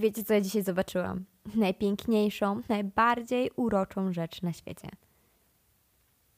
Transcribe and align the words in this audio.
Wiecie, 0.00 0.24
co 0.24 0.34
ja 0.34 0.40
dzisiaj 0.40 0.62
zobaczyłam? 0.62 1.24
Najpiękniejszą, 1.54 2.60
najbardziej 2.68 3.50
uroczą 3.56 4.12
rzecz 4.12 4.42
na 4.42 4.52
świecie. 4.52 4.88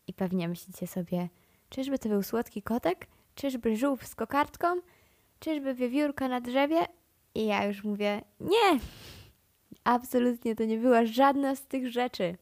I 0.06 0.12
pewnie 0.12 0.48
myślicie 0.48 0.86
sobie, 0.86 1.28
czyżby 1.68 1.98
to 1.98 2.08
był 2.08 2.22
słodki 2.22 2.62
kotek? 2.62 3.06
Czyżby 3.34 3.76
żółw 3.76 4.06
z 4.06 4.14
kokardką? 4.14 4.66
Czyżby 5.40 5.74
wiewiórka 5.74 6.28
na 6.28 6.40
drzewie? 6.40 6.86
I 7.34 7.46
ja 7.46 7.64
już 7.64 7.84
mówię, 7.84 8.22
nie! 8.40 8.80
Absolutnie 9.84 10.56
to 10.56 10.64
nie 10.64 10.78
była 10.78 11.06
żadna 11.06 11.56
z 11.56 11.66
tych 11.66 11.92
rzeczy. 11.92 12.36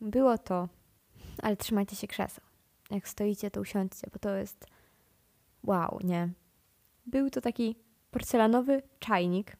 Było 0.00 0.38
to, 0.38 0.68
ale 1.42 1.56
trzymajcie 1.56 1.96
się 1.96 2.06
krzeseł. 2.06 2.44
Jak 2.90 3.08
stoicie, 3.08 3.50
to 3.50 3.60
usiądźcie, 3.60 4.06
bo 4.12 4.18
to 4.18 4.36
jest 4.36 4.66
wow, 5.62 5.98
nie? 6.04 6.28
Był 7.06 7.30
to 7.30 7.40
taki 7.40 7.76
porcelanowy 8.10 8.82
czajnik 8.98 9.56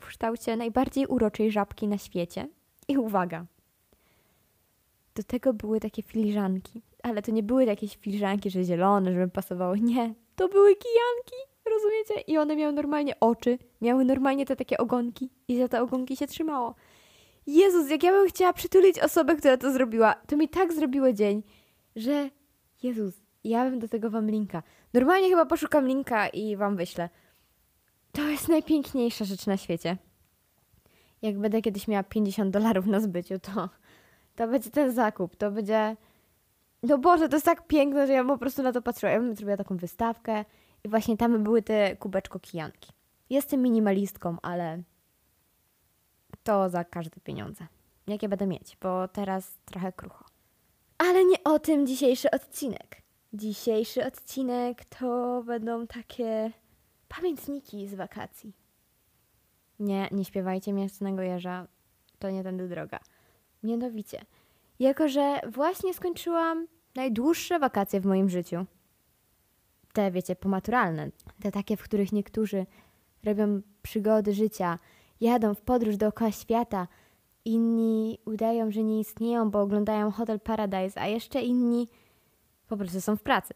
w 0.00 0.06
kształcie 0.06 0.56
najbardziej 0.56 1.06
uroczej 1.06 1.50
żabki 1.50 1.88
na 1.88 1.98
świecie. 1.98 2.48
I 2.88 2.98
uwaga, 2.98 3.46
do 5.14 5.22
tego 5.22 5.52
były 5.52 5.80
takie 5.80 6.02
filiżanki, 6.02 6.82
ale 7.02 7.22
to 7.22 7.32
nie 7.32 7.42
były 7.42 7.64
jakieś 7.64 7.96
filiżanki, 7.96 8.50
że 8.50 8.64
zielone, 8.64 9.12
żeby 9.12 9.28
pasowały. 9.28 9.80
Nie, 9.80 10.14
to 10.36 10.48
były 10.48 10.76
kijanki, 10.76 11.36
rozumiecie? 11.70 12.32
I 12.32 12.38
one 12.38 12.56
miały 12.56 12.72
normalnie 12.72 13.20
oczy, 13.20 13.58
miały 13.80 14.04
normalnie 14.04 14.46
te 14.46 14.56
takie 14.56 14.78
ogonki 14.78 15.30
i 15.48 15.58
za 15.58 15.68
te 15.68 15.82
ogonki 15.82 16.16
się 16.16 16.26
trzymało. 16.26 16.74
Jezus, 17.46 17.90
jak 17.90 18.02
ja 18.02 18.12
bym 18.12 18.28
chciała 18.28 18.52
przytulić 18.52 18.98
osobę, 18.98 19.36
która 19.36 19.56
to 19.56 19.72
zrobiła, 19.72 20.14
to 20.26 20.36
mi 20.36 20.48
tak 20.48 20.72
zrobiło 20.72 21.12
dzień, 21.12 21.42
że 21.96 22.30
Jezus, 22.82 23.14
ja 23.44 23.70
bym 23.70 23.78
do 23.78 23.88
tego 23.88 24.10
wam 24.10 24.30
linka. 24.30 24.62
Normalnie 24.94 25.28
chyba 25.28 25.46
poszukam 25.46 25.86
linka 25.86 26.28
i 26.28 26.56
wam 26.56 26.76
wyślę. 26.76 27.08
To 28.16 28.22
jest 28.22 28.48
najpiękniejsza 28.48 29.24
rzecz 29.24 29.46
na 29.46 29.56
świecie. 29.56 29.96
Jak 31.22 31.38
będę 31.38 31.62
kiedyś 31.62 31.88
miała 31.88 32.02
50 32.02 32.50
dolarów 32.50 32.86
na 32.86 33.00
zbyciu, 33.00 33.38
to, 33.38 33.68
to 34.36 34.48
będzie 34.48 34.70
ten 34.70 34.92
zakup. 34.92 35.36
To 35.36 35.50
będzie. 35.50 35.96
No 36.82 36.98
Boże, 36.98 37.28
to 37.28 37.36
jest 37.36 37.46
tak 37.46 37.66
piękne, 37.66 38.06
że 38.06 38.12
ja 38.12 38.24
po 38.24 38.38
prostu 38.38 38.62
na 38.62 38.72
to 38.72 38.82
patrzyła. 38.82 39.12
Ja 39.12 39.20
bym 39.20 39.34
zrobiła 39.34 39.56
taką 39.56 39.76
wystawkę 39.76 40.44
i 40.84 40.88
właśnie 40.88 41.16
tam 41.16 41.44
były 41.44 41.62
te 41.62 41.96
kubeczko 41.96 42.40
kijanki. 42.40 42.92
Jestem 43.30 43.62
minimalistką, 43.62 44.36
ale 44.42 44.82
to 46.42 46.68
za 46.68 46.84
każde 46.84 47.20
pieniądze. 47.20 47.66
Jakie 48.06 48.28
będę 48.28 48.46
mieć, 48.46 48.76
bo 48.82 49.08
teraz 49.08 49.58
trochę 49.64 49.92
krucho. 49.92 50.24
Ale 50.98 51.24
nie 51.24 51.44
o 51.44 51.58
tym 51.58 51.86
dzisiejszy 51.86 52.30
odcinek. 52.30 53.02
Dzisiejszy 53.32 54.06
odcinek 54.06 54.84
to 54.84 55.42
będą 55.46 55.86
takie 55.86 56.52
pamiętniki 57.08 57.88
z 57.88 57.94
wakacji. 57.94 58.52
Nie, 59.78 60.08
nie 60.12 60.24
śpiewajcie 60.24 60.72
Mięsnego 60.72 61.22
Jeża, 61.22 61.66
to 62.18 62.30
nie 62.30 62.42
tędy 62.42 62.68
droga. 62.68 62.98
Mianowicie, 63.62 64.24
jako 64.78 65.08
że 65.08 65.40
właśnie 65.52 65.94
skończyłam 65.94 66.66
najdłuższe 66.94 67.58
wakacje 67.58 68.00
w 68.00 68.06
moim 68.06 68.28
życiu, 68.28 68.66
te 69.92 70.10
wiecie, 70.10 70.36
pomaturalne, 70.36 71.10
te 71.40 71.52
takie, 71.52 71.76
w 71.76 71.82
których 71.82 72.12
niektórzy 72.12 72.66
robią 73.24 73.62
przygody 73.82 74.34
życia, 74.34 74.78
jadą 75.20 75.54
w 75.54 75.60
podróż 75.60 75.96
dookoła 75.96 76.32
świata, 76.32 76.88
inni 77.44 78.18
udają, 78.24 78.70
że 78.70 78.82
nie 78.82 79.00
istnieją, 79.00 79.50
bo 79.50 79.60
oglądają 79.60 80.10
Hotel 80.10 80.40
Paradise, 80.40 81.00
a 81.00 81.06
jeszcze 81.06 81.40
inni 81.42 81.88
po 82.68 82.76
prostu 82.76 83.00
są 83.00 83.16
w 83.16 83.22
pracy. 83.22 83.54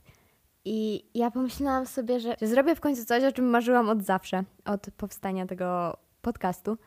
I 0.64 1.08
ja 1.14 1.30
pomyślałam 1.30 1.86
sobie, 1.86 2.20
że, 2.20 2.36
zrobię 2.42 2.75
w 2.75 2.80
końcu 2.80 3.05
coś, 3.05 3.25
o 3.25 3.33
czym 3.33 3.44
marzyłam 3.44 3.89
od 3.89 4.03
zawsze, 4.03 4.44
od 4.64 4.86
powstania 4.97 5.47
tego 5.47 5.97
podcastu 6.22 6.78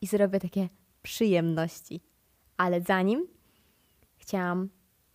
i 0.00 0.06
zrobię 0.06 0.40
takie 0.40 0.68
przyjemności. 1.02 2.00
Ale 2.56 2.80
zanim 2.80 3.26
chciałam 4.16 4.68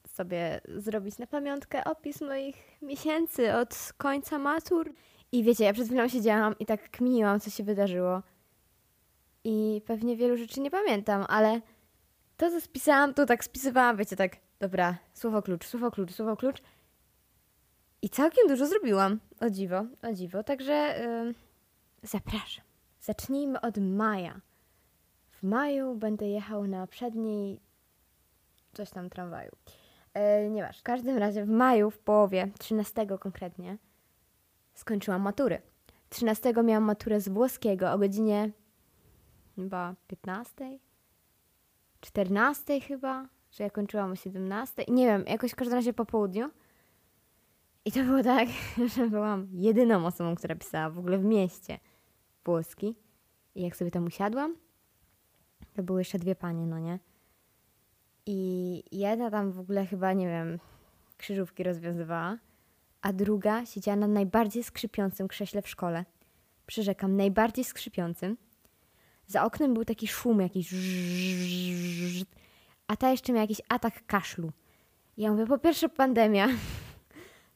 sobie 0.07 0.61
zrobić 0.75 1.17
na 1.17 1.27
pamiątkę 1.27 1.83
opis 1.83 2.21
moich 2.21 2.55
miesięcy 2.81 3.55
od 3.55 3.93
końca 3.97 4.39
matur. 4.39 4.93
I 5.31 5.43
wiecie, 5.43 5.63
ja 5.63 5.73
przed 5.73 5.87
chwilą 5.87 6.07
siedziałam 6.07 6.55
i 6.59 6.65
tak 6.65 6.91
kminiłam, 6.91 7.39
co 7.39 7.49
się 7.49 7.63
wydarzyło. 7.63 8.23
I 9.43 9.81
pewnie 9.85 10.17
wielu 10.17 10.37
rzeczy 10.37 10.61
nie 10.61 10.71
pamiętam, 10.71 11.25
ale 11.27 11.61
to, 12.37 12.49
co 12.51 12.61
spisałam, 12.61 13.13
to 13.13 13.25
tak 13.25 13.43
spisywałam, 13.43 13.97
wiecie, 13.97 14.15
tak, 14.15 14.37
dobra, 14.59 14.97
słowo 15.13 15.41
klucz, 15.41 15.65
słowo 15.65 15.91
klucz, 15.91 16.11
słowo 16.11 16.37
klucz. 16.37 16.61
I 18.01 18.09
całkiem 18.09 18.47
dużo 18.47 18.67
zrobiłam. 18.67 19.19
O 19.39 19.49
dziwo, 19.49 19.85
o 20.03 20.13
dziwo. 20.13 20.43
Także 20.43 20.73
yy, 20.73 21.33
zapraszam. 22.03 22.65
Zacznijmy 23.01 23.61
od 23.61 23.77
maja. 23.77 24.41
W 25.31 25.43
maju 25.43 25.95
będę 25.95 26.29
jechał 26.29 26.67
na 26.67 26.87
przedniej 26.87 27.59
coś 28.73 28.89
tam 28.89 29.09
tramwaju. 29.09 29.51
Yy, 30.15 30.49
nie 30.49 30.61
masz. 30.63 30.79
W 30.79 30.83
każdym 30.83 31.17
razie 31.17 31.45
w 31.45 31.49
maju, 31.49 31.91
w 31.91 31.99
połowie, 31.99 32.47
13 32.59 33.07
konkretnie, 33.19 33.77
skończyłam 34.73 35.21
matury. 35.21 35.61
13 36.09 36.53
miałam 36.63 36.83
maturę 36.83 37.21
z 37.21 37.29
włoskiego 37.29 37.91
o 37.91 37.97
godzinie 37.97 38.51
chyba 39.55 39.95
15, 40.07 40.79
14 42.01 42.81
chyba, 42.81 43.27
że 43.51 43.63
ja 43.63 43.69
kończyłam 43.69 44.11
o 44.11 44.15
17. 44.15 44.83
Nie 44.87 45.05
wiem, 45.05 45.23
jakoś 45.27 45.51
w 45.51 45.55
każdym 45.55 45.75
razie 45.75 45.93
po 45.93 46.05
południu. 46.05 46.49
I 47.85 47.91
to 47.91 48.03
było 48.03 48.23
tak, 48.23 48.49
że 48.95 49.09
byłam 49.09 49.47
jedyną 49.53 50.05
osobą, 50.05 50.35
która 50.35 50.55
pisała 50.55 50.89
w 50.89 50.99
ogóle 50.99 51.17
w 51.17 51.23
mieście 51.23 51.79
włoski. 52.45 52.95
I 53.55 53.61
jak 53.61 53.75
sobie 53.75 53.91
tam 53.91 54.05
usiadłam, 54.05 54.55
to 55.73 55.83
były 55.83 56.01
jeszcze 56.01 56.19
dwie 56.19 56.35
panie, 56.35 56.65
no 56.65 56.79
nie? 56.79 56.99
I 58.25 58.83
jedna 58.91 59.31
tam 59.31 59.51
w 59.51 59.59
ogóle 59.59 59.85
chyba, 59.85 60.13
nie 60.13 60.27
wiem, 60.27 60.59
krzyżówki 61.17 61.63
rozwiązywała, 61.63 62.37
a 63.01 63.13
druga 63.13 63.65
siedziała 63.65 63.95
na 63.95 64.07
najbardziej 64.07 64.63
skrzypiącym 64.63 65.27
krześle 65.27 65.61
w 65.61 65.69
szkole. 65.69 66.05
Przyrzekam, 66.65 67.15
najbardziej 67.15 67.65
skrzypiącym. 67.65 68.37
Za 69.27 69.43
oknem 69.43 69.73
był 69.73 69.85
taki 69.85 70.07
szum 70.07 70.41
jakiś, 70.41 70.73
a 72.87 72.95
ta 72.95 73.11
jeszcze 73.11 73.33
miała 73.33 73.41
jakiś 73.41 73.61
atak 73.69 74.05
kaszlu. 74.05 74.51
I 75.17 75.21
ja 75.21 75.31
mówię, 75.31 75.47
po 75.47 75.57
pierwsze 75.57 75.89
pandemia, 75.89 76.47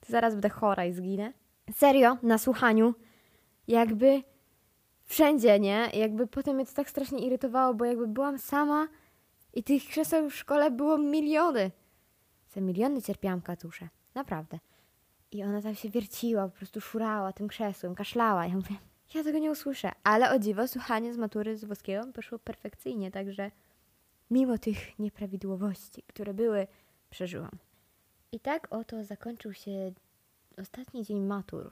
zaraz 0.07 0.33
będę 0.33 0.49
chora 0.49 0.85
i 0.85 0.93
zginę. 0.93 1.33
Serio, 1.73 2.17
na 2.23 2.37
słuchaniu, 2.37 2.93
jakby 3.67 4.23
wszędzie, 5.05 5.59
nie? 5.59 5.89
Jakby 5.93 6.27
potem 6.27 6.55
mnie 6.55 6.65
to 6.65 6.73
tak 6.73 6.89
strasznie 6.89 7.19
irytowało, 7.19 7.73
bo 7.73 7.85
jakby 7.85 8.07
byłam 8.07 8.39
sama 8.39 8.87
i 9.53 9.63
tych 9.63 9.85
krzeseł 9.85 10.29
w 10.29 10.35
szkole 10.35 10.71
było 10.71 10.97
miliony. 10.97 11.71
Za 12.49 12.61
miliony 12.61 13.01
cierpiałam 13.01 13.41
katusze, 13.41 13.89
naprawdę. 14.15 14.59
I 15.31 15.43
ona 15.43 15.61
tam 15.61 15.75
się 15.75 15.89
wierciła, 15.89 16.47
po 16.47 16.57
prostu 16.57 16.81
szurała 16.81 17.33
tym 17.33 17.47
krzesłem, 17.47 17.95
kaszlała. 17.95 18.45
Ja 18.45 18.55
mówię, 18.55 18.75
ja 19.13 19.23
tego 19.23 19.39
nie 19.39 19.51
usłyszę. 19.51 19.91
Ale 20.03 20.31
o 20.31 20.39
dziwo, 20.39 20.67
słuchanie 20.67 21.13
z 21.13 21.17
matury 21.17 21.57
z 21.57 21.65
włoskiego 21.65 22.03
poszło 22.13 22.39
perfekcyjnie, 22.39 23.11
także 23.11 23.51
mimo 24.31 24.57
tych 24.57 24.99
nieprawidłowości, 24.99 26.03
które 26.07 26.33
były, 26.33 26.67
przeżyłam. 27.09 27.57
I 28.33 28.39
tak 28.39 28.67
oto 28.69 29.03
zakończył 29.03 29.53
się 29.53 29.91
ostatni 30.57 31.03
dzień 31.03 31.19
matur. 31.19 31.71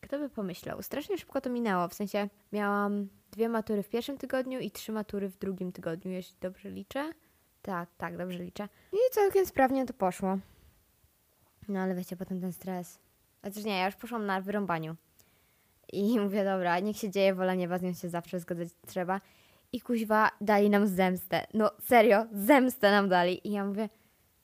Kto 0.00 0.18
by 0.18 0.28
pomyślał? 0.28 0.82
Strasznie 0.82 1.18
szybko 1.18 1.40
to 1.40 1.50
minęło, 1.50 1.88
w 1.88 1.94
sensie 1.94 2.28
miałam 2.52 3.08
dwie 3.30 3.48
matury 3.48 3.82
w 3.82 3.88
pierwszym 3.88 4.18
tygodniu 4.18 4.60
i 4.60 4.70
trzy 4.70 4.92
matury 4.92 5.28
w 5.28 5.38
drugim 5.38 5.72
tygodniu, 5.72 6.10
jeśli 6.10 6.36
dobrze 6.40 6.70
liczę. 6.70 7.12
Tak, 7.62 7.88
tak, 7.98 8.16
dobrze 8.16 8.38
liczę. 8.38 8.68
I 8.92 8.96
całkiem 9.12 9.46
sprawnie 9.46 9.86
to 9.86 9.92
poszło. 9.92 10.38
No 11.68 11.80
ale 11.80 11.94
wiecie, 11.94 12.16
potem 12.16 12.40
ten 12.40 12.52
stres. 12.52 12.98
Chociaż 13.42 13.64
nie, 13.64 13.78
ja 13.78 13.86
już 13.86 13.94
poszłam 13.94 14.26
na 14.26 14.40
wyrąbaniu. 14.40 14.96
I 15.92 16.18
mówię, 16.20 16.44
dobra, 16.44 16.80
niech 16.80 16.96
się 16.96 17.10
dzieje, 17.10 17.34
wola 17.34 17.54
nieba, 17.54 17.78
z 17.78 17.82
nią 17.82 17.92
się 17.92 18.08
zawsze 18.08 18.40
zgodzić 18.40 18.74
trzeba. 18.86 19.20
I 19.72 19.80
kuźwa 19.80 20.30
dali 20.40 20.70
nam 20.70 20.86
zemstę. 20.86 21.46
No 21.54 21.70
serio, 21.80 22.26
zemstę 22.32 22.90
nam 22.90 23.08
dali. 23.08 23.48
I 23.48 23.50
ja 23.50 23.64
mówię, 23.64 23.88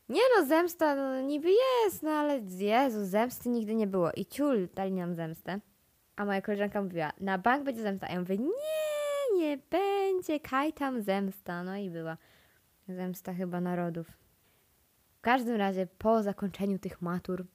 nie 0.09 0.21
no, 0.37 0.47
zemsta 0.47 0.95
no, 0.95 1.21
niby 1.21 1.49
jest, 1.51 2.03
no 2.03 2.11
ale 2.11 2.39
Jezu, 2.59 3.05
zemsty 3.05 3.49
nigdy 3.49 3.75
nie 3.75 3.87
było. 3.87 4.11
I 4.13 4.27
ciul 4.27 4.69
dali 4.75 4.93
nam 4.93 5.15
zemstę. 5.15 5.61
A 6.17 6.25
moja 6.25 6.43
koleżanka 6.43 6.83
mówiła, 6.83 7.13
na 7.21 7.39
bank 7.39 7.65
będzie 7.65 7.83
zemsta. 7.83 8.07
A 8.09 8.13
ja 8.13 8.21
mówię, 8.21 8.39
nie, 8.39 9.39
nie 9.39 9.59
będzie, 9.71 10.41
kaj 10.41 10.73
tam 10.73 11.03
zemsta. 11.03 11.65
No 11.65 11.77
i 11.77 11.91
była 11.91 12.17
zemsta 12.89 13.35
chyba 13.35 13.61
narodów. 13.61 14.07
W 15.19 15.21
każdym 15.21 15.57
razie 15.57 15.87
po 15.99 16.23
zakończeniu 16.23 16.79
tych 16.79 17.03
matur 17.03 17.47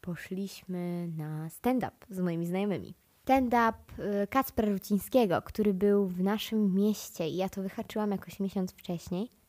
poszliśmy 0.00 1.08
na 1.08 1.50
stand-up 1.50 1.96
z 2.10 2.18
moimi 2.20 2.46
znajomymi. 2.46 2.94
Stand-up 3.22 3.78
y, 4.22 4.26
Kacpra 4.26 4.68
Rucińskiego, 4.68 5.42
który 5.42 5.74
był 5.74 6.06
w 6.06 6.22
naszym 6.22 6.74
mieście 6.74 7.28
i 7.28 7.36
ja 7.36 7.48
to 7.48 7.62
wyhaczyłam 7.62 8.10
jakoś 8.10 8.40
miesiąc 8.40 8.72
wcześniej. 8.72 9.41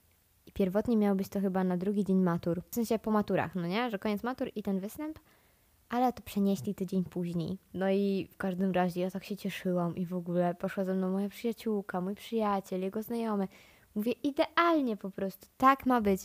Pierwotnie 0.53 0.97
miało 0.97 1.15
być 1.15 1.29
to 1.29 1.41
chyba 1.41 1.63
na 1.63 1.77
drugi 1.77 2.05
dzień 2.05 2.17
matur, 2.17 2.61
w 2.71 2.75
sensie 2.75 2.99
po 2.99 3.11
maturach, 3.11 3.55
no 3.55 3.67
nie? 3.67 3.89
Że 3.89 3.99
koniec 3.99 4.23
matur 4.23 4.49
i 4.55 4.63
ten 4.63 4.79
występ. 4.79 5.19
ale 5.89 6.13
to 6.13 6.21
przenieśli 6.21 6.75
tydzień 6.75 7.03
później. 7.03 7.57
No 7.73 7.89
i 7.89 8.27
w 8.31 8.37
każdym 8.37 8.71
razie 8.71 9.01
ja 9.01 9.11
tak 9.11 9.23
się 9.23 9.37
cieszyłam 9.37 9.95
i 9.95 10.05
w 10.05 10.13
ogóle 10.13 10.55
poszła 10.55 10.85
ze 10.85 10.93
mną 10.93 11.11
moja 11.11 11.29
przyjaciółka, 11.29 12.01
mój 12.01 12.15
przyjaciel, 12.15 12.81
jego 12.81 13.03
znajomy. 13.03 13.47
Mówię, 13.95 14.11
idealnie 14.11 14.97
po 14.97 15.11
prostu, 15.11 15.47
tak 15.57 15.85
ma 15.85 16.01
być. 16.01 16.21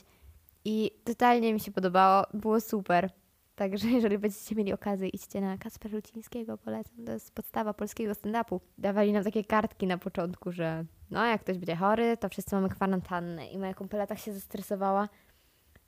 I 0.65 0.91
totalnie 1.05 1.55
mi 1.55 1.61
się 1.61 1.73
podobało, 1.73 2.27
było 2.35 2.61
super. 2.61 3.11
Także 3.55 3.89
jeżeli 3.97 4.19
będziecie 4.19 4.55
mieli 4.55 4.73
okazję, 4.73 5.09
idźcie 5.09 5.41
na 5.41 5.59
Kacpra 5.59 5.91
Rucińskiego, 5.91 6.59
polecam. 6.59 7.05
To 7.05 7.13
jest 7.13 7.35
podstawa 7.35 7.75
polskiego 7.75 8.13
stand-upu. 8.13 8.61
Dawali 8.79 9.13
nam 9.13 9.25
takie 9.25 9.45
kartki 9.45 9.87
na 9.87 9.99
początku, 9.99 10.53
że 10.53 10.85
no 11.11 11.27
jak 11.27 11.41
ktoś 11.41 11.59
będzie 11.59 11.77
chory, 11.77 12.17
to 12.17 12.29
wszyscy 12.29 12.55
mamy 12.55 12.69
kwarantannę. 12.69 13.47
I 13.49 13.59
moja 13.59 13.75
kumpela 13.75 14.07
tak 14.07 14.19
się 14.19 14.33
zestresowała, 14.33 15.09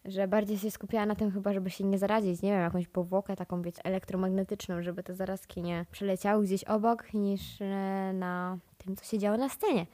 że 0.05 0.29
bardziej 0.29 0.59
się 0.59 0.71
skupiała 0.71 1.07
na 1.07 1.15
tym 1.15 1.31
chyba, 1.31 1.53
żeby 1.53 1.71
się 1.71 1.85
nie 1.85 1.99
zarazić, 1.99 2.43
nie 2.43 2.51
wiem, 2.51 2.61
jakąś 2.61 2.89
powłokę 2.89 3.37
taką, 3.37 3.63
wiecie, 3.63 3.85
elektromagnetyczną, 3.85 4.83
żeby 4.83 5.03
te 5.03 5.15
zarazki 5.15 5.63
nie 5.63 5.87
przeleciały 5.91 6.45
gdzieś 6.45 6.65
obok, 6.65 7.15
niż 7.15 7.61
e, 7.61 8.13
na 8.15 8.59
tym, 8.79 8.97
co 8.97 9.05
się 9.05 9.19
działo 9.19 9.37
na 9.37 9.49
scenie. 9.49 9.87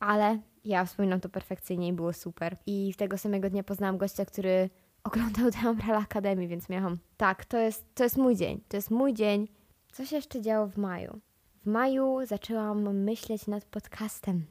Ale 0.00 0.38
ja 0.64 0.84
wspominam 0.84 1.20
to 1.20 1.28
perfekcyjnie 1.28 1.88
i 1.88 1.92
było 1.92 2.12
super. 2.12 2.56
I 2.66 2.94
tego 2.96 3.18
samego 3.18 3.50
dnia 3.50 3.62
poznałam 3.62 3.98
gościa, 3.98 4.24
który 4.24 4.70
oglądał 5.04 5.50
The 5.62 5.70
Umbrella 5.70 5.98
Academy, 5.98 6.48
więc 6.48 6.68
miałam, 6.68 6.98
tak, 7.16 7.44
to 7.44 7.58
jest, 7.58 7.94
to 7.94 8.04
jest 8.04 8.16
mój 8.16 8.36
dzień, 8.36 8.60
to 8.68 8.76
jest 8.76 8.90
mój 8.90 9.14
dzień. 9.14 9.48
Co 9.92 10.06
się 10.06 10.16
jeszcze 10.16 10.40
działo 10.40 10.66
w 10.66 10.76
maju? 10.76 11.20
W 11.62 11.66
maju 11.66 12.26
zaczęłam 12.26 12.98
myśleć 12.98 13.46
nad 13.46 13.64
podcastem. 13.64 14.44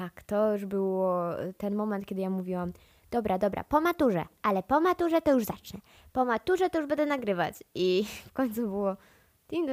Tak, 0.00 0.22
to 0.22 0.52
już 0.52 0.64
był 0.64 1.02
ten 1.56 1.74
moment, 1.74 2.06
kiedy 2.06 2.20
ja 2.20 2.30
mówiłam, 2.30 2.72
dobra, 3.10 3.38
dobra, 3.38 3.64
po 3.64 3.80
maturze, 3.80 4.24
ale 4.42 4.62
po 4.62 4.80
maturze 4.80 5.22
to 5.22 5.32
już 5.32 5.44
zacznę. 5.44 5.80
Po 6.12 6.24
maturze 6.24 6.70
to 6.70 6.78
już 6.78 6.88
będę 6.88 7.06
nagrywać. 7.06 7.54
I 7.74 8.04
w 8.28 8.32
końcu 8.32 8.62
było 8.62 8.96
ding 9.48 9.68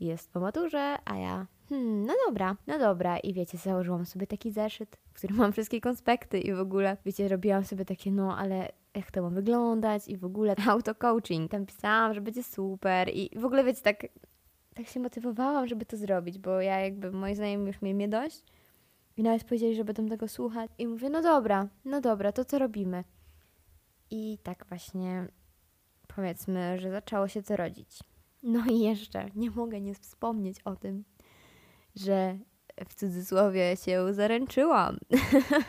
jest 0.00 0.32
po 0.32 0.40
maturze, 0.40 0.96
a 1.04 1.16
ja 1.16 1.46
hmm, 1.68 2.06
no 2.06 2.14
dobra, 2.26 2.56
no 2.66 2.78
dobra. 2.78 3.18
I 3.18 3.32
wiecie, 3.32 3.58
założyłam 3.58 4.06
sobie 4.06 4.26
taki 4.26 4.50
zeszyt, 4.50 4.96
w 5.10 5.12
którym 5.12 5.36
mam 5.36 5.52
wszystkie 5.52 5.80
konspekty 5.80 6.40
i 6.40 6.54
w 6.54 6.60
ogóle, 6.60 6.96
wiecie, 7.04 7.28
robiłam 7.28 7.64
sobie 7.64 7.84
takie, 7.84 8.12
no 8.12 8.38
ale 8.38 8.72
jak 8.94 9.10
to 9.10 9.22
ma 9.22 9.30
wyglądać 9.30 10.08
i 10.08 10.16
w 10.16 10.24
ogóle 10.24 10.56
auto-coaching. 10.70 11.50
Tam 11.50 11.66
pisałam, 11.66 12.14
że 12.14 12.20
będzie 12.20 12.42
super 12.42 13.08
i 13.08 13.30
w 13.38 13.44
ogóle, 13.44 13.64
wiecie, 13.64 13.82
tak, 13.82 14.06
tak 14.74 14.86
się 14.86 15.00
motywowałam, 15.00 15.66
żeby 15.66 15.86
to 15.86 15.96
zrobić, 15.96 16.38
bo 16.38 16.60
ja 16.60 16.80
jakby, 16.80 17.12
moi 17.12 17.34
znajomi 17.34 17.66
już 17.66 17.82
mieli 17.82 17.94
mnie 17.94 18.08
dość 18.08 18.44
i 19.16 19.22
nawet 19.22 19.44
powiedzieli, 19.44 19.74
że 19.74 19.84
będą 19.84 20.08
tego 20.08 20.28
słuchać. 20.28 20.70
I 20.78 20.86
mówię, 20.86 21.10
no 21.10 21.22
dobra, 21.22 21.68
no 21.84 22.00
dobra, 22.00 22.32
to 22.32 22.44
co 22.44 22.58
robimy? 22.58 23.04
I 24.10 24.38
tak 24.42 24.66
właśnie 24.68 25.28
powiedzmy, 26.16 26.78
że 26.78 26.90
zaczęło 26.90 27.28
się 27.28 27.42
to 27.42 27.56
rodzić. 27.56 27.98
No 28.42 28.64
i 28.70 28.80
jeszcze 28.80 29.26
nie 29.34 29.50
mogę 29.50 29.80
nie 29.80 29.94
wspomnieć 29.94 30.56
o 30.64 30.76
tym, 30.76 31.04
że 31.96 32.38
w 32.88 32.94
cudzysłowie 32.94 33.76
się 33.76 34.14
zaręczyłam. 34.14 34.98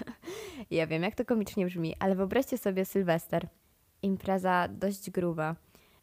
ja 0.72 0.88
wiem, 0.88 1.04
jak 1.04 1.16
to 1.16 1.26
komicznie 1.26 1.66
brzmi, 1.66 1.96
ale 2.00 2.16
wyobraźcie 2.16 2.58
sobie 2.58 2.86
Sylwester. 2.86 3.48
Impreza 4.02 4.68
dość 4.68 5.10
gruba. 5.10 5.56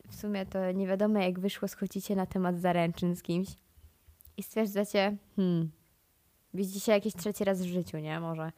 W 0.08 0.14
sumie 0.14 0.46
to 0.46 0.72
nie 0.72 0.86
wiadomo, 0.86 1.18
jak 1.18 1.40
wyszło, 1.40 1.68
schodzicie 1.68 2.16
na 2.16 2.26
temat 2.26 2.60
zaręczyn 2.60 3.16
z 3.16 3.22
kimś 3.22 3.48
i 4.36 4.42
stwierdzacie, 4.42 5.16
hmm, 5.36 5.70
widzicie 6.54 6.80
się 6.80 6.92
jakiś 6.92 7.14
trzeci 7.14 7.44
raz 7.44 7.62
w 7.62 7.66
życiu, 7.66 7.98
nie? 7.98 8.20
Może. 8.20 8.52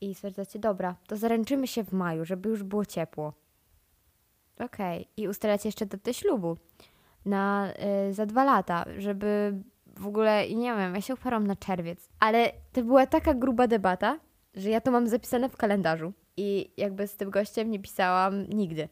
I 0.00 0.14
stwierdzacie, 0.14 0.58
dobra, 0.58 0.96
to 1.06 1.16
zaręczymy 1.16 1.66
się 1.66 1.84
w 1.84 1.92
maju, 1.92 2.24
żeby 2.24 2.48
już 2.48 2.62
było 2.62 2.84
ciepło. 2.86 3.32
Okej. 4.54 5.00
Okay. 5.00 5.12
I 5.16 5.28
ustalacie 5.28 5.68
jeszcze 5.68 5.86
datę 5.86 6.14
ślubu 6.14 6.56
na 7.24 7.72
y, 8.08 8.14
za 8.14 8.26
dwa 8.26 8.44
lata, 8.44 8.84
żeby 8.98 9.58
w 9.96 10.06
ogóle, 10.06 10.48
nie 10.48 10.74
wiem, 10.74 10.94
ja 10.94 11.00
się 11.00 11.14
uparłam 11.14 11.46
na 11.46 11.56
czerwiec. 11.56 12.08
Ale 12.20 12.52
to 12.72 12.82
była 12.82 13.06
taka 13.06 13.34
gruba 13.34 13.66
debata, 13.66 14.18
że 14.54 14.70
ja 14.70 14.80
to 14.80 14.90
mam 14.90 15.08
zapisane 15.08 15.48
w 15.48 15.56
kalendarzu. 15.56 16.12
I 16.36 16.70
jakby 16.76 17.06
z 17.06 17.16
tym 17.16 17.30
gościem 17.30 17.70
nie 17.70 17.78
pisałam 17.78 18.48
nigdy. 18.48 18.88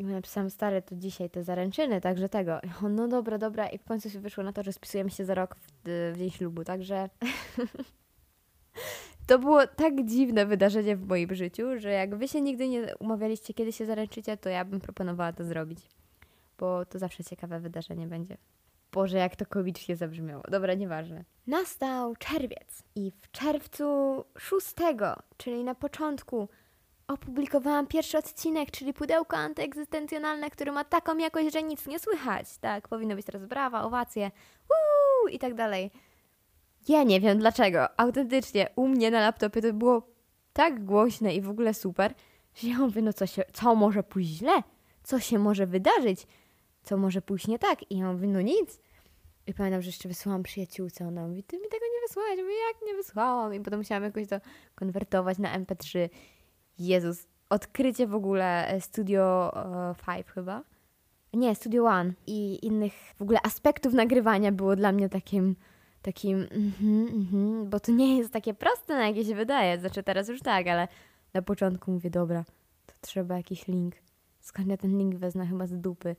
I 0.00 0.04
mu 0.04 0.12
napisałam, 0.12 0.50
stary, 0.50 0.82
to 0.82 0.96
dzisiaj 0.96 1.30
te 1.30 1.44
zaręczyny, 1.44 2.00
także 2.00 2.28
tego. 2.28 2.60
On, 2.84 2.94
no 2.94 3.08
dobra, 3.08 3.38
dobra. 3.38 3.68
I 3.68 3.78
w 3.78 3.84
końcu 3.84 4.10
się 4.10 4.20
wyszło 4.20 4.44
na 4.44 4.52
to, 4.52 4.62
że 4.62 4.72
spisujemy 4.72 5.10
się 5.10 5.24
za 5.24 5.34
rok 5.34 5.56
w, 5.56 5.70
w 6.14 6.18
dzień 6.18 6.30
ślubu, 6.30 6.64
także... 6.64 7.08
to 9.26 9.38
było 9.38 9.66
tak 9.66 10.04
dziwne 10.04 10.46
wydarzenie 10.46 10.96
w 10.96 11.06
moim 11.06 11.34
życiu, 11.34 11.78
że 11.78 11.90
jak 11.90 12.16
wy 12.16 12.28
się 12.28 12.40
nigdy 12.40 12.68
nie 12.68 12.96
umawialiście, 12.96 13.54
kiedy 13.54 13.72
się 13.72 13.86
zaręczycie, 13.86 14.36
to 14.36 14.48
ja 14.48 14.64
bym 14.64 14.80
proponowała 14.80 15.32
to 15.32 15.44
zrobić. 15.44 15.78
Bo 16.58 16.84
to 16.86 16.98
zawsze 16.98 17.24
ciekawe 17.24 17.60
wydarzenie 17.60 18.06
będzie. 18.06 18.36
Boże, 18.92 19.18
jak 19.18 19.36
to 19.36 19.46
komicznie 19.46 19.96
zabrzmiało. 19.96 20.42
Dobra, 20.50 20.74
nieważne. 20.74 21.24
Nastał 21.46 22.16
czerwiec 22.16 22.82
i 22.94 23.12
w 23.22 23.30
czerwcu 23.30 24.24
6, 24.38 24.74
czyli 25.36 25.64
na 25.64 25.74
początku, 25.74 26.48
opublikowałam 27.12 27.86
pierwszy 27.86 28.18
odcinek, 28.18 28.70
czyli 28.70 28.92
pudełko 28.92 29.36
antyegzystencjonalne, 29.36 30.50
który 30.50 30.72
ma 30.72 30.84
taką 30.84 31.18
jakość, 31.18 31.52
że 31.52 31.62
nic 31.62 31.86
nie 31.86 31.98
słychać. 31.98 32.58
Tak, 32.58 32.88
powinno 32.88 33.14
być 33.14 33.26
teraz 33.26 33.46
brawa, 33.46 33.82
owacje, 33.82 34.30
wuu 34.68 35.28
i 35.28 35.38
tak 35.38 35.54
dalej. 35.54 35.90
Ja 36.88 37.02
nie 37.02 37.20
wiem 37.20 37.38
dlaczego. 37.38 38.00
Autentycznie, 38.00 38.68
u 38.76 38.88
mnie 38.88 39.10
na 39.10 39.20
laptopie 39.20 39.62
to 39.62 39.72
było 39.72 40.02
tak 40.52 40.84
głośne 40.84 41.34
i 41.34 41.40
w 41.40 41.50
ogóle 41.50 41.74
super, 41.74 42.14
że 42.54 42.68
ja 42.68 42.78
mówię, 42.78 43.02
no 43.02 43.12
co, 43.12 43.26
się, 43.26 43.42
co 43.52 43.74
może 43.74 44.02
pójść 44.02 44.30
źle? 44.30 44.62
Co 45.02 45.20
się 45.20 45.38
może 45.38 45.66
wydarzyć? 45.66 46.26
co 46.82 46.96
może 46.96 47.22
pójść 47.22 47.46
nie 47.46 47.58
tak? 47.58 47.90
I 47.90 47.98
ja 47.98 48.12
mówię, 48.12 48.28
no 48.28 48.40
nic. 48.40 48.80
I 49.46 49.54
pamiętam, 49.54 49.82
że 49.82 49.88
jeszcze 49.88 50.08
wysłałam 50.08 50.42
przyjaciółce, 50.42 51.06
ona 51.06 51.26
mówi, 51.26 51.42
ty 51.42 51.58
mi 51.58 51.68
tego 51.68 51.84
nie 51.94 52.08
wysłałeś. 52.08 52.40
Mówię, 52.40 52.54
jak 52.68 52.86
nie 52.86 52.94
wysłałam? 52.94 53.54
I 53.54 53.60
potem 53.60 53.78
musiałam 53.78 54.04
jakoś 54.04 54.28
to 54.28 54.36
konwertować 54.74 55.38
na 55.38 55.58
MP3. 55.58 56.08
Jezus, 56.80 57.26
odkrycie 57.50 58.06
w 58.06 58.14
ogóle 58.14 58.68
e, 58.68 58.80
Studio 58.80 59.52
5 60.06 60.26
uh, 60.26 60.32
chyba. 60.32 60.62
Nie, 61.34 61.54
Studio 61.54 61.84
One 61.84 62.12
i 62.26 62.66
innych 62.66 62.92
w 63.16 63.22
ogóle 63.22 63.38
aspektów 63.42 63.92
nagrywania 63.92 64.52
było 64.52 64.76
dla 64.76 64.92
mnie 64.92 65.08
takim, 65.08 65.56
takim, 66.02 66.38
mm-hmm, 66.38 67.06
mm-hmm, 67.06 67.66
bo 67.66 67.80
to 67.80 67.92
nie 67.92 68.18
jest 68.18 68.32
takie 68.32 68.54
proste, 68.54 68.94
na 68.94 69.08
jakie 69.08 69.24
się 69.24 69.34
wydaje. 69.34 69.80
Znaczy 69.80 70.02
teraz 70.02 70.28
już 70.28 70.40
tak, 70.40 70.66
ale 70.66 70.88
na 71.34 71.42
początku 71.42 71.92
mówię, 71.92 72.10
dobra, 72.10 72.44
to 72.86 72.92
trzeba 73.00 73.36
jakiś 73.36 73.68
link. 73.68 73.94
Skąd 74.40 74.68
ja 74.68 74.76
ten 74.76 74.98
link 74.98 75.14
wezmę 75.14 75.46
chyba 75.46 75.66
z 75.66 75.80
dupy 75.80 76.16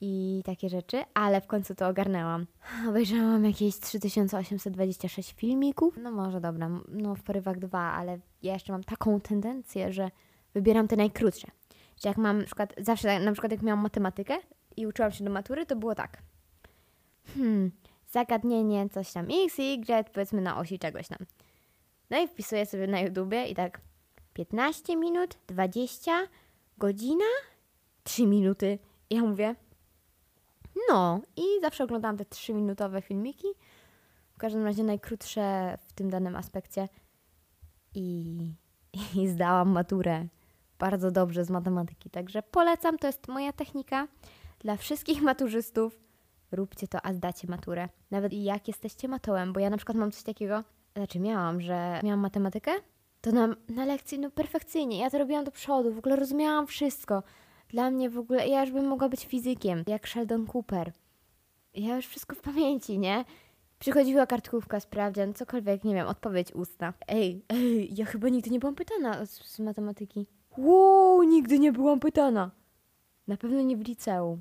i 0.00 0.42
takie 0.44 0.68
rzeczy, 0.68 1.04
ale 1.14 1.40
w 1.40 1.46
końcu 1.46 1.74
to 1.74 1.88
ogarnęłam. 1.88 2.46
Obejrzałam 2.88 3.44
jakieś 3.44 3.78
3826 3.78 5.32
filmików. 5.32 5.96
No 6.02 6.10
może 6.10 6.40
dobra, 6.40 6.70
no 6.88 7.14
w 7.14 7.22
porywach 7.22 7.58
dwa, 7.58 7.80
ale 7.80 8.18
ja 8.42 8.52
jeszcze 8.52 8.72
mam 8.72 8.84
taką 8.84 9.20
tendencję, 9.20 9.92
że 9.92 10.10
wybieram 10.54 10.88
te 10.88 10.96
najkrótsze. 10.96 11.48
Że 12.02 12.08
jak 12.08 12.18
mam 12.18 12.38
na 12.38 12.44
przykład, 12.44 12.74
zawsze 12.78 13.20
na 13.20 13.32
przykład 13.32 13.52
jak 13.52 13.62
miałam 13.62 13.82
matematykę 13.82 14.36
i 14.76 14.86
uczyłam 14.86 15.12
się 15.12 15.24
do 15.24 15.30
matury, 15.30 15.66
to 15.66 15.76
było 15.76 15.94
tak. 15.94 16.22
Hmm, 17.34 17.70
zagadnienie, 18.10 18.88
coś 18.88 19.12
tam 19.12 19.26
x, 19.44 19.58
y, 19.58 20.12
powiedzmy 20.12 20.40
na 20.40 20.58
osi 20.58 20.78
czegoś 20.78 21.08
tam. 21.08 21.18
No 22.10 22.22
i 22.22 22.28
wpisuję 22.28 22.66
sobie 22.66 22.86
na 22.86 23.00
YouTubie 23.00 23.46
i 23.46 23.54
tak 23.54 23.80
15 24.32 24.96
minut, 24.96 25.38
20, 25.46 26.12
godzina, 26.78 27.24
3 28.04 28.26
minuty. 28.26 28.78
I 29.10 29.14
ja 29.14 29.22
mówię, 29.22 29.54
no 30.88 31.20
i 31.36 31.42
zawsze 31.60 31.84
oglądałam 31.84 32.16
te 32.16 32.24
trzyminutowe 32.24 33.02
filmiki. 33.02 33.48
W 34.32 34.38
każdym 34.38 34.64
razie 34.64 34.84
najkrótsze 34.84 35.78
w 35.86 35.92
tym 35.92 36.10
danym 36.10 36.36
aspekcie. 36.36 36.88
I, 37.94 38.36
I 39.14 39.28
zdałam 39.28 39.68
maturę 39.68 40.26
bardzo 40.78 41.10
dobrze 41.10 41.44
z 41.44 41.50
matematyki. 41.50 42.10
Także 42.10 42.42
polecam, 42.42 42.98
to 42.98 43.06
jest 43.06 43.28
moja 43.28 43.52
technika 43.52 44.08
dla 44.58 44.76
wszystkich 44.76 45.22
maturzystów. 45.22 46.00
Róbcie 46.52 46.88
to, 46.88 47.06
a 47.06 47.12
zdacie 47.12 47.48
maturę. 47.48 47.88
Nawet 48.10 48.32
jak 48.32 48.68
jesteście 48.68 49.08
matołem, 49.08 49.52
bo 49.52 49.60
ja 49.60 49.70
na 49.70 49.76
przykład 49.76 49.98
mam 49.98 50.12
coś 50.12 50.22
takiego, 50.22 50.64
znaczy 50.96 51.20
miałam, 51.20 51.60
że 51.60 52.00
miałam 52.04 52.20
matematykę, 52.20 52.70
to 53.20 53.32
na, 53.32 53.48
na 53.68 53.84
lekcji 53.84 54.18
no 54.18 54.30
perfekcyjnie. 54.30 54.98
Ja 54.98 55.10
to 55.10 55.18
robiłam 55.18 55.44
do 55.44 55.50
przodu, 55.50 55.92
w 55.92 55.98
ogóle 55.98 56.16
rozumiałam 56.16 56.66
wszystko. 56.66 57.22
Dla 57.68 57.90
mnie 57.90 58.10
w 58.10 58.18
ogóle, 58.18 58.48
ja 58.48 58.60
już 58.60 58.70
bym 58.70 58.86
mogła 58.86 59.08
być 59.08 59.26
fizykiem, 59.26 59.84
jak 59.86 60.06
Sheldon 60.06 60.46
Cooper. 60.46 60.92
Ja 61.74 61.96
już 61.96 62.06
wszystko 62.06 62.36
w 62.36 62.40
pamięci, 62.40 62.98
nie? 62.98 63.24
Przychodziła 63.78 64.26
kartkówka, 64.26 64.80
sprawdzian, 64.80 65.34
cokolwiek, 65.34 65.84
nie 65.84 65.94
wiem, 65.94 66.06
odpowiedź 66.06 66.52
ustna. 66.52 66.94
Ej, 67.08 67.44
ej, 67.48 67.94
ja 67.94 68.04
chyba 68.04 68.28
nigdy 68.28 68.50
nie 68.50 68.58
byłam 68.58 68.74
pytana 68.74 69.26
z, 69.26 69.30
z 69.30 69.58
matematyki. 69.58 70.26
Wow, 70.58 71.22
nigdy 71.22 71.58
nie 71.58 71.72
byłam 71.72 72.00
pytana. 72.00 72.50
Na 73.28 73.36
pewno 73.36 73.62
nie 73.62 73.76
w 73.76 73.88
liceum. 73.88 74.40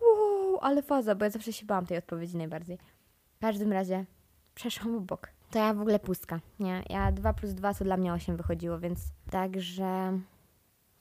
Wow, 0.00 0.58
ale 0.60 0.82
faza, 0.82 1.14
bo 1.14 1.24
ja 1.24 1.30
zawsze 1.30 1.52
się 1.52 1.66
bałam 1.66 1.86
tej 1.86 1.98
odpowiedzi 1.98 2.36
najbardziej. 2.36 2.78
W 3.36 3.38
każdym 3.40 3.72
razie 3.72 4.04
przeszłam 4.54 4.96
obok. 4.96 5.28
To 5.50 5.58
ja 5.58 5.74
w 5.74 5.80
ogóle 5.80 5.98
pustka, 5.98 6.40
nie? 6.60 6.82
Ja 6.90 7.12
2 7.12 7.32
plus 7.32 7.54
2 7.54 7.74
to 7.74 7.84
dla 7.84 7.96
mnie 7.96 8.12
8 8.12 8.36
wychodziło, 8.36 8.78
więc 8.78 9.00
także 9.30 10.20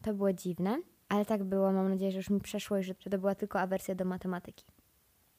to 0.01 0.13
było 0.13 0.33
dziwne. 0.33 0.81
Ale 1.09 1.25
tak 1.25 1.43
było, 1.43 1.71
mam 1.71 1.89
nadzieję, 1.89 2.11
że 2.11 2.17
już 2.17 2.29
mi 2.29 2.39
przeszło 2.39 2.77
i 2.77 2.83
że, 2.83 2.95
to 2.95 3.17
była 3.17 3.35
tylko 3.35 3.59
awersja 3.59 3.95
do 3.95 4.05
matematyki. 4.05 4.65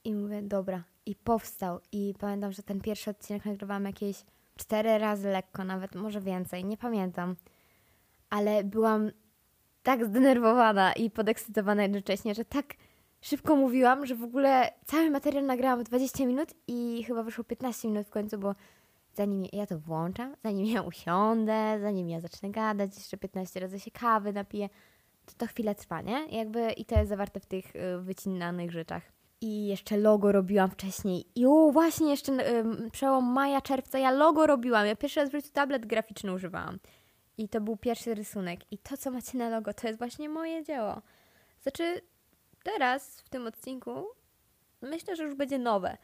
I 0.05 0.15
mówię, 0.15 0.43
dobra. 0.43 0.85
I 1.07 1.15
powstał. 1.15 1.81
I 1.93 2.15
pamiętam, 2.19 2.53
że 2.53 2.63
ten 2.63 2.81
pierwszy 2.81 3.11
odcinek 3.11 3.45
nagrywałam 3.45 3.85
jakieś 3.85 4.25
cztery 4.57 4.99
razy 4.99 5.29
lekko, 5.29 5.65
nawet 5.65 5.95
może 5.95 6.21
więcej, 6.21 6.65
nie 6.65 6.77
pamiętam. 6.77 7.37
Ale 8.31 8.65
byłam 8.65 9.11
tak 9.83 10.05
zdenerwowana 10.07 10.93
i 10.93 11.11
podekscytowana 11.11 11.83
jednocześnie, 11.83 12.35
że 12.35 12.45
tak 12.45 12.75
szybko 13.21 13.57
mówiłam, 13.57 14.07
że 14.07 14.15
w 14.15 14.23
ogóle 14.23 14.73
cały 14.85 15.11
materiał 15.11 15.45
nagrałam 15.45 15.81
w 15.81 15.85
20 15.85 16.27
minut 16.27 16.55
i 16.67 17.05
chyba 17.07 17.23
wyszło 17.23 17.45
15 17.45 17.89
minut 17.89 18.07
w 18.07 18.11
końcu, 18.11 18.39
bo 18.39 18.55
zanim 19.13 19.45
ja 19.53 19.67
to 19.67 19.79
włączam, 19.79 20.37
zanim 20.45 20.67
ja 20.67 20.83
usiądę, 20.83 21.79
zanim 21.81 22.09
ja 22.09 22.21
zacznę 22.21 22.51
gadać, 22.51 22.97
jeszcze 22.97 23.17
15 23.17 23.61
razy 23.61 23.81
się 23.81 23.91
kawy 23.91 24.33
napiję, 24.33 24.69
to 25.31 25.39
to 25.39 25.47
chwilę 25.47 25.75
trwa, 25.75 26.01
nie? 26.01 26.27
Jakby 26.27 26.73
i 26.73 26.85
to 26.85 26.99
jest 26.99 27.09
zawarte 27.09 27.41
w 27.41 27.47
tych 27.47 27.77
y, 27.77 27.99
wycinanych 28.01 28.71
rzeczach. 28.71 29.03
I 29.41 29.67
jeszcze 29.67 29.97
logo 29.97 30.33
robiłam 30.33 30.71
wcześniej. 30.71 31.25
I 31.35 31.47
o, 31.47 31.71
właśnie 31.73 32.11
jeszcze 32.11 32.33
y, 32.33 32.91
przełom 32.91 33.33
maja, 33.33 33.61
czerwca 33.61 33.99
ja 33.99 34.11
logo 34.11 34.47
robiłam. 34.47 34.87
Ja 34.87 34.97
pierwszy 34.97 35.21
raz 35.21 35.29
w 35.29 35.33
życiu 35.33 35.49
tablet 35.53 35.87
graficzny 35.87 36.33
używałam. 36.33 36.79
I 37.39 37.49
to 37.49 37.61
był 37.61 37.77
pierwszy 37.77 38.15
rysunek. 38.15 38.61
I 38.73 38.79
to, 38.79 38.97
co 38.97 39.11
macie 39.11 39.39
na 39.39 39.49
logo, 39.49 39.75
to 39.75 39.87
jest 39.87 39.99
właśnie 39.99 40.29
moje 40.29 40.65
dzieło. 40.65 41.03
Znaczy, 41.63 42.01
teraz 42.63 43.21
w 43.21 43.29
tym 43.29 43.47
odcinku 43.47 44.07
myślę, 44.83 45.17
że 45.17 45.25
już 45.25 45.35
będzie 45.35 45.59
nowe, 45.59 45.97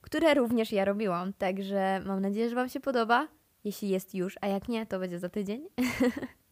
które 0.00 0.34
również 0.34 0.72
ja 0.72 0.84
robiłam. 0.84 1.32
Także 1.32 2.00
mam 2.06 2.20
nadzieję, 2.20 2.48
że 2.48 2.54
Wam 2.54 2.68
się 2.68 2.80
podoba. 2.80 3.28
Jeśli 3.64 3.88
jest 3.88 4.14
już, 4.14 4.34
a 4.40 4.46
jak 4.46 4.68
nie, 4.68 4.86
to 4.86 4.98
będzie 4.98 5.18
za 5.18 5.28
tydzień. 5.28 5.66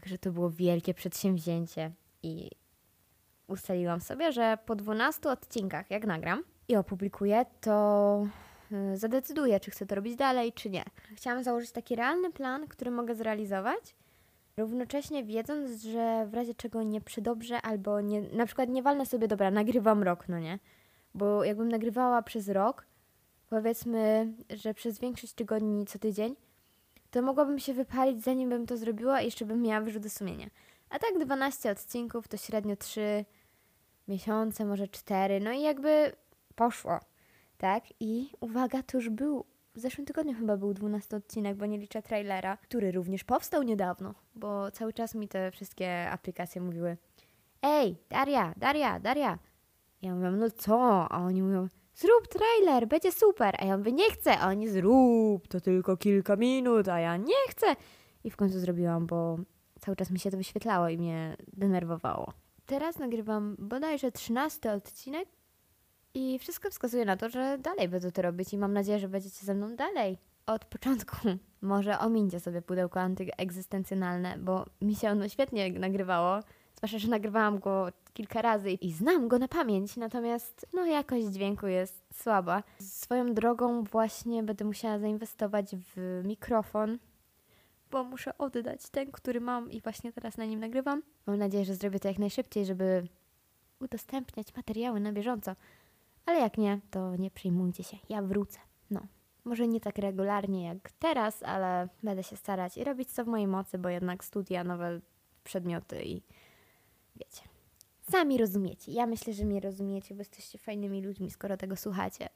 Także 0.00 0.18
to 0.18 0.30
było 0.30 0.50
wielkie 0.50 0.94
przedsięwzięcie 0.94 1.90
i 2.22 2.50
ustaliłam 3.46 4.00
sobie, 4.00 4.32
że 4.32 4.58
po 4.66 4.76
12 4.76 5.30
odcinkach, 5.30 5.90
jak 5.90 6.06
nagram 6.06 6.42
i 6.68 6.76
opublikuję, 6.76 7.44
to 7.60 8.26
y, 8.72 8.96
zadecyduję, 8.96 9.60
czy 9.60 9.70
chcę 9.70 9.86
to 9.86 9.94
robić 9.94 10.16
dalej, 10.16 10.52
czy 10.52 10.70
nie. 10.70 10.84
Chciałam 11.14 11.44
założyć 11.44 11.72
taki 11.72 11.96
realny 11.96 12.32
plan, 12.32 12.66
który 12.68 12.90
mogę 12.90 13.14
zrealizować, 13.14 13.94
równocześnie 14.56 15.24
wiedząc, 15.24 15.82
że 15.82 16.26
w 16.26 16.34
razie 16.34 16.54
czego 16.54 16.82
nie 16.82 17.00
przydobrze 17.00 17.62
albo 17.62 18.00
nie, 18.00 18.22
na 18.22 18.46
przykład 18.46 18.68
nie 18.68 18.82
walnę 18.82 19.06
sobie, 19.06 19.28
dobra, 19.28 19.50
nagrywam 19.50 20.02
rok, 20.02 20.28
no 20.28 20.38
nie? 20.38 20.58
Bo 21.14 21.44
jakbym 21.44 21.68
nagrywała 21.68 22.22
przez 22.22 22.48
rok, 22.48 22.86
powiedzmy, 23.50 24.32
że 24.50 24.74
przez 24.74 24.98
większość 24.98 25.32
tygodni 25.32 25.86
co 25.86 25.98
tydzień, 25.98 26.36
to 27.10 27.22
mogłabym 27.22 27.58
się 27.58 27.74
wypalić 27.74 28.24
zanim 28.24 28.50
bym 28.50 28.66
to 28.66 28.76
zrobiła 28.76 29.20
i 29.20 29.24
jeszcze 29.24 29.44
bym 29.44 29.62
miała 29.62 29.80
wyrzuty 29.80 30.10
sumienia. 30.10 30.46
A 30.90 30.98
tak 30.98 31.18
12 31.18 31.70
odcinków 31.70 32.28
to 32.28 32.36
średnio 32.36 32.76
3 32.76 33.24
miesiące, 34.08 34.64
może 34.64 34.88
4, 34.88 35.40
no 35.40 35.52
i 35.52 35.62
jakby 35.62 36.12
poszło, 36.54 37.00
tak? 37.58 37.84
I 38.00 38.30
uwaga, 38.40 38.82
to 38.82 38.96
już 38.96 39.10
był, 39.10 39.44
w 39.74 39.80
zeszłym 39.80 40.06
tygodniu 40.06 40.34
chyba 40.34 40.56
był 40.56 40.74
12 40.74 41.16
odcinek, 41.16 41.56
bo 41.56 41.66
nie 41.66 41.78
liczę 41.78 42.02
trailera, 42.02 42.56
który 42.56 42.92
również 42.92 43.24
powstał 43.24 43.62
niedawno, 43.62 44.14
bo 44.34 44.70
cały 44.70 44.92
czas 44.92 45.14
mi 45.14 45.28
te 45.28 45.50
wszystkie 45.50 46.10
aplikacje 46.10 46.60
mówiły 46.60 46.96
Ej, 47.62 47.96
Daria, 48.08 48.54
Daria, 48.56 49.00
Daria. 49.00 49.38
Ja 50.02 50.14
mówię, 50.14 50.30
no 50.30 50.50
co? 50.50 51.06
A 51.12 51.18
oni 51.18 51.42
mówią, 51.42 51.68
zrób 51.98 52.28
trailer, 52.28 52.88
będzie 52.88 53.12
super. 53.12 53.54
A 53.58 53.64
ja 53.64 53.78
mówię, 53.78 53.92
nie 53.92 54.10
chcę. 54.10 54.38
A 54.38 54.48
oni, 54.48 54.68
zrób, 54.68 55.48
to 55.48 55.60
tylko 55.60 55.96
kilka 55.96 56.36
minut, 56.36 56.88
a 56.88 57.00
ja 57.00 57.16
nie 57.16 57.48
chcę. 57.48 57.66
I 58.24 58.30
w 58.30 58.36
końcu 58.36 58.60
zrobiłam, 58.60 59.06
bo 59.06 59.38
cały 59.80 59.96
czas 59.96 60.10
mi 60.10 60.18
się 60.18 60.30
to 60.30 60.36
wyświetlało 60.36 60.88
i 60.88 60.98
mnie 60.98 61.36
denerwowało. 61.52 62.32
Teraz 62.66 62.98
nagrywam 62.98 63.56
bodajże 63.58 64.12
13 64.12 64.72
odcinek 64.72 65.28
i 66.14 66.38
wszystko 66.38 66.70
wskazuje 66.70 67.04
na 67.04 67.16
to, 67.16 67.28
że 67.28 67.58
dalej 67.58 67.88
będę 67.88 68.12
to 68.12 68.22
robić 68.22 68.52
i 68.52 68.58
mam 68.58 68.72
nadzieję, 68.72 68.98
że 68.98 69.08
będziecie 69.08 69.46
ze 69.46 69.54
mną 69.54 69.76
dalej. 69.76 70.18
Od 70.46 70.64
początku 70.64 71.16
może 71.62 71.98
omińcie 71.98 72.40
sobie 72.40 72.62
pudełko 72.62 73.00
antyegzystencjonalne, 73.00 74.38
bo 74.38 74.64
mi 74.82 74.94
się 74.94 75.10
ono 75.10 75.28
świetnie 75.28 75.70
nagrywało. 75.70 76.40
Zwłaszcza, 76.78 76.98
że 76.98 77.08
nagrywałam 77.08 77.58
go 77.58 77.88
kilka 78.12 78.42
razy 78.42 78.70
i 78.70 78.92
znam 78.92 79.28
go 79.28 79.38
na 79.38 79.48
pamięć, 79.48 79.96
natomiast 79.96 80.66
no 80.72 80.86
jakość 80.86 81.26
dźwięku 81.26 81.66
jest 81.66 82.04
słaba. 82.14 82.62
Swoją 82.80 83.34
drogą 83.34 83.82
właśnie 83.82 84.42
będę 84.42 84.64
musiała 84.64 84.98
zainwestować 84.98 85.66
w 85.76 86.22
mikrofon, 86.24 86.98
bo 87.90 88.04
muszę 88.04 88.38
oddać 88.38 88.88
ten, 88.88 89.12
który 89.12 89.40
mam 89.40 89.70
i 89.70 89.80
właśnie 89.80 90.12
teraz 90.12 90.36
na 90.36 90.44
nim 90.44 90.60
nagrywam. 90.60 91.02
Mam 91.26 91.38
nadzieję, 91.38 91.64
że 91.64 91.74
zrobię 91.74 92.00
to 92.00 92.08
jak 92.08 92.18
najszybciej, 92.18 92.64
żeby 92.64 93.08
udostępniać 93.80 94.56
materiały 94.56 95.00
na 95.00 95.12
bieżąco. 95.12 95.56
Ale 96.26 96.40
jak 96.40 96.58
nie, 96.58 96.80
to 96.90 97.16
nie 97.16 97.30
przyjmujcie 97.30 97.84
się, 97.84 97.96
ja 98.08 98.22
wrócę. 98.22 98.58
No, 98.90 99.00
może 99.44 99.68
nie 99.68 99.80
tak 99.80 99.98
regularnie 99.98 100.64
jak 100.64 100.92
teraz, 100.92 101.42
ale 101.42 101.88
będę 102.02 102.22
się 102.22 102.36
starać 102.36 102.76
i 102.76 102.84
robić 102.84 103.12
co 103.12 103.24
w 103.24 103.28
mojej 103.28 103.46
mocy, 103.46 103.78
bo 103.78 103.88
jednak 103.88 104.24
studia, 104.24 104.64
nowe 104.64 105.00
przedmioty 105.44 106.02
i 106.04 106.22
wiecie. 107.18 107.42
Sami 108.10 108.38
rozumiecie. 108.38 108.92
Ja 108.92 109.06
myślę, 109.06 109.32
że 109.32 109.44
mnie 109.44 109.60
rozumiecie, 109.60 110.14
bo 110.14 110.20
jesteście 110.20 110.58
fajnymi 110.58 111.02
ludźmi, 111.02 111.30
skoro 111.30 111.56
tego 111.56 111.76
słuchacie. 111.76 112.28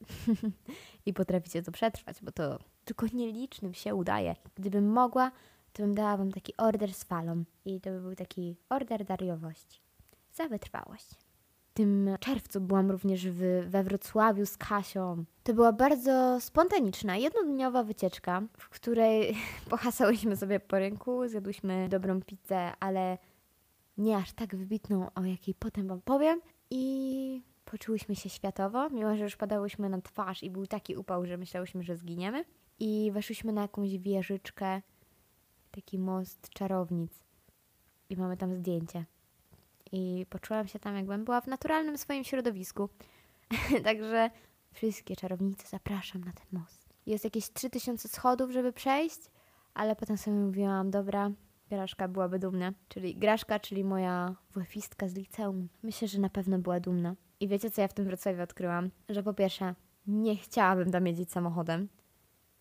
I 1.07 1.15
potraficie 1.15 1.63
to 1.63 1.73
przetrwać, 1.73 2.17
bo 2.23 2.33
to 2.33 2.59
tylko 2.85 3.07
nielicznym 3.13 3.75
się 3.75 3.95
udaje. 3.95 4.37
Gdybym 4.55 4.93
mogła, 4.93 5.31
to 5.73 5.83
bym 5.83 5.95
dała 5.95 6.17
wam 6.17 6.33
taki 6.33 6.57
order 6.57 6.95
z 6.95 7.05
falą. 7.05 7.45
I 7.65 7.81
to 7.81 7.91
by 7.91 8.01
był 8.01 8.15
taki 8.15 8.57
order 8.69 9.05
dariowości. 9.05 9.81
Za 10.33 10.49
wytrwałość. 10.49 11.11
W 11.73 11.75
tym 11.75 12.11
czerwcu 12.21 12.61
byłam 12.61 12.91
również 12.91 13.29
w, 13.29 13.65
we 13.67 13.85
Wrocławiu 13.85 14.47
z 14.47 14.57
Kasią. 14.57 15.25
To 15.43 15.55
była 15.55 15.73
bardzo 15.73 16.41
spontaniczna, 16.41 17.17
jednodniowa 17.17 17.85
wycieczka, 17.85 18.43
w 18.59 18.69
której 18.69 19.37
pohasałyśmy 19.71 20.37
sobie 20.37 20.61
po 20.61 20.79
rynku, 20.79 21.29
zjadłyśmy 21.29 21.89
dobrą 21.89 22.23
pizzę, 22.23 22.73
ale 22.81 23.19
nie 23.99 24.17
aż 24.17 24.33
tak 24.33 24.57
wybitną, 24.57 25.07
o 25.15 25.25
jakiej 25.25 25.55
potem 25.55 25.89
Wam 25.89 26.01
powiem. 26.01 26.41
I 26.71 27.43
poczułyśmy 27.65 28.17
się 28.17 28.29
światowo, 28.29 28.91
mimo 28.91 29.17
że 29.17 29.25
już 29.25 29.37
padałyśmy 29.37 29.89
na 29.89 30.01
twarz 30.01 30.43
i 30.43 30.51
był 30.51 30.67
taki 30.67 30.97
upał, 30.97 31.27
że 31.27 31.37
myślałyśmy, 31.37 31.83
że 31.83 31.97
zginiemy. 31.97 32.45
I 32.79 33.11
weszłyśmy 33.13 33.53
na 33.53 33.63
jakąś 33.63 33.99
wieżyczkę, 33.99 34.83
taki 35.71 35.99
most 35.99 36.51
czarownic. 36.51 37.13
I 38.11 38.17
mamy 38.17 38.37
tam 38.37 38.55
zdjęcie. 38.55 39.05
I 39.93 40.27
poczułam 40.31 40.69
się 40.69 40.79
tam, 40.79 40.97
jakbym 40.97 41.25
była 41.25 41.41
w 41.41 41.47
naturalnym 41.47 41.99
swoim 41.99 42.25
środowisku. 42.25 42.89
Także 43.85 44.31
wszystkie 44.73 45.17
czarownice 45.17 45.69
zapraszam 45.69 46.25
na 46.25 46.33
ten 46.33 46.61
most. 46.61 46.89
Jest 47.07 47.25
jakieś 47.25 47.53
3000 47.53 48.09
schodów, 48.09 48.51
żeby 48.51 48.73
przejść, 48.73 49.21
ale 49.75 49.97
potem 49.97 50.19
sobie 50.19 50.37
mówiłam, 50.37 50.91
dobra, 50.91 51.31
Graszka 51.73 52.09
byłaby 52.09 52.39
dumna. 52.39 52.73
Czyli 52.89 53.15
Graszka, 53.15 53.61
czyli 53.61 53.85
moja 53.85 54.35
wefistka 54.55 55.09
z 55.09 55.15
liceum. 55.15 55.69
Myślę, 55.83 56.09
że 56.09 56.21
na 56.21 56.29
pewno 56.29 56.59
była 56.59 56.81
dumna. 56.81 57.15
I 57.41 57.49
wiecie, 57.49 57.71
co 57.71 57.81
ja 57.81 57.89
w 57.89 57.95
tym 57.95 58.05
Wrocławiu 58.05 58.43
odkryłam? 58.43 58.91
Że 59.09 59.23
po 59.23 59.35
pierwsze, 59.35 59.75
nie 60.07 60.37
chciałabym 60.37 60.91
tam 60.91 61.07
jeździć 61.07 61.33
samochodem. 61.33 61.89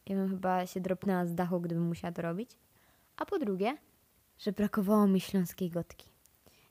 Ja 0.05 0.15
bym 0.15 0.29
chyba 0.29 0.65
się 0.65 0.81
dropnęła 0.81 1.25
z 1.25 1.35
dachu, 1.35 1.61
gdybym 1.61 1.87
musiała 1.87 2.11
to 2.11 2.21
robić. 2.21 2.57
A 3.17 3.25
po 3.25 3.39
drugie, 3.39 3.77
że 4.39 4.51
brakowało 4.51 5.07
mi 5.07 5.19
śląskiej 5.19 5.69
gotki. 5.69 6.09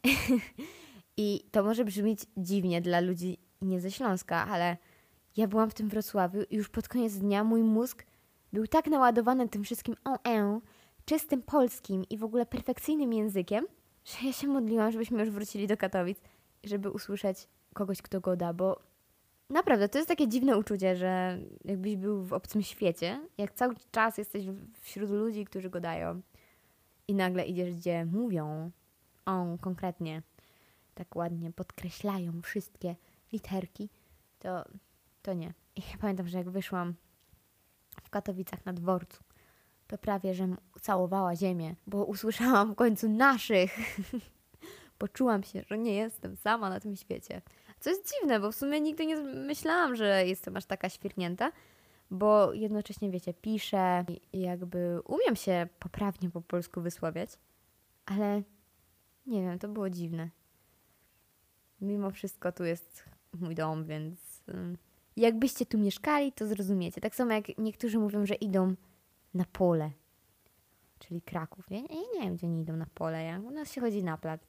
I 1.17 1.45
to 1.51 1.63
może 1.63 1.85
brzmieć 1.85 2.27
dziwnie 2.37 2.81
dla 2.81 3.01
ludzi 3.01 3.39
nie 3.63 3.81
ze 3.81 3.91
Śląska, 3.91 4.47
ale 4.47 4.77
ja 5.37 5.49
byłam 5.49 5.71
w 5.71 5.75
tym 5.75 5.89
Wrocławiu 5.89 6.43
i 6.51 6.57
już 6.57 6.69
pod 6.69 6.89
koniec 6.89 7.17
dnia 7.17 7.45
mój 7.45 7.63
mózg 7.63 8.07
był 8.53 8.67
tak 8.67 8.87
naładowany 8.87 9.49
tym 9.49 9.65
wszystkim 9.65 9.95
o 10.05 10.29
e, 10.29 10.61
czystym 11.11 11.43
polskim 11.43 12.05
i 12.11 12.19
w 12.19 12.25
ogóle 12.25 12.47
perfekcyjnym 12.47 13.13
językiem, 13.13 13.67
że 14.05 14.27
ja 14.27 14.33
się 14.33 14.47
modliłam, 14.47 14.93
żebyśmy 14.93 15.21
już 15.21 15.31
wrócili 15.31 15.67
do 15.67 15.77
Katowic, 15.77 16.19
żeby 16.65 16.91
usłyszeć 16.91 17.49
kogoś, 17.75 18.03
kto 18.03 18.21
go 18.21 18.37
da, 18.37 18.53
bo 18.53 18.81
naprawdę 19.49 19.89
to 19.89 19.99
jest 19.99 20.09
takie 20.09 20.29
dziwne 20.29 20.59
uczucie, 20.59 20.97
że 20.97 21.39
jakbyś 21.65 21.97
był 21.97 22.23
w 22.23 22.33
obcym 22.33 22.63
świecie, 22.63 23.21
jak 23.39 23.53
cały 23.53 23.75
czas 23.91 24.19
jesteś 24.19 24.45
wśród 24.81 25.11
ludzi, 25.11 25.45
którzy 25.45 25.71
go 25.71 25.81
dają 25.81 26.21
i 27.09 27.15
nagle 27.15 27.45
idziesz, 27.45 27.75
gdzie 27.75 28.05
mówią 28.05 28.71
on 29.25 29.59
konkretnie, 29.59 30.23
tak 30.95 31.17
ładnie 31.17 31.53
podkreślają 31.53 32.43
wszystkie 32.43 32.97
literki, 33.33 33.89
to, 34.39 34.65
to 35.23 35.35
nie. 35.35 35.55
I 35.77 35.83
pamiętam, 36.01 36.29
że 36.29 36.39
jak 36.39 36.51
wyszłam 36.51 36.95
w 38.03 38.11
Katowicach 38.11 38.67
na 38.67 38.73
dworcu, 38.73 39.25
to 39.91 39.99
prawie, 39.99 40.35
że 40.35 40.49
całowała 40.81 41.37
ziemię, 41.37 41.75
bo 41.87 42.05
usłyszałam 42.05 42.73
w 42.73 42.77
końcu 42.77 43.09
naszych. 43.09 43.77
Poczułam 44.99 45.43
się, 45.43 45.63
że 45.67 45.79
nie 45.79 45.95
jestem 45.95 46.37
sama 46.37 46.71
na 46.71 46.81
tym 46.81 46.97
świecie. 46.97 47.43
Co 47.81 47.91
jest 47.91 48.13
dziwne, 48.13 48.41
bo 48.41 48.53
w 48.53 48.55
sumie 48.55 48.81
nigdy 48.81 49.07
nie 49.07 49.17
myślałam, 49.17 49.97
że 49.97 50.27
jestem 50.27 50.57
aż 50.57 50.65
taka 50.65 50.89
świrnięta, 50.89 51.53
bo 52.11 52.53
jednocześnie, 52.53 53.11
wiecie, 53.11 53.35
piszę 53.35 54.05
i 54.33 54.41
jakby 54.41 55.01
umiem 55.07 55.37
się 55.37 55.69
poprawnie 55.79 56.31
po 56.31 56.43
polsku 56.43 56.81
wysławiać, 56.81 57.31
ale 58.07 58.43
nie 59.27 59.43
wiem, 59.43 59.59
to 59.59 59.69
było 59.69 59.91
dziwne. 59.91 60.31
mimo 61.81 62.11
wszystko 62.11 62.53
tu 62.53 62.65
jest 62.65 63.05
mój 63.41 63.55
dom, 63.55 63.85
więc 63.85 64.43
ym, 64.49 64.79
jakbyście 65.17 65.67
tu 65.67 65.79
mieszkali, 65.79 66.33
to 66.33 66.47
zrozumiecie. 66.47 67.01
Tak 67.01 67.15
samo 67.15 67.33
jak 67.33 67.59
niektórzy 67.59 67.99
mówią, 67.99 68.27
że 68.27 68.35
idą 68.35 68.75
na 69.35 69.45
pole, 69.53 69.91
czyli 70.99 71.23
Kraków. 71.23 71.71
Ja, 71.71 71.79
ja 71.79 71.85
nie 72.15 72.21
wiem, 72.21 72.37
gdzie 72.37 72.47
oni 72.47 72.61
idą 72.61 72.77
na 72.77 72.87
pole. 72.95 73.25
Ja, 73.25 73.41
u 73.41 73.51
nas 73.51 73.73
się 73.73 73.81
chodzi 73.81 74.05
na 74.05 74.19
plac. 74.19 74.41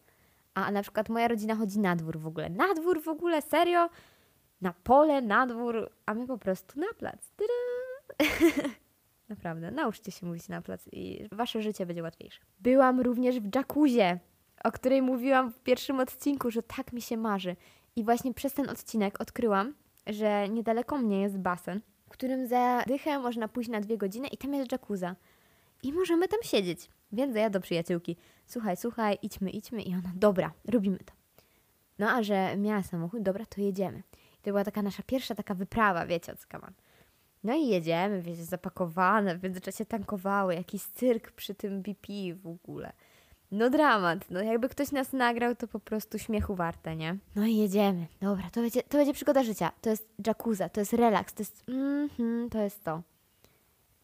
A 0.53 0.71
na 0.71 0.81
przykład 0.81 1.09
moja 1.09 1.27
rodzina 1.27 1.55
chodzi 1.55 1.79
na 1.79 1.95
dwór 1.95 2.19
w 2.19 2.27
ogóle. 2.27 2.50
Na 2.50 2.73
dwór 2.73 3.03
w 3.03 3.07
ogóle, 3.07 3.41
serio? 3.41 3.89
Na 4.61 4.73
pole, 4.73 5.21
na 5.21 5.47
dwór, 5.47 5.89
a 6.05 6.13
my 6.13 6.27
po 6.27 6.38
prostu 6.38 6.79
na 6.79 6.93
plac. 6.93 7.31
Naprawdę, 9.29 9.71
nauczcie 9.71 10.11
się 10.11 10.25
mówić 10.25 10.47
na 10.50 10.61
plac 10.61 10.81
i 10.91 11.27
wasze 11.31 11.61
życie 11.61 11.85
będzie 11.85 12.03
łatwiejsze. 12.03 12.41
Byłam 12.59 13.00
również 13.00 13.39
w 13.39 13.55
jacuzzie, 13.55 14.19
o 14.63 14.71
której 14.71 15.01
mówiłam 15.01 15.51
w 15.51 15.59
pierwszym 15.59 16.00
odcinku, 16.00 16.51
że 16.51 16.63
tak 16.63 16.93
mi 16.93 17.01
się 17.01 17.17
marzy. 17.17 17.55
I 17.95 18.03
właśnie 18.03 18.33
przez 18.33 18.53
ten 18.53 18.69
odcinek 18.69 19.21
odkryłam, 19.21 19.73
że 20.07 20.50
niedaleko 20.50 20.97
mnie 20.97 21.21
jest 21.21 21.38
basen, 21.38 21.81
którym 22.12 22.48
za 22.48 22.84
dychę 22.88 23.20
można 23.20 23.48
pójść 23.48 23.70
na 23.70 23.82
dwie 23.82 23.98
godziny 23.98 24.27
i 24.27 24.38
tam 24.38 24.53
jest 24.53 24.72
jacuzza. 24.72 25.15
I 25.84 25.94
możemy 25.94 26.27
tam 26.27 26.39
siedzieć. 26.44 26.89
Więc 27.12 27.36
ja 27.36 27.50
do 27.50 27.60
przyjaciółki, 27.60 28.18
słuchaj, 28.46 28.77
słuchaj, 28.77 29.18
idźmy, 29.22 29.50
idźmy. 29.50 29.82
I 29.82 29.94
ona, 29.94 30.12
dobra, 30.15 30.51
robimy 30.65 30.98
to. 30.98 31.13
No 32.00 32.10
a 32.10 32.24
że 32.24 32.58
miała 32.58 32.84
samochód, 32.84 33.22
dobra, 33.22 33.46
to 33.46 33.62
jedziemy. 33.62 34.03
I 34.34 34.44
to 34.44 34.50
była 34.50 34.63
taka 34.63 34.82
nasza 34.82 35.03
pierwsza 35.03 35.36
taka 35.36 35.53
wyprawa, 35.53 36.06
wiecie, 36.06 36.32
od 36.32 36.39
Skaman. 36.39 36.74
No 37.44 37.56
i 37.56 37.68
jedziemy, 37.68 38.22
wiecie, 38.22 38.44
zapakowane, 38.44 39.38
w 39.38 39.44
międzyczasie 39.44 39.86
tankowały, 39.86 40.56
jakiś 40.56 40.84
cyrk 40.84 41.32
przy 41.32 41.56
tym 41.56 41.82
BP 41.82 42.13
w 42.36 42.48
ogóle. 42.48 42.94
No 43.51 43.70
dramat, 43.70 44.31
no 44.31 44.41
jakby 44.41 44.70
ktoś 44.70 44.91
nas 44.91 45.13
nagrał, 45.13 45.55
to 45.55 45.67
po 45.67 45.79
prostu 45.79 46.20
śmiechu 46.20 46.55
warte, 46.55 46.96
nie? 46.96 47.17
No 47.36 47.46
i 47.46 47.55
jedziemy, 47.58 48.08
dobra, 48.22 48.50
to 48.51 48.62
będzie, 48.62 48.84
to 48.84 48.98
będzie 48.98 49.13
przygoda 49.13 49.43
życia, 49.43 49.72
to 49.81 49.89
jest 49.89 50.10
jacuzza, 50.27 50.70
to 50.70 50.81
jest 50.81 50.93
relaks, 50.93 51.34
to 51.34 51.41
jest, 51.41 51.63
mhm, 51.70 52.50
to 52.50 52.60
jest 52.62 52.84
to. 52.84 53.01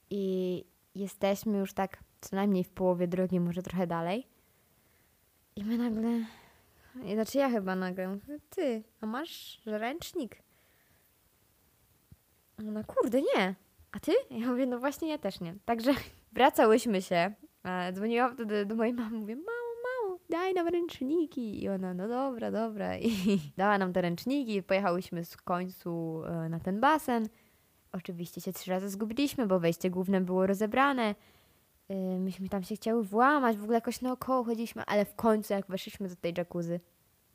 I 0.10 0.66
jesteśmy 0.96 1.58
już 1.58 1.74
tak 1.74 1.98
co 2.22 2.36
najmniej 2.36 2.63
w 2.63 2.70
połowie 2.70 3.08
drogi, 3.08 3.39
może 3.39 3.63
trochę 3.63 3.88
dalej. 3.88 4.27
I 5.56 5.63
my 5.63 5.77
nagle, 5.77 6.25
znaczy 7.13 7.38
ja 7.38 7.50
chyba 7.50 7.75
nagle, 7.75 8.08
mówię, 8.08 8.39
ty, 8.50 8.84
a 9.01 9.06
masz 9.06 9.62
ręcznik? 9.66 10.42
Ona, 12.60 12.84
kurde, 12.84 13.22
nie. 13.22 13.56
A 13.92 14.00
ty? 14.00 14.12
Ja 14.32 14.48
mówię, 14.48 14.66
no 14.66 14.80
właśnie 14.80 15.10
ja 15.10 15.18
też 15.18 15.39
nie. 15.39 15.56
Także 15.66 15.94
wracałyśmy 16.32 17.01
się. 17.01 17.34
E, 17.68 17.94
dzwoniłam 17.94 18.34
wtedy 18.34 18.66
do 18.66 18.76
mojej 18.76 18.94
mamy, 18.94 19.18
mówię, 19.18 19.36
mało, 19.36 19.74
mało, 19.84 20.20
daj 20.30 20.54
nam 20.54 20.68
ręczniki. 20.68 21.64
I 21.64 21.70
ona, 21.70 21.94
no 21.94 22.08
dobra, 22.08 22.52
dobra. 22.52 22.98
I 22.98 23.12
dała 23.58 23.78
nam 23.78 23.94
te 23.94 24.02
ręczniki. 24.02 24.64
Pojechałyśmy 24.64 25.26
w 25.26 25.44
końcu 25.44 26.22
e, 26.26 26.50
na 26.50 26.60
ten 26.60 26.80
basen. 26.80 27.30
Oczywiście 27.92 28.42
się 28.42 28.54
trzy 28.54 28.72
razy 28.72 28.90
zgubiliśmy, 28.90 29.48
bo 29.48 29.60
wejście 29.60 29.90
główne 29.90 30.22
było 30.22 30.48
rozebrane. 30.48 31.16
E, 31.90 31.96
myśmy 32.20 32.50
tam 32.50 32.64
się 32.64 32.76
chciały 32.76 33.04
włamać, 33.04 33.58
w 33.58 33.64
ogóle 33.64 33.76
jakoś 33.78 34.02
naokoło 34.02 34.44
chodziliśmy, 34.44 34.84
ale 34.86 35.06
w 35.06 35.16
końcu 35.16 35.54
jak 35.54 35.68
weszliśmy 35.68 36.10
do 36.10 36.16
tej 36.16 36.34
jacuzzy, 36.38 36.80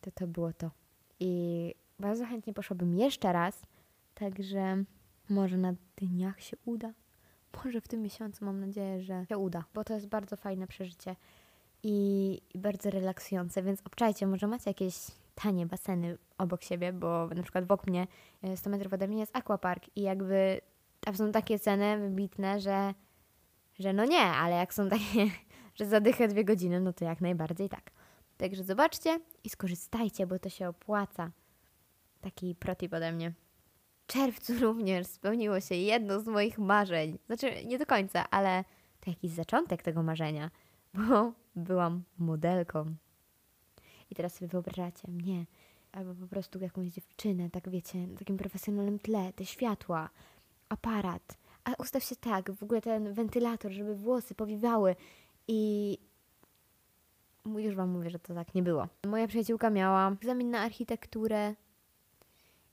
to 0.00 0.10
to 0.10 0.26
było 0.26 0.52
to. 0.52 0.70
I 1.20 1.74
bardzo 1.98 2.26
chętnie 2.26 2.52
poszłabym 2.52 2.94
jeszcze 2.94 3.32
raz. 3.32 3.62
Także 4.14 4.84
może 5.28 5.56
na 5.56 5.74
dniach 5.96 6.40
się 6.40 6.56
uda. 6.64 6.92
Może 7.64 7.80
w 7.80 7.88
tym 7.88 8.02
miesiącu 8.02 8.44
mam 8.44 8.60
nadzieję, 8.60 9.02
że 9.02 9.26
się 9.28 9.38
uda, 9.38 9.64
bo 9.74 9.84
to 9.84 9.94
jest 9.94 10.06
bardzo 10.06 10.36
fajne 10.36 10.66
przeżycie 10.66 11.16
i, 11.82 12.40
i 12.54 12.58
bardzo 12.58 12.90
relaksujące, 12.90 13.62
więc 13.62 13.80
obczajcie, 13.84 14.26
może 14.26 14.46
macie 14.46 14.70
jakieś 14.70 14.94
tanie 15.34 15.66
baseny 15.66 16.18
obok 16.38 16.62
siebie, 16.62 16.92
bo 16.92 17.28
na 17.36 17.42
przykład 17.42 17.66
wokół 17.66 17.90
mnie 17.90 18.06
100 18.56 18.70
e, 18.70 18.70
metrów 18.70 18.92
ode 18.92 19.08
mnie 19.08 19.20
jest 19.20 19.36
aquapark 19.36 19.84
i 19.96 20.02
jakby 20.02 20.60
tam 21.00 21.16
są 21.16 21.32
takie 21.32 21.58
ceny 21.58 21.98
wybitne, 21.98 22.60
że, 22.60 22.94
że 23.78 23.92
no 23.92 24.04
nie, 24.04 24.22
ale 24.22 24.56
jak 24.56 24.74
są 24.74 24.88
takie, 24.88 25.26
że 25.78 25.86
zadychę 25.86 26.28
dwie 26.28 26.44
godziny, 26.44 26.80
no 26.80 26.92
to 26.92 27.04
jak 27.04 27.20
najbardziej 27.20 27.68
tak. 27.68 27.90
Także 28.36 28.64
zobaczcie 28.64 29.20
i 29.44 29.48
skorzystajcie, 29.48 30.26
bo 30.26 30.38
to 30.38 30.48
się 30.48 30.68
opłaca. 30.68 31.30
Taki 32.20 32.54
protip 32.54 32.94
ode 32.94 33.12
mnie 33.12 33.32
czerwcu 34.12 34.52
również 34.66 35.06
spełniło 35.06 35.60
się 35.60 35.74
jedno 35.74 36.20
z 36.20 36.26
moich 36.26 36.58
marzeń. 36.58 37.18
Znaczy, 37.26 37.64
nie 37.66 37.78
do 37.78 37.86
końca, 37.86 38.30
ale 38.30 38.64
to 39.00 39.10
jakiś 39.10 39.30
zaczątek 39.30 39.82
tego 39.82 40.02
marzenia, 40.02 40.50
bo 40.94 41.32
byłam 41.56 42.02
modelką. 42.18 42.94
I 44.10 44.14
teraz 44.14 44.34
sobie 44.34 44.48
wyobrażacie 44.48 45.08
mnie, 45.10 45.46
albo 45.92 46.14
po 46.14 46.26
prostu 46.26 46.58
jakąś 46.58 46.88
dziewczynę, 46.88 47.50
tak 47.50 47.68
wiecie, 47.68 48.06
na 48.06 48.18
takim 48.18 48.36
profesjonalnym 48.36 48.98
tle, 48.98 49.32
te 49.32 49.44
światła, 49.44 50.10
aparat. 50.68 51.38
A 51.64 51.70
ustaw 51.78 52.04
się 52.04 52.16
tak, 52.16 52.52
w 52.52 52.62
ogóle 52.62 52.80
ten 52.80 53.14
wentylator, 53.14 53.72
żeby 53.72 53.94
włosy 53.94 54.34
powiewały 54.34 54.96
i 55.48 55.98
już 57.56 57.74
wam 57.74 57.90
mówię, 57.90 58.10
że 58.10 58.18
to 58.18 58.34
tak 58.34 58.54
nie 58.54 58.62
było. 58.62 58.88
Moja 59.06 59.28
przyjaciółka 59.28 59.70
miała 59.70 60.12
egzamin 60.12 60.50
na 60.50 60.60
architekturę 60.60 61.54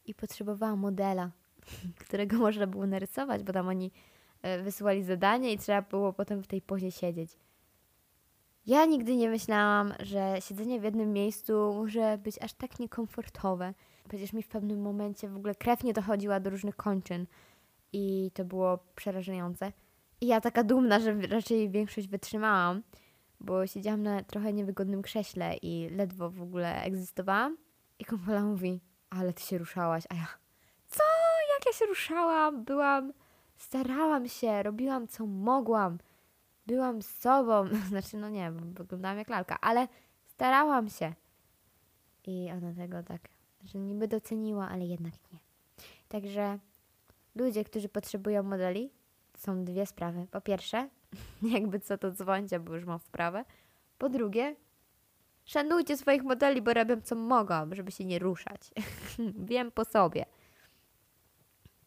i 0.10 0.14
potrzebowała 0.14 0.76
modela, 0.76 1.32
którego 2.06 2.38
można 2.38 2.68
było 2.68 2.88
narysować, 2.88 3.44
bo 3.44 3.54
tam 3.54 3.68
oni 3.68 3.92
e, 4.42 4.64
wysyłali 4.64 5.04
zadanie 5.04 5.54
i 5.54 5.58
trzeba 5.58 5.82
było 5.82 6.14
potem 6.14 6.44
w 6.44 6.48
tej 6.48 6.62
pozie 6.62 6.92
siedzieć. 6.92 7.32
Ja 8.66 8.86
nigdy 8.86 9.16
nie 9.16 9.30
myślałam, 9.30 9.94
że 10.00 10.36
siedzenie 10.40 10.80
w 10.80 10.84
jednym 10.84 11.14
miejscu 11.14 11.74
może 11.74 12.18
być 12.18 12.42
aż 12.42 12.54
tak 12.54 12.80
niekomfortowe. 12.80 13.74
Przecież 14.10 14.34
mi 14.34 14.44
w 14.44 14.48
pewnym 14.48 14.82
momencie 14.82 15.30
w 15.30 15.36
ogóle 15.36 15.56
krew 15.56 15.84
nie 15.84 15.94
dochodziła 15.94 16.40
do 16.40 16.50
różnych 16.50 16.76
kończyn 16.76 17.26
i 17.94 18.32
to 18.34 18.46
było 18.46 18.80
przerażające. 18.96 19.72
I 20.22 20.28
ja 20.28 20.42
taka 20.42 20.64
dumna, 20.64 21.00
że 21.00 21.14
raczej 21.22 21.70
większość 21.70 22.08
wytrzymałam, 22.08 22.84
bo 23.40 23.68
siedziałam 23.68 24.04
na 24.04 24.24
trochę 24.24 24.54
niewygodnym 24.54 25.02
krześle 25.02 25.56
i 25.62 25.90
ledwo 25.90 26.30
w 26.30 26.42
ogóle 26.42 26.84
egzystowałam. 26.84 27.58
I 28.00 28.06
kompola 28.06 28.44
mówi, 28.44 28.80
ale 29.10 29.34
ty 29.34 29.44
się 29.44 29.58
ruszałaś, 29.58 30.04
a 30.10 30.16
ja, 30.16 30.28
co? 30.88 31.04
Jak 31.56 31.66
ja 31.66 31.74
się 31.74 31.86
ruszałam? 31.86 32.64
Byłam, 32.64 33.14
starałam 33.58 34.28
się, 34.28 34.64
robiłam 34.64 35.08
co 35.08 35.26
mogłam. 35.26 35.98
Byłam 36.68 37.02
z 37.02 37.20
sobą, 37.20 37.68
znaczy 37.90 38.18
no 38.18 38.30
nie, 38.30 38.52
wyglądałam 38.52 39.18
jak 39.18 39.30
lalka, 39.30 39.58
ale 39.62 39.88
starałam 40.28 40.90
się. 40.90 41.14
I 42.26 42.50
ona 42.58 42.74
tego 42.74 43.04
tak, 43.04 43.22
że 43.64 43.80
niby 43.80 44.08
doceniła, 44.08 44.70
ale 44.70 44.86
jednak 44.86 45.14
nie. 45.34 45.40
Także 46.10 46.60
ludzie, 47.36 47.64
którzy 47.64 47.90
potrzebują 47.90 48.44
modeli, 48.44 48.92
są 49.38 49.66
dwie 49.66 49.86
sprawy. 49.86 50.28
Po 50.32 50.42
pierwsze, 50.42 50.90
jakby 51.56 51.80
co 51.80 51.98
to 51.98 52.12
dzwońcie, 52.12 52.60
bo 52.60 52.76
już 52.76 52.86
mam 52.86 53.00
wprawę. 53.00 53.46
Po 53.98 54.10
drugie, 54.10 54.56
Szanujcie 55.50 55.98
swoich 55.98 56.24
modeli, 56.24 56.62
bo 56.62 56.74
robią 56.74 57.02
co 57.02 57.16
mogą, 57.16 57.70
żeby 57.72 57.92
się 57.92 58.06
nie 58.06 58.20
ruszać. 58.20 58.62
Wiem 59.50 59.72
po 59.72 59.86
sobie. 59.86 60.26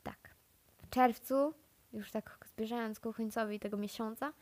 Tak. 0.03 0.35
W 0.83 0.91
czerwcu, 0.91 1.55
już 1.93 2.11
tak 2.11 2.39
zbliżając 2.49 3.01
ku 3.01 3.13
końcowi 3.13 3.61
tego 3.61 3.77
miesiąca, 3.77 4.33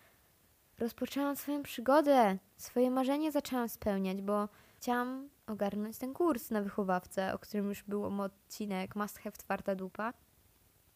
rozpoczęłam 0.79 1.37
swoją 1.37 1.63
przygodę. 1.63 2.39
Swoje 2.57 2.91
marzenie 2.91 3.33
zaczęłam 3.33 3.69
spełniać, 3.69 4.23
bo 4.23 4.49
chciałam 4.77 5.29
ogarnąć 5.47 5.99
ten 5.99 6.15
kurs 6.15 6.51
na 6.51 6.63
wychowawcę, 6.63 7.35
o 7.35 7.39
którym 7.39 7.69
już 7.69 7.83
był 7.83 8.23
odcinek 8.23 8.97
Must 8.97 9.19
Have 9.19 9.37
Twarda 9.37 9.75
Dupa. 9.75 10.13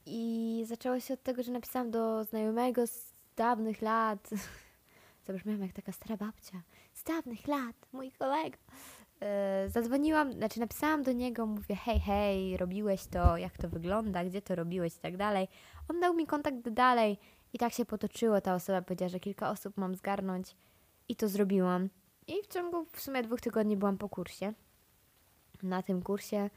I 0.07 0.63
zaczęło 0.67 1.01
się 1.01 1.15
od 1.15 1.23
tego, 1.23 1.43
że 1.43 1.53
napisałam 1.53 1.91
do 1.91 2.25
znajomego 2.25 2.87
z 2.87 3.13
dawnych 3.37 3.83
lat, 3.83 4.31
zabrzmiałam 5.27 5.63
jak 5.63 5.73
taka 5.73 5.93
stara 5.93 6.17
babcia, 6.17 6.63
dawnych 7.05 7.49
lat, 7.49 7.77
mój 7.93 8.13
kolega. 8.13 8.59
Yy, 9.21 9.71
zadzwoniłam, 9.71 10.33
znaczy 10.33 10.61
napisałam 10.61 11.03
do 11.03 11.13
niego, 11.13 11.47
mówię, 11.47 11.77
hej, 11.77 12.01
hej, 12.01 12.57
robiłeś 12.57 13.07
to, 13.07 13.37
jak 13.37 13.59
to 13.59 13.69
wygląda, 13.69 14.25
gdzie 14.25 14.43
to 14.43 14.55
robiłeś 14.55 14.97
i 14.97 14.99
tak 14.99 15.17
dalej. 15.17 15.49
On 15.89 16.01
dał 16.01 16.15
mi 16.15 16.27
kontakt 16.27 16.69
dalej 16.69 17.19
i 17.53 17.59
tak 17.59 17.73
się 17.73 17.85
potoczyło. 17.85 18.41
Ta 18.41 18.55
osoba 18.55 18.83
powiedziała, 18.83 19.09
że 19.09 19.21
kilka 19.21 19.51
osób 19.51 19.77
mam 19.77 19.95
zgarnąć 19.95 20.57
i 21.09 21.17
to 21.17 21.29
zrobiłam. 21.29 21.89
I 22.27 22.43
w 22.43 22.47
ciągu 22.47 22.87
w 22.93 23.01
sumie 23.01 23.23
dwóch 23.23 23.41
tygodni 23.41 23.77
byłam 23.77 23.99
po 23.99 24.09
kursie. 24.09 24.53
Na 25.63 25.83
tym 25.83 26.03
kursie 26.03 26.51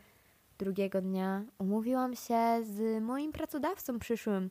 drugiego 0.57 1.01
dnia 1.01 1.43
umówiłam 1.57 2.15
się 2.15 2.63
z 2.63 3.03
moim 3.03 3.31
pracodawcą 3.31 3.99
przyszłym. 3.99 4.49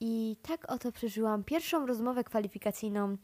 I 0.00 0.36
tak 0.42 0.72
oto 0.72 0.92
przeżyłam 0.92 1.44
pierwszą 1.44 1.86
rozmowę 1.86 2.24
kwalifikacyjną 2.24 3.16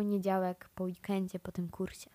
poniedziałek 0.00 0.68
po 0.74 0.84
weekendzie 0.84 1.38
po 1.38 1.52
tym 1.52 1.68
kursie. 1.68 2.10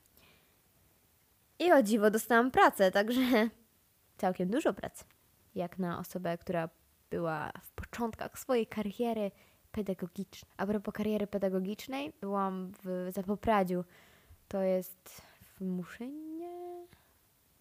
I 1.60 1.71
o 1.71 1.84
dziwo 1.84 2.12
dostałam 2.12 2.52
pracę, 2.52 2.91
także 2.91 3.21
całkiem 4.21 4.50
dużo 4.50 4.74
pracy. 4.74 5.06
Jak 5.56 5.80
na 5.80 6.00
osobę, 6.00 6.38
która 6.38 6.69
była 7.10 7.52
w 7.62 7.71
początkach 7.71 8.39
swojej 8.39 8.67
kariery 8.67 9.32
pedagogicznej. 9.71 10.52
A 10.58 10.65
propos 10.65 10.93
kariery 10.93 11.28
pedagogicznej, 11.28 12.13
byłam 12.21 12.71
w 12.84 13.12
Zapopradziu. 13.13 13.84
To 14.48 14.62
jest 14.62 15.21
w 15.41 15.62
Muszynie? 15.62 16.86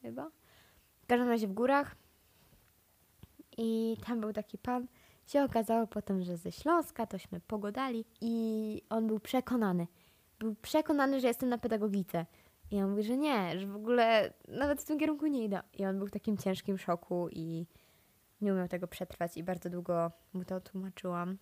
chyba. 0.02 0.30
W 1.02 1.06
każdym 1.06 1.28
razie 1.28 1.48
w 1.48 1.52
górach. 1.52 1.96
I 3.56 3.96
tam 4.06 4.20
był 4.20 4.32
taki 4.32 4.58
pan. 4.58 4.86
Się 5.26 5.42
okazało 5.42 5.86
potem, 5.86 6.22
że 6.22 6.36
ze 6.36 6.52
Śląska, 6.52 7.06
tośmy 7.06 7.40
pogodali 7.40 8.04
i 8.20 8.82
on 8.90 9.06
był 9.06 9.20
przekonany. 9.20 9.86
Był 10.44 10.54
przekonany, 10.54 11.20
że 11.20 11.26
jestem 11.26 11.48
na 11.48 11.58
pedagogice. 11.58 12.26
I 12.70 12.76
ja 12.76 12.86
mówię, 12.86 13.02
że 13.02 13.16
nie, 13.16 13.60
że 13.60 13.66
w 13.66 13.76
ogóle 13.76 14.32
nawet 14.48 14.82
w 14.82 14.84
tym 14.84 14.98
kierunku 14.98 15.26
nie 15.26 15.44
idę. 15.44 15.60
I 15.72 15.86
on 15.86 15.98
był 15.98 16.06
w 16.06 16.10
takim 16.10 16.36
ciężkim 16.36 16.78
szoku 16.78 17.28
i 17.30 17.66
nie 18.40 18.52
umiał 18.52 18.68
tego 18.68 18.88
przetrwać 18.88 19.36
i 19.36 19.42
bardzo 19.42 19.70
długo 19.70 20.12
mu 20.32 20.44
to 20.44 20.60
tłumaczyłam. 20.60 21.38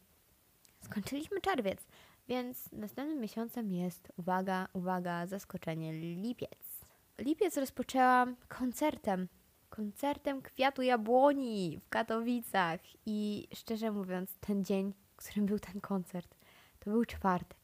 Skończyliśmy 0.80 1.40
czerwiec, 1.40 1.86
więc 2.28 2.72
następnym 2.72 3.20
miesiącem 3.20 3.72
jest, 3.72 4.12
uwaga, 4.16 4.68
uwaga, 4.72 5.26
zaskoczenie, 5.26 5.92
lipiec. 5.92 6.84
Lipiec 7.18 7.56
rozpoczęłam 7.56 8.36
koncertem. 8.48 9.28
Koncertem 9.70 10.42
Kwiatu 10.42 10.82
Jabłoni 10.82 11.80
w 11.84 11.88
Katowicach. 11.88 12.80
I 13.06 13.48
szczerze 13.54 13.90
mówiąc, 13.90 14.30
ten 14.40 14.64
dzień, 14.64 14.92
w 15.16 15.16
którym 15.16 15.46
był 15.46 15.58
ten 15.58 15.80
koncert, 15.80 16.34
to 16.78 16.90
był 16.90 17.04
czwartek. 17.04 17.61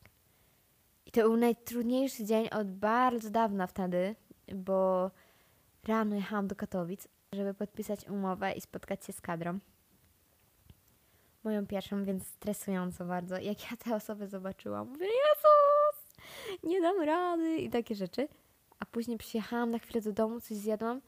I 1.09 1.13
to 1.13 1.21
był 1.21 1.37
najtrudniejszy 1.37 2.25
dzień 2.25 2.49
od 2.49 2.71
bardzo 2.71 3.31
dawna 3.31 3.67
wtedy, 3.67 4.15
bo 4.55 5.11
rano 5.85 6.17
jechałam 6.17 6.47
do 6.47 6.57
Katowic, 6.57 7.09
żeby 7.33 7.55
podpisać 7.55 8.09
umowę 8.09 8.53
i 8.53 8.61
spotkać 8.61 9.05
się 9.05 9.13
z 9.13 9.21
kadrą. 9.21 9.59
Moją 11.45 11.67
pierwszą, 11.67 12.05
więc 12.05 12.27
stresująco 12.27 13.05
bardzo. 13.05 13.39
Jak 13.39 13.71
ja 13.71 13.77
te 13.77 13.95
osoby 13.95 14.29
zobaczyłam, 14.29 14.89
mówię, 14.89 15.07
Jezus, 15.07 16.17
nie 16.63 16.81
dam 16.81 17.01
rady 17.03 17.57
i 17.57 17.71
takie 17.71 17.95
rzeczy. 17.95 18.29
A 18.81 18.87
później 18.87 19.19
przyjechałam 19.19 19.71
na 19.71 19.79
chwilę 19.79 20.01
do 20.01 20.13
domu, 20.13 20.41
coś 20.41 20.57
zjadłam, 20.57 21.01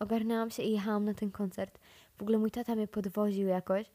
ogarnęłam 0.00 0.50
się 0.50 0.62
i 0.62 0.72
jechałam 0.72 1.04
na 1.04 1.14
ten 1.14 1.30
koncert. 1.30 1.78
W 2.18 2.22
ogóle 2.22 2.38
mój 2.38 2.50
tata 2.50 2.74
mnie 2.74 2.88
podwoził 2.88 3.48
jakoś, 3.48 3.90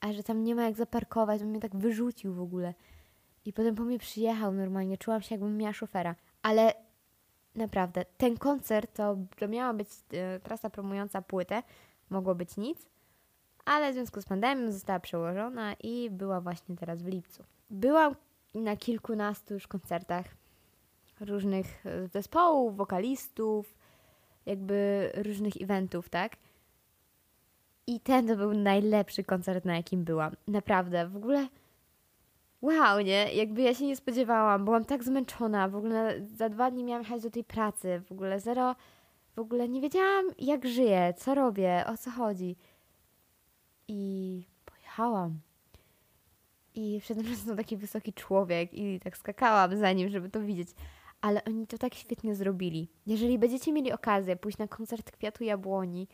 a 0.00 0.12
że 0.12 0.22
tam 0.22 0.44
nie 0.44 0.54
ma 0.54 0.62
jak 0.62 0.76
zaparkować, 0.76 1.42
on 1.42 1.48
mnie 1.48 1.60
tak 1.60 1.76
wyrzucił 1.76 2.34
w 2.34 2.40
ogóle. 2.40 2.74
I 3.44 3.52
potem 3.52 3.74
po 3.74 3.82
mnie 3.82 3.98
przyjechał 3.98 4.52
normalnie, 4.52 4.98
czułam 4.98 5.22
się 5.22 5.34
jakbym 5.34 5.56
miała 5.56 5.72
szofera. 5.72 6.14
Ale 6.42 6.74
naprawdę, 7.54 8.04
ten 8.16 8.38
koncert 8.38 8.96
to, 8.96 9.16
to 9.38 9.48
miała 9.48 9.74
być 9.74 9.88
e, 10.12 10.40
trasa 10.40 10.70
promująca 10.70 11.22
płytę, 11.22 11.62
mogło 12.10 12.34
być 12.34 12.56
nic, 12.56 12.86
ale 13.64 13.90
w 13.90 13.94
związku 13.94 14.20
z 14.20 14.24
pandemią 14.24 14.72
została 14.72 15.00
przełożona 15.00 15.74
i 15.74 16.10
była 16.10 16.40
właśnie 16.40 16.76
teraz 16.76 17.02
w 17.02 17.06
lipcu. 17.06 17.44
Byłam 17.70 18.14
na 18.54 18.76
kilkunastu 18.76 19.54
już 19.54 19.66
koncertach 19.66 20.26
różnych 21.20 21.86
e, 21.86 22.08
zespołów, 22.08 22.76
wokalistów, 22.76 23.74
jakby 24.46 25.10
różnych 25.14 25.62
eventów, 25.62 26.08
tak? 26.08 26.36
I 27.86 28.00
ten 28.00 28.28
to 28.28 28.36
był 28.36 28.54
najlepszy 28.54 29.24
koncert, 29.24 29.64
na 29.64 29.76
jakim 29.76 30.04
byłam. 30.04 30.36
Naprawdę, 30.48 31.08
w 31.08 31.16
ogóle 31.16 31.48
wow, 32.62 33.00
nie? 33.00 33.34
Jakby 33.34 33.62
ja 33.62 33.74
się 33.74 33.86
nie 33.86 33.96
spodziewałam, 33.96 34.64
byłam 34.64 34.84
tak 34.84 35.04
zmęczona, 35.04 35.68
w 35.68 35.76
ogóle 35.76 36.26
za 36.36 36.48
dwa 36.48 36.70
dni 36.70 36.84
miałam 36.84 37.02
jechać 37.02 37.22
do 37.22 37.30
tej 37.30 37.44
pracy, 37.44 38.02
w 38.06 38.12
ogóle 38.12 38.40
zero, 38.40 38.76
w 39.34 39.38
ogóle 39.38 39.68
nie 39.68 39.80
wiedziałam 39.80 40.24
jak 40.38 40.66
żyję, 40.66 41.14
co 41.16 41.34
robię, 41.34 41.84
o 41.86 41.96
co 41.96 42.10
chodzi. 42.10 42.56
I 43.88 44.42
pojechałam. 44.64 45.40
I 46.74 47.00
przede 47.02 47.22
mną 47.22 47.56
taki 47.56 47.76
wysoki 47.76 48.12
człowiek 48.12 48.74
i 48.74 49.00
tak 49.00 49.16
skakałam 49.16 49.76
za 49.76 49.92
nim, 49.92 50.08
żeby 50.08 50.28
to 50.28 50.40
widzieć. 50.40 50.68
Ale 51.20 51.44
oni 51.44 51.66
to 51.66 51.78
tak 51.78 51.94
świetnie 51.94 52.34
zrobili. 52.34 52.88
Jeżeli 53.06 53.38
będziecie 53.38 53.72
mieli 53.72 53.92
okazję 53.92 54.36
pójść 54.36 54.58
na 54.58 54.68
koncert 54.68 55.10
Kwiatu 55.10 55.44
Jabłoni, 55.44 56.08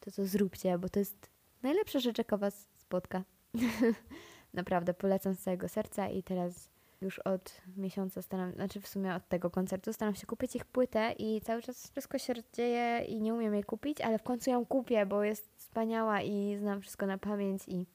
to 0.00 0.10
to 0.10 0.26
zróbcie, 0.26 0.78
bo 0.78 0.88
to 0.88 0.98
jest 0.98 1.30
najlepsza 1.62 1.98
rzecz, 1.98 2.18
jaka 2.18 2.36
was 2.36 2.68
spotka. 2.76 3.24
Naprawdę 4.56 4.94
polecam 4.94 5.34
z 5.34 5.38
całego 5.40 5.68
serca 5.68 6.08
i 6.08 6.22
teraz 6.22 6.70
już 7.00 7.18
od 7.18 7.62
miesiąca 7.76 8.22
staram, 8.22 8.52
znaczy 8.52 8.80
w 8.80 8.88
sumie 8.88 9.14
od 9.14 9.28
tego 9.28 9.50
koncertu 9.50 9.92
staram 9.92 10.14
się 10.14 10.26
kupić 10.26 10.56
ich 10.56 10.64
płytę 10.64 11.12
i 11.18 11.40
cały 11.40 11.62
czas 11.62 11.90
wszystko 11.90 12.18
się 12.18 12.34
dzieje 12.52 13.04
i 13.04 13.20
nie 13.20 13.34
umiem 13.34 13.54
jej 13.54 13.64
kupić, 13.64 14.00
ale 14.00 14.18
w 14.18 14.22
końcu 14.22 14.50
ją 14.50 14.66
kupię, 14.66 15.06
bo 15.06 15.24
jest 15.24 15.50
wspaniała 15.56 16.22
i 16.22 16.56
znam 16.56 16.80
wszystko 16.80 17.06
na 17.06 17.18
pamięć 17.18 17.62
i 17.68 17.86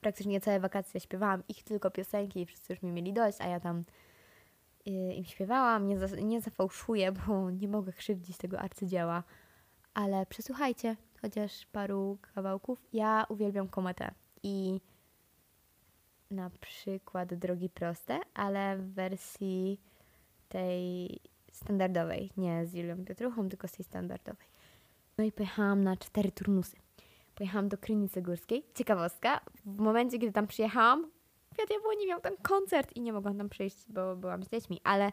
praktycznie 0.00 0.40
całe 0.40 0.60
wakacje 0.60 1.00
śpiewałam 1.00 1.42
ich 1.48 1.62
tylko 1.62 1.90
piosenki 1.90 2.40
i 2.40 2.46
wszyscy 2.46 2.72
już 2.72 2.82
mi 2.82 2.90
mieli 2.90 3.12
dość, 3.12 3.40
a 3.40 3.48
ja 3.48 3.60
tam 3.60 3.84
y, 4.86 4.90
im 4.90 5.24
śpiewałam, 5.24 5.86
nie, 5.86 5.98
za, 5.98 6.06
nie 6.16 6.40
zafałszuję, 6.40 7.12
bo 7.12 7.50
nie 7.50 7.68
mogę 7.68 7.92
krzywdzić 7.92 8.36
tego 8.36 8.60
arcydzieła, 8.60 9.22
ale 9.94 10.26
przesłuchajcie 10.26 10.96
chociaż 11.22 11.66
paru 11.66 12.18
kawałków. 12.34 12.78
Ja 12.92 13.26
uwielbiam 13.28 13.68
kometę 13.68 14.10
i 14.42 14.80
na 16.30 16.50
przykład 16.50 17.34
drogi 17.34 17.68
proste, 17.68 18.20
ale 18.34 18.76
w 18.76 18.94
wersji 18.94 19.80
tej 20.48 21.20
standardowej, 21.52 22.30
nie 22.36 22.66
z 22.66 22.74
Julią 22.74 23.04
Piotruchą, 23.04 23.48
tylko 23.48 23.68
z 23.68 23.72
tej 23.72 23.84
standardowej. 23.84 24.46
No 25.18 25.24
i 25.24 25.32
pojechałam 25.32 25.84
na 25.84 25.96
cztery 25.96 26.32
turnusy. 26.32 26.76
Pojechałam 27.34 27.68
do 27.68 27.78
Krynicy 27.78 28.22
Górskiej. 28.22 28.64
Ciekawostka, 28.74 29.40
w 29.64 29.78
momencie, 29.78 30.18
kiedy 30.18 30.32
tam 30.32 30.46
przyjechałam, 30.46 31.10
Kwiat 31.58 31.70
Jabłoni 31.70 32.06
miał 32.06 32.20
ten 32.20 32.36
koncert 32.36 32.96
i 32.96 33.00
nie 33.00 33.12
mogłam 33.12 33.38
tam 33.38 33.48
przyjść, 33.48 33.76
bo 33.88 34.16
byłam 34.16 34.42
z 34.42 34.48
dziećmi, 34.48 34.80
ale 34.84 35.12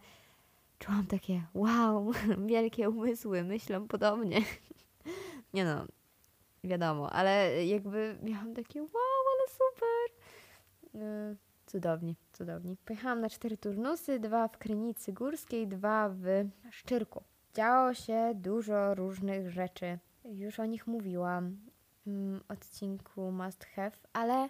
czułam 0.79 1.07
takie 1.07 1.43
wow, 1.53 2.11
wielkie 2.47 2.89
umysły, 2.89 3.43
myślą 3.43 3.87
podobnie. 3.87 4.41
nie 5.53 5.65
no, 5.65 5.85
wiadomo, 6.63 7.11
ale 7.11 7.65
jakby 7.65 8.17
miałam 8.23 8.53
takie 8.53 8.81
wow, 8.81 9.23
ale 9.33 9.49
super. 9.49 10.25
Cudowni, 11.65 12.15
cudowni. 12.33 12.77
Pojechałam 12.85 13.21
na 13.21 13.29
cztery 13.29 13.57
turnusy, 13.57 14.19
dwa 14.19 14.47
w 14.47 14.57
Krynicy 14.57 15.13
Górskiej, 15.13 15.67
dwa 15.67 16.09
w 16.09 16.49
Szczyrku. 16.71 17.23
Działo 17.53 17.93
się 17.93 18.31
dużo 18.35 18.95
różnych 18.95 19.49
rzeczy. 19.51 19.99
Już 20.25 20.59
o 20.59 20.65
nich 20.65 20.87
mówiłam 20.87 21.57
w 22.05 22.07
mm, 22.07 22.41
odcinku 22.47 23.31
Must 23.31 23.65
Have, 23.65 23.97
ale 24.13 24.49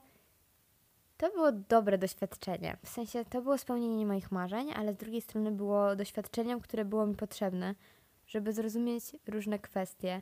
to 1.17 1.29
było 1.29 1.51
dobre 1.51 1.97
doświadczenie. 1.97 2.77
W 2.83 2.89
sensie 2.89 3.25
to 3.25 3.41
było 3.41 3.57
spełnienie 3.57 4.05
moich 4.05 4.31
marzeń, 4.31 4.71
ale 4.75 4.93
z 4.93 4.97
drugiej 4.97 5.21
strony 5.21 5.51
było 5.51 5.95
doświadczeniem, 5.95 6.61
które 6.61 6.85
było 6.85 7.05
mi 7.05 7.15
potrzebne, 7.15 7.75
żeby 8.27 8.53
zrozumieć 8.53 9.03
różne 9.27 9.59
kwestie, 9.59 10.21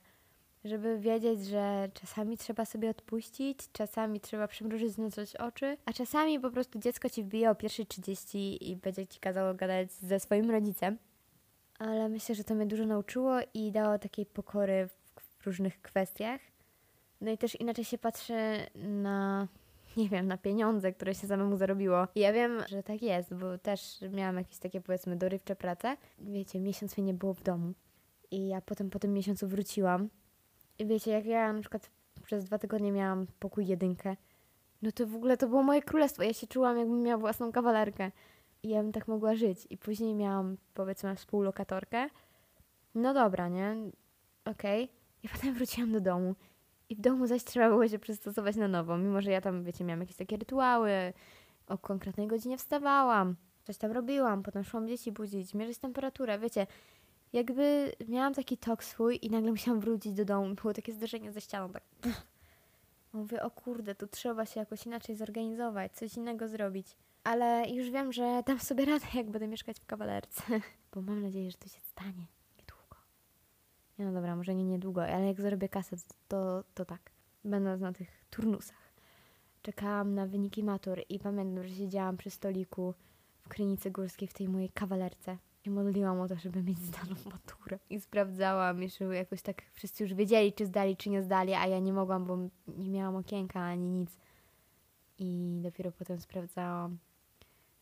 żeby 0.65 0.99
wiedzieć, 0.99 1.45
że 1.45 1.89
czasami 1.93 2.37
trzeba 2.37 2.65
sobie 2.65 2.89
odpuścić, 2.89 3.59
czasami 3.71 4.19
trzeba 4.19 4.47
przymrużyć 4.47 4.91
znać 4.91 5.35
oczy, 5.35 5.77
a 5.85 5.93
czasami 5.93 6.39
po 6.39 6.51
prostu 6.51 6.79
dziecko 6.79 7.09
ci 7.09 7.23
wbije 7.23 7.49
o 7.49 7.55
pierwszej 7.55 7.85
30 7.85 8.71
i 8.71 8.75
będzie 8.75 9.07
ci 9.07 9.19
kazało 9.19 9.53
gadać 9.53 9.91
ze 9.91 10.19
swoim 10.19 10.51
rodzicem. 10.51 10.97
Ale 11.79 12.09
myślę, 12.09 12.35
że 12.35 12.43
to 12.43 12.55
mnie 12.55 12.65
dużo 12.65 12.85
nauczyło 12.85 13.37
i 13.53 13.71
dało 13.71 13.99
takiej 13.99 14.25
pokory 14.25 14.87
w, 14.87 15.45
różnych 15.45 15.81
kwestiach. 15.81 16.41
No 17.21 17.31
i 17.31 17.37
też 17.37 17.55
inaczej 17.55 17.85
się 17.85 17.97
patrzy 17.97 18.33
na 18.75 19.47
nie 19.97 20.09
wiem, 20.09 20.27
na 20.27 20.37
pieniądze, 20.37 20.93
które 20.93 21.15
się 21.15 21.27
samemu 21.27 21.57
zarobiło. 21.57 22.07
I 22.15 22.19
ja 22.19 22.33
wiem, 22.33 22.63
że 22.69 22.83
tak 22.83 23.01
jest, 23.01 23.33
bo 23.33 23.57
też 23.57 23.99
miałam 24.11 24.37
jakieś 24.37 24.57
takie 24.57 24.81
powiedzmy 24.81 25.15
dorywcze 25.15 25.55
prace. 25.55 25.97
Wiecie, 26.19 26.59
miesiąc 26.59 26.97
mnie 26.97 27.05
nie 27.05 27.13
było 27.13 27.33
w 27.33 27.43
domu. 27.43 27.73
I 28.31 28.47
ja 28.47 28.61
potem 28.61 28.89
po 28.89 28.99
tym 28.99 29.13
miesiącu 29.13 29.47
wróciłam 29.47 30.09
wiecie, 30.79 31.11
jak 31.11 31.25
ja 31.25 31.53
na 31.53 31.59
przykład 31.59 31.89
przez 32.23 32.45
dwa 32.45 32.59
tygodnie 32.59 32.91
miałam 32.91 33.27
pokój 33.39 33.67
jedynkę, 33.67 34.15
no 34.81 34.91
to 34.91 35.07
w 35.07 35.15
ogóle 35.15 35.37
to 35.37 35.47
było 35.47 35.63
moje 35.63 35.81
królestwo. 35.81 36.23
Ja 36.23 36.33
się 36.33 36.47
czułam, 36.47 36.77
jakbym 36.77 37.01
miała 37.01 37.17
własną 37.17 37.51
kawalerkę. 37.51 38.11
I 38.63 38.69
ja 38.69 38.81
bym 38.83 38.91
tak 38.91 39.07
mogła 39.07 39.35
żyć. 39.35 39.67
I 39.69 39.77
później 39.77 40.15
miałam, 40.15 40.57
powiedzmy, 40.73 41.15
współlokatorkę. 41.15 42.09
No 42.95 43.13
dobra, 43.13 43.49
nie? 43.49 43.75
Okej. 44.45 44.83
Okay. 44.83 44.95
I 45.23 45.29
potem 45.29 45.53
wróciłam 45.53 45.91
do 45.91 46.01
domu. 46.01 46.35
I 46.89 46.95
w 46.95 47.01
domu 47.01 47.27
zaś 47.27 47.43
trzeba 47.43 47.69
było 47.69 47.87
się 47.87 47.99
przystosować 47.99 48.55
na 48.55 48.67
nowo. 48.67 48.97
Mimo, 48.97 49.21
że 49.21 49.31
ja 49.31 49.41
tam, 49.41 49.63
wiecie, 49.63 49.83
miałam 49.83 49.99
jakieś 49.99 50.15
takie 50.15 50.37
rytuały. 50.37 50.91
O 51.67 51.77
konkretnej 51.77 52.27
godzinie 52.27 52.57
wstawałam. 52.57 53.35
Coś 53.63 53.77
tam 53.77 53.91
robiłam. 53.91 54.43
Potem 54.43 54.63
szłam 54.63 54.87
dzieci 54.87 55.11
budzić, 55.11 55.53
mierzyć 55.53 55.77
temperaturę. 55.77 56.39
Wiecie, 56.39 56.67
jakby 57.33 57.91
miałam 58.07 58.33
taki 58.33 58.57
tok 58.57 58.83
swój 58.83 59.19
i 59.21 59.29
nagle 59.29 59.51
musiałam 59.51 59.79
wrócić 59.79 60.13
do 60.13 60.25
domu. 60.25 60.55
Było 60.55 60.73
takie 60.73 60.93
zderzenie 60.93 61.31
ze 61.31 61.41
ścianą, 61.41 61.69
tak. 61.69 61.83
Mówię, 63.13 63.43
o 63.43 63.51
kurde, 63.51 63.95
tu 63.95 64.07
trzeba 64.07 64.45
się 64.45 64.59
jakoś 64.59 64.85
inaczej 64.85 65.15
zorganizować, 65.15 65.91
coś 65.91 66.17
innego 66.17 66.47
zrobić. 66.47 66.87
Ale 67.23 67.69
już 67.69 67.89
wiem, 67.89 68.13
że 68.13 68.43
dam 68.45 68.59
sobie 68.59 68.85
radę, 68.85 69.05
jak 69.13 69.29
będę 69.29 69.47
mieszkać 69.47 69.79
w 69.79 69.85
kawalerce. 69.85 70.43
Bo 70.93 71.01
mam 71.01 71.21
nadzieję, 71.21 71.51
że 71.51 71.57
to 71.57 71.69
się 71.69 71.79
stanie 71.81 72.25
niedługo. 72.57 72.95
Nie 73.99 74.05
no 74.05 74.13
dobra, 74.13 74.35
może 74.35 74.55
nie 74.55 74.63
niedługo, 74.63 75.03
ale 75.03 75.27
jak 75.27 75.41
zarobię 75.41 75.69
kasę, 75.69 75.95
to, 76.27 76.63
to 76.73 76.85
tak. 76.85 77.11
Będąc 77.45 77.81
na 77.81 77.93
tych 77.93 78.25
turnusach. 78.29 78.93
Czekałam 79.61 80.15
na 80.15 80.27
wyniki 80.27 80.63
matur 80.63 81.01
i 81.09 81.19
pamiętam, 81.19 81.63
że 81.63 81.75
siedziałam 81.75 82.17
przy 82.17 82.29
stoliku 82.29 82.93
w 83.41 83.49
Krynicy 83.49 83.91
Górskiej 83.91 84.27
w 84.27 84.33
tej 84.33 84.49
mojej 84.49 84.69
kawalerce 84.69 85.37
I 85.65 85.69
modliłam 85.69 86.19
o 86.19 86.27
to, 86.27 86.35
żeby 86.35 86.63
mieć 86.63 86.79
zdaną 86.79 87.15
maturę. 87.31 87.79
I 87.89 88.01
sprawdzałam, 88.01 88.81
jeszcze 88.81 89.05
jakoś 89.05 89.41
tak 89.41 89.61
wszyscy 89.73 90.03
już 90.03 90.13
wiedzieli, 90.13 90.53
czy 90.53 90.65
zdali, 90.65 90.97
czy 90.97 91.09
nie 91.09 91.23
zdali, 91.23 91.53
a 91.53 91.67
ja 91.67 91.79
nie 91.79 91.93
mogłam, 91.93 92.25
bo 92.25 92.37
nie 92.67 92.89
miałam 92.89 93.15
okienka 93.15 93.61
ani 93.61 93.89
nic. 93.89 94.17
I 95.19 95.59
dopiero 95.63 95.91
potem 95.91 96.19
sprawdzałam. 96.19 96.97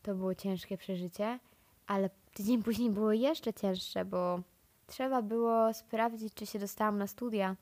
To 0.02 0.14
było 0.14 0.34
ciężkie 0.34 0.76
przeżycie, 0.76 1.38
ale 1.86 2.10
tydzień 2.34 2.62
później 2.62 2.90
było 2.90 3.12
jeszcze 3.12 3.52
cięższe, 3.52 4.04
bo 4.04 4.40
trzeba 4.86 5.22
było 5.22 5.74
sprawdzić, 5.74 6.34
czy 6.34 6.46
się 6.46 6.58
dostałam 6.58 6.98
na 6.98 7.06
studia. 7.06 7.56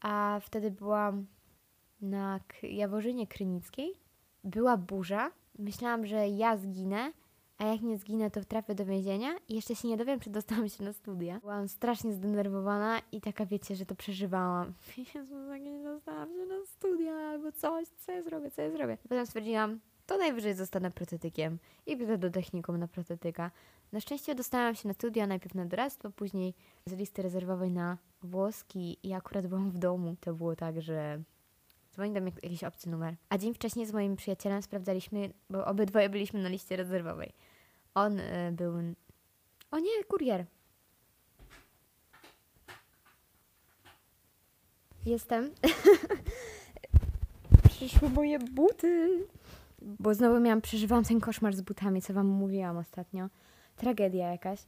A 0.00 0.40
wtedy 0.42 0.70
byłam 0.70 1.26
na 2.00 2.40
Jaworzynie 2.62 3.26
Krynickiej. 3.26 3.94
Była 4.44 4.76
burza. 4.76 5.30
Myślałam, 5.58 6.06
że 6.06 6.28
ja 6.28 6.56
zginę, 6.56 7.12
a 7.58 7.64
jak 7.64 7.80
nie 7.80 7.98
zginę, 7.98 8.30
to 8.30 8.44
trafię 8.44 8.74
do 8.74 8.84
więzienia 8.84 9.28
i 9.48 9.54
jeszcze 9.54 9.74
się 9.74 9.88
nie 9.88 9.96
dowiem, 9.96 10.20
czy 10.20 10.30
dostałam 10.30 10.68
się 10.68 10.84
na 10.84 10.92
studia. 10.92 11.40
Byłam 11.40 11.68
strasznie 11.68 12.12
zdenerwowana 12.12 13.00
i 13.12 13.20
taka, 13.20 13.46
wiecie, 13.46 13.76
że 13.76 13.86
to 13.86 13.94
przeżywałam. 13.94 14.72
Jezu, 15.14 15.52
jak 15.52 15.62
nie 15.62 15.82
dostałam 15.82 16.28
się 16.28 16.46
na 16.46 16.66
studia 16.66 17.12
albo 17.12 17.52
coś, 17.52 17.88
co 17.88 18.12
ja 18.12 18.22
zrobię, 18.22 18.50
co 18.50 18.62
ja 18.62 18.70
zrobię. 18.70 18.98
Potem 19.02 19.26
stwierdziłam, 19.26 19.80
to 20.06 20.18
najwyżej 20.18 20.54
zostanę 20.54 20.90
protetykiem 20.90 21.58
i 21.86 21.96
pójdę 21.96 22.18
do 22.18 22.30
technikum 22.30 22.76
na 22.76 22.88
protetyka. 22.88 23.50
Na 23.92 24.00
szczęście 24.00 24.34
dostałam 24.34 24.74
się 24.74 24.88
na 24.88 24.94
studia, 24.94 25.26
najpierw 25.26 25.54
na 25.54 25.66
doradztwo, 25.66 26.10
później 26.10 26.54
z 26.86 26.92
listy 26.92 27.22
rezerwowej 27.22 27.70
na 27.70 27.98
włoski 28.22 28.98
i 29.02 29.12
akurat 29.12 29.46
byłam 29.46 29.70
w 29.70 29.78
domu. 29.78 30.16
To 30.20 30.34
było 30.34 30.56
tak, 30.56 30.82
że 30.82 31.22
dzwoni 31.92 32.12
do 32.12 32.20
mnie 32.20 32.32
jakiś 32.42 32.64
obcy 32.64 32.90
numer. 32.90 33.14
A 33.28 33.38
dzień 33.38 33.54
wcześniej 33.54 33.86
z 33.86 33.92
moim 33.92 34.16
przyjacielem 34.16 34.62
sprawdzaliśmy, 34.62 35.32
bo 35.50 35.66
obydwoje 35.66 36.08
byliśmy 36.08 36.42
na 36.42 36.48
liście 36.48 36.76
rezerwowej. 36.76 37.32
On 37.96 38.20
y, 38.20 38.52
był... 38.52 38.72
O 39.70 39.78
nie, 39.78 40.04
kurier! 40.08 40.44
Jestem. 45.06 45.50
Przyszły 47.68 48.10
moje 48.10 48.38
buty. 48.38 49.24
Bo 49.82 50.14
znowu 50.14 50.40
miałam, 50.40 50.60
przeżywałam 50.60 51.04
ten 51.04 51.20
koszmar 51.20 51.56
z 51.56 51.60
butami, 51.60 52.02
co 52.02 52.12
wam 52.12 52.26
mówiłam 52.26 52.76
ostatnio. 52.76 53.28
Tragedia 53.76 54.30
jakaś. 54.30 54.60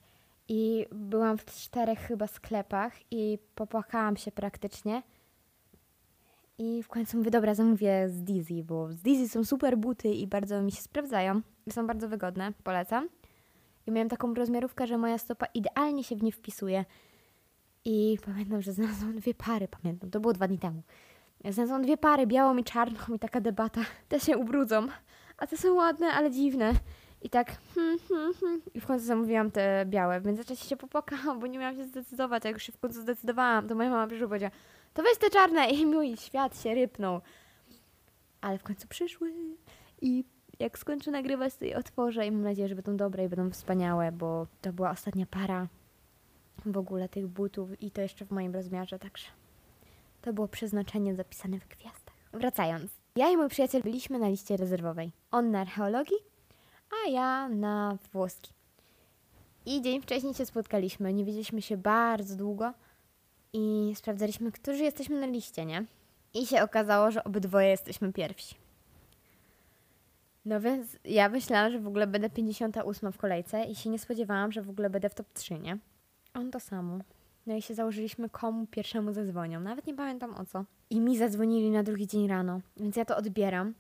I 0.49 0.87
byłam 0.93 1.39
w 1.39 1.45
czterech 1.45 1.99
chyba 1.99 2.27
sklepach 2.27 2.93
i 3.11 3.39
popłakałam 3.55 4.17
się 4.17 4.33
praktycznie. 4.33 5.03
I 6.59 6.83
w 6.83 6.89
końcu 6.89 7.17
mówię, 7.17 7.31
dobra, 7.31 7.55
zamówię 7.55 8.09
z 8.09 8.23
Dizzy, 8.23 8.65
bo 8.65 8.93
z 8.93 9.03
Dizzy 9.03 9.29
są 9.29 9.45
super 9.45 9.79
buty 9.79 10.09
i 10.09 10.27
bardzo 10.27 10.63
mi 10.63 10.73
się 10.73 10.83
sprawdzają. 10.83 11.41
Są 11.71 11.87
bardzo 11.87 12.09
wygodne, 12.09 12.53
polecam. 12.65 13.09
I 13.89 13.91
miałam 13.91 14.09
taką 14.09 14.35
rozmiarówkę, 14.35 14.87
że 14.87 14.99
moja 14.99 15.19
stopa 15.19 15.47
idealnie 15.55 16.05
się 16.05 16.17
w 16.17 16.23
nie 16.23 16.33
wpisuje. 16.33 16.85
I 17.85 18.19
pamiętam, 18.25 18.63
że 18.63 18.73
znalazłam 18.73 19.17
dwie 19.17 19.35
pary, 19.35 19.69
pamiętam, 19.69 20.11
to 20.11 20.21
było 20.21 20.33
dwa 20.33 20.49
dni 20.49 20.59
temu. 20.59 20.83
Znalazłam 21.51 21.83
dwie 21.83 21.97
pary, 21.97 22.27
białą 22.27 22.57
i 22.57 22.65
czarną 22.65 23.15
i 23.15 23.19
taka 23.19 23.41
debata. 23.41 23.81
Te 24.09 24.21
się 24.21 24.39
ubrudzą, 24.39 24.87
a 25.39 25.47
te 25.47 25.57
są 25.57 25.75
ładne, 25.75 26.07
ale 26.07 26.31
dziwne. 26.31 26.73
I 27.23 27.31
tak, 27.31 27.59
hmm, 27.75 27.99
hmm, 28.09 28.35
hmm. 28.35 28.63
I 28.75 28.81
w 28.81 28.87
końcu 28.87 29.05
zamówiłam 29.05 29.51
te 29.51 29.87
białe. 29.87 30.21
W 30.21 30.27
międzyczasie 30.27 30.65
się 30.65 30.77
popłakałam, 30.77 31.41
bo 31.41 31.47
nie 31.47 31.59
miałam 31.59 31.77
się 31.77 31.85
zdecydować. 31.85 32.45
Jak 32.45 32.55
już 32.55 32.63
się 32.63 32.73
w 32.73 32.79
końcu 32.79 33.01
zdecydowałam, 33.01 33.69
to 33.69 33.75
moja 33.75 33.91
mama 33.91 34.07
przyszła 34.07 34.29
powiedziała, 34.29 34.53
to 34.95 35.03
weź 35.03 35.19
te 35.19 35.31
czarne. 35.31 35.71
I 35.71 35.87
mój 35.87 36.17
świat 36.17 36.63
się 36.63 36.75
rypnął. 36.75 37.21
Ale 38.41 38.59
w 38.59 38.63
końcu 38.63 38.89
przyszły. 38.89 39.33
I 40.03 40.25
jak 40.59 40.79
skończę 40.79 41.11
nagrywać, 41.11 41.57
to 41.57 41.65
je 41.65 41.77
otworzę 41.77 42.27
i 42.27 42.31
mam 42.31 42.43
nadzieję, 42.43 42.69
że 42.69 42.75
będą 42.75 42.97
dobre 42.97 43.25
i 43.25 43.29
będą 43.29 43.51
wspaniałe, 43.51 44.13
bo 44.13 44.47
to 44.63 44.73
była 44.73 44.91
ostatnia 44.91 45.27
para 45.27 45.69
w 46.67 46.79
ogóle 46.79 47.09
tych 47.09 47.27
butów 47.27 47.83
i 47.83 47.91
to 47.91 48.01
jeszcze 48.01 48.25
w 48.25 48.31
moim 48.31 48.55
rozmiarze, 48.55 48.99
także 48.99 49.27
to 50.23 50.33
było 50.33 50.49
przeznaczenie 50.49 51.15
zapisane 51.15 51.59
w 51.61 51.69
gwiazdach. 51.69 52.15
Wracając. 52.33 52.93
Ja 53.17 53.31
i 53.31 53.37
mój 53.37 53.49
przyjaciel 53.49 53.83
byliśmy 53.83 54.19
na 54.19 54.29
liście 54.29 54.57
rezerwowej. 54.57 55.13
On 55.31 55.51
na 55.51 55.61
archeologii, 55.61 56.17
a 56.91 57.11
ja 57.11 57.49
na 57.49 57.99
włoski. 58.13 58.53
I 59.67 59.83
dzień 59.83 60.03
wcześniej 60.03 60.35
się 60.35 60.47
spotkaliśmy. 60.47 61.13
Nie 61.13 61.25
widzieliśmy 61.25 61.63
się 61.63 61.77
bardzo 61.77 62.37
długo 62.37 62.73
i 63.53 63.93
sprawdzaliśmy, 63.97 64.53
którzy 64.53 64.85
jesteśmy 64.85 65.21
na 65.21 65.27
liście, 65.27 65.67
nie? 65.67 65.85
I 66.35 66.47
się 66.47 66.63
okazało, 66.63 67.11
że 67.11 67.25
obydwoje 67.25 67.69
jesteśmy 67.69 68.13
pierwsi. 68.13 68.55
No 70.49 70.61
więc 70.61 70.99
ja 71.05 71.29
myślałam, 71.29 71.73
że 71.73 71.79
w 71.79 71.87
ogóle 71.87 72.07
będę 72.07 72.31
58 72.31 73.13
w 73.13 73.19
kolejce 73.19 73.65
i 73.65 73.75
się 73.75 73.91
nie 73.91 73.99
spodziewałam, 73.99 74.53
że 74.53 74.63
w 74.63 74.71
ogóle 74.71 74.91
będę 74.91 75.09
w 75.09 75.15
top 75.15 75.33
3, 75.33 75.59
nie? 75.59 75.79
On 76.35 76.51
to 76.51 76.61
samo. 76.61 76.99
No 77.47 77.55
i 77.55 77.63
się 77.63 77.75
założyliśmy, 77.75 78.29
komu 78.29 78.67
pierwszemu 78.67 79.13
zadzwonią. 79.13 79.61
Nawet 79.61 79.87
nie 79.87 79.95
pamiętam 79.95 80.35
o 80.35 80.45
co. 80.45 80.65
I 80.91 81.01
mi 81.01 81.19
zadzwonili 81.19 81.71
na 81.71 81.83
drugi 81.83 82.07
dzień 82.07 82.29
rano, 82.29 82.61
więc 82.77 82.97
ja 82.97 83.05
to 83.05 83.17
odbieram. 83.17 83.75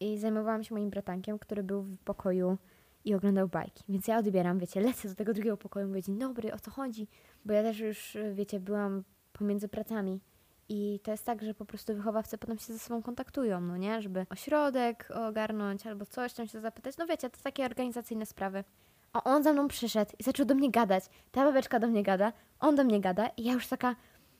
I 0.00 0.18
zajmowałam 0.18 0.64
się 0.64 0.74
moim 0.74 0.90
bratankiem, 0.90 1.38
który 1.38 1.62
był 1.62 1.82
w 1.82 1.98
pokoju 1.98 2.58
i 3.04 3.14
oglądał 3.14 3.48
bajki. 3.48 3.84
Więc 3.88 4.08
ja 4.08 4.18
odbieram, 4.18 4.58
wiecie, 4.58 4.80
lecę 4.80 5.08
do 5.08 5.14
tego 5.14 5.34
drugiego 5.34 5.56
pokoju, 5.56 5.88
mówię, 5.88 6.02
dzień 6.02 6.18
dobry, 6.18 6.52
o 6.52 6.58
co 6.58 6.70
chodzi? 6.70 7.06
Bo 7.44 7.52
ja 7.52 7.62
też 7.62 7.78
już, 7.78 8.16
wiecie, 8.34 8.60
byłam 8.60 9.04
pomiędzy 9.32 9.68
pracami. 9.68 10.20
I 10.68 11.00
to 11.02 11.10
jest 11.10 11.26
tak, 11.26 11.42
że 11.42 11.54
po 11.54 11.64
prostu 11.64 11.94
wychowawcy 11.94 12.38
potem 12.38 12.58
się 12.58 12.72
ze 12.72 12.78
sobą 12.78 13.02
kontaktują, 13.02 13.60
no 13.60 13.76
nie? 13.76 14.02
Żeby 14.02 14.26
ośrodek 14.30 15.08
ogarnąć 15.28 15.86
albo 15.86 16.06
coś 16.06 16.32
tam 16.32 16.46
się 16.46 16.60
zapytać. 16.60 16.96
No 16.96 17.06
wiecie, 17.06 17.30
to 17.30 17.38
takie 17.42 17.64
organizacyjne 17.64 18.26
sprawy. 18.26 18.64
A 19.12 19.24
on 19.24 19.42
za 19.42 19.52
mną 19.52 19.68
przyszedł 19.68 20.12
i 20.18 20.22
zaczął 20.22 20.46
do 20.46 20.54
mnie 20.54 20.70
gadać. 20.70 21.04
Ta 21.32 21.44
babeczka 21.44 21.80
do 21.80 21.86
mnie 21.86 22.02
gada, 22.02 22.32
on 22.60 22.76
do 22.76 22.84
mnie 22.84 23.00
gada 23.00 23.26
i 23.36 23.44
ja 23.44 23.52
już 23.52 23.66
taka, 23.66 23.96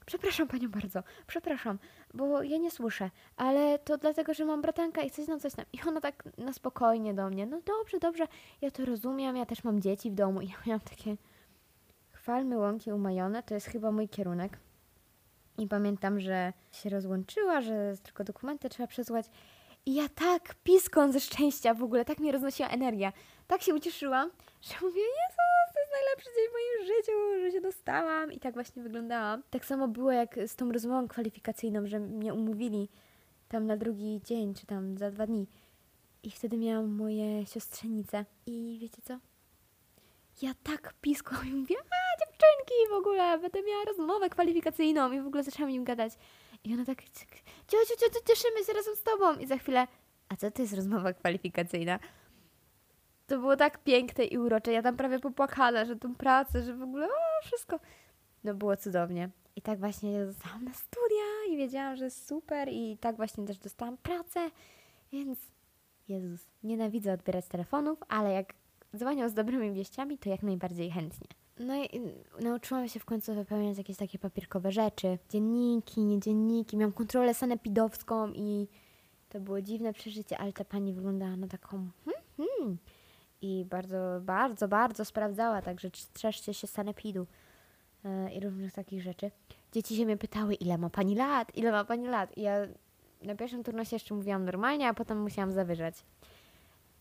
przepraszam 0.07 0.49
panią 0.49 0.69
bardzo, 0.69 1.03
przepraszam, 1.27 1.79
bo 2.15 2.43
ja 2.43 2.59
nie 2.59 2.71
słyszę, 2.71 3.11
ale 3.37 3.79
to 3.79 3.99
dlatego, 3.99 4.35
że 4.35 4.45
mam 4.45 4.63
bratanka 4.63 5.03
i 5.03 5.11
coś 5.11 5.27
tam, 5.27 5.41
coś 5.41 5.55
tam. 5.55 5.65
I 5.73 5.79
ona 5.89 6.01
tak 6.01 6.25
na 6.39 6.53
spokojnie 6.53 7.15
do 7.15 7.31
mnie, 7.31 7.47
no 7.47 7.61
dobrze, 7.61 7.99
dobrze, 7.99 8.27
ja 8.61 8.71
to 8.71 8.85
rozumiem, 8.85 9.37
ja 9.37 9.47
też 9.47 9.65
mam 9.65 9.81
dzieci 9.81 10.11
w 10.11 10.15
domu 10.15 10.41
i 10.41 10.49
ja 10.49 10.55
miałam 10.67 10.81
takie 10.81 11.17
chwalmy 12.13 12.59
łąki 12.59 12.93
umajone, 12.93 13.43
to 13.43 13.55
jest 13.55 13.67
chyba 13.67 13.93
mój 13.93 14.09
kierunek. 14.09 14.59
I 15.59 15.69
pamiętam, 15.69 16.21
że 16.21 16.53
się 16.73 16.91
rozłączyła, 16.91 17.61
że 17.61 17.95
tylko 18.03 18.25
dokumenty 18.25 18.69
trzeba 18.69 18.87
przesłać. 18.87 19.27
I 19.87 19.95
ja 19.95 20.09
tak 20.09 20.55
piską 20.55 21.13
ze 21.13 21.21
szczęścia 21.21 21.75
w 21.75 21.83
ogóle, 21.83 22.05
tak 22.05 22.19
mnie 22.19 22.33
roznosiła 22.33 22.69
energia. 22.69 23.13
Tak 23.47 23.63
się 23.63 23.75
ucieszyłam, 23.75 24.31
że 24.63 24.75
mówię, 24.83 25.01
Jezus, 25.01 25.75
to 25.75 25.81
jest 25.81 25.93
najlepszy 25.93 26.31
dzień 26.37 26.49
w 26.49 26.53
moim 26.53 26.97
życiu, 26.97 27.13
że 27.43 27.53
się 27.53 27.61
dostałam. 27.61 28.33
I 28.33 28.41
tak 28.41 28.55
właśnie 28.55 28.83
wyglądałam. 28.83 29.43
Tak 29.51 29.65
samo 29.65 29.89
było 29.89 30.13
jak 30.13 30.39
z 30.47 30.57
tą 30.57 30.73
rozmową 30.73 31.09
kwalifikacyjną, 31.09 31.87
że 31.87 32.01
mnie 32.01 32.35
umówili 32.35 32.89
tam 33.49 33.67
na 33.67 33.77
drugi 33.77 34.21
dzień, 34.25 34.55
czy 34.55 34.67
tam 34.67 34.99
za 34.99 35.11
dwa 35.11 35.27
dni. 35.27 35.47
I 36.23 36.31
wtedy 36.31 36.57
miałam 36.57 36.89
moje 36.89 37.47
siostrzenice. 37.47 38.25
I 38.47 38.79
wiecie 38.81 39.03
co? 39.03 39.19
Ja 40.43 40.55
tak 40.63 40.95
piską 41.01 41.37
i 41.47 41.51
mówię, 41.51 41.77
a 41.91 42.05
dziewczynki 42.65 42.91
w 42.91 42.93
ogóle, 42.93 43.39
będę 43.39 43.63
miała 43.63 43.85
rozmowę 43.85 44.31
kwalifikacyjną 44.31 45.13
i 45.13 45.21
w 45.21 45.27
ogóle 45.27 45.43
zaczęłam 45.43 45.71
im 45.71 45.85
gadać. 45.85 46.13
I 46.65 46.75
ona 46.75 46.85
tak, 46.85 47.03
ciociu, 47.69 47.95
ciociu, 48.01 48.21
cieszymy 48.29 48.65
się 48.65 48.73
razem 48.73 48.97
z 48.97 49.03
tobą. 49.03 49.39
I 49.39 49.47
za 49.47 49.59
chwilę, 49.59 49.87
a 50.29 50.37
co 50.37 50.51
to 50.51 50.63
jest 50.63 50.75
rozmowa 50.75 51.13
kwalifikacyjna? 51.13 51.99
To 53.27 53.39
było 53.39 53.57
tak 53.57 53.85
piękne 53.85 54.25
i 54.25 54.39
urocze. 54.39 54.73
Ja 54.73 54.83
tam 54.83 54.97
prawie 54.97 55.19
popłakana, 55.19 55.85
że 55.85 55.97
tą 55.97 56.15
pracę, 56.15 56.63
że 56.63 56.75
w 56.75 56.83
ogóle 56.83 57.07
o, 57.07 57.43
wszystko. 57.45 57.81
No 58.45 58.55
było 58.55 58.77
cudownie. 58.77 59.31
I 59.57 59.63
tak 59.63 59.79
właśnie 59.79 60.27
zostałam 60.27 60.65
na 60.65 60.75
studia 60.75 61.25
i 61.51 61.57
wiedziałam, 61.57 61.97
że 61.97 62.05
jest 62.05 62.29
super 62.29 62.69
i 62.69 62.99
tak 63.01 63.17
właśnie 63.17 63.47
też 63.47 63.59
dostałam 63.59 63.97
pracę, 63.97 64.51
więc 65.13 65.39
Jezus, 66.09 66.41
nienawidzę 66.63 67.13
odbierać 67.13 67.47
telefonów, 67.47 67.99
ale 68.09 68.33
jak 68.33 68.55
dzwonią 68.97 69.29
z 69.29 69.35
dobrymi 69.35 69.73
wieściami, 69.73 70.19
to 70.19 70.29
jak 70.29 70.43
najbardziej 70.43 70.91
chętnie. 70.91 71.29
No 71.59 71.75
i 71.85 72.01
nauczyłam 72.41 72.89
się 72.89 73.01
w 73.01 73.05
końcu 73.05 73.35
wypełniać 73.35 73.79
jakieś 73.79 73.97
takie 73.97 74.19
papierkowe 74.19 74.73
rzeczy. 74.73 75.19
Dzienniki, 75.31 76.01
nie 76.01 76.21
dzienniki. 76.21 76.77
Miałam 76.77 76.93
kontrolę 76.93 77.35
sanepidowską 77.35 78.33
i 78.33 78.69
to 79.29 79.41
było 79.41 79.63
dziwne 79.63 79.93
przeżycie, 79.93 80.39
ale 80.39 80.53
ta 80.53 80.65
pani 80.65 80.93
wyglądała 80.93 81.37
na 81.37 81.49
taką 81.49 81.89
hmm, 82.05 82.23
hmm. 82.37 82.79
i 83.43 83.65
bardzo, 83.71 84.21
bardzo, 84.21 84.69
bardzo 84.69 85.05
sprawdzała, 85.05 85.63
także 85.63 85.91
strzeżcie 85.95 86.55
się 86.55 86.67
sanepidu 86.67 87.27
yy, 88.05 88.33
i 88.33 88.41
różnych 88.41 88.73
takich 88.73 89.03
rzeczy. 89.03 89.31
Dzieci 89.73 89.97
się 89.97 90.05
mnie 90.05 90.17
pytały, 90.17 90.55
ile 90.55 90.79
ma 90.79 90.91
pani 90.91 91.15
lat, 91.15 91.57
ile 91.57 91.73
ma 91.73 91.85
pani 91.85 92.07
lat. 92.07 92.39
I 92.39 92.43
ja 92.43 92.57
na 93.23 93.35
pierwszym 93.35 93.65
turnusie 93.65 93.97
jeszcze 93.97 94.15
mówiłam 94.15 94.45
normalnie, 94.45 94.89
a 94.89 94.95
potem 94.95 95.23
musiałam 95.23 95.53
zawyżać. 95.53 95.95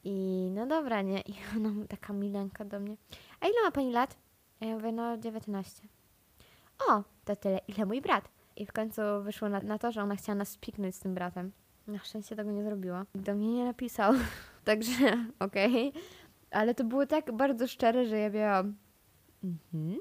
I 0.03 0.47
no 0.51 0.65
dobra, 0.65 1.01
nie? 1.01 1.21
I 1.21 1.33
ona 1.57 1.69
taka 1.87 2.13
milenka 2.13 2.65
do 2.65 2.79
mnie. 2.79 2.97
A 3.39 3.47
ile 3.47 3.63
ma 3.63 3.71
pani 3.71 3.91
lat? 3.91 4.17
A 4.63 4.65
ja 4.65 4.75
mówię, 4.75 4.91
no 4.91 5.17
19. 5.17 5.87
O, 6.89 7.03
to 7.25 7.35
tyle, 7.35 7.59
ile 7.67 7.85
mój 7.85 8.01
brat. 8.01 8.29
I 8.55 8.65
w 8.65 8.73
końcu 8.73 9.01
wyszło 9.21 9.49
na, 9.49 9.59
na 9.59 9.79
to, 9.79 9.91
że 9.91 10.01
ona 10.01 10.15
chciała 10.15 10.35
nas 10.35 10.49
spiknąć 10.49 10.95
z 10.95 10.99
tym 10.99 11.13
bratem. 11.13 11.51
Na 11.87 11.99
szczęście 11.99 12.35
tego 12.35 12.51
nie 12.51 12.63
zrobiła. 12.63 13.05
Do 13.15 13.35
mnie 13.35 13.53
nie 13.53 13.65
napisał. 13.65 14.13
Także 14.65 14.93
okej. 15.39 15.89
Okay. 15.89 16.01
Ale 16.51 16.75
to 16.75 16.83
było 16.83 17.05
tak 17.05 17.31
bardzo 17.31 17.67
szczere, 17.67 18.05
że 18.05 18.17
ja 18.17 18.29
miałam 18.29 18.75
Mhm. 19.43 19.99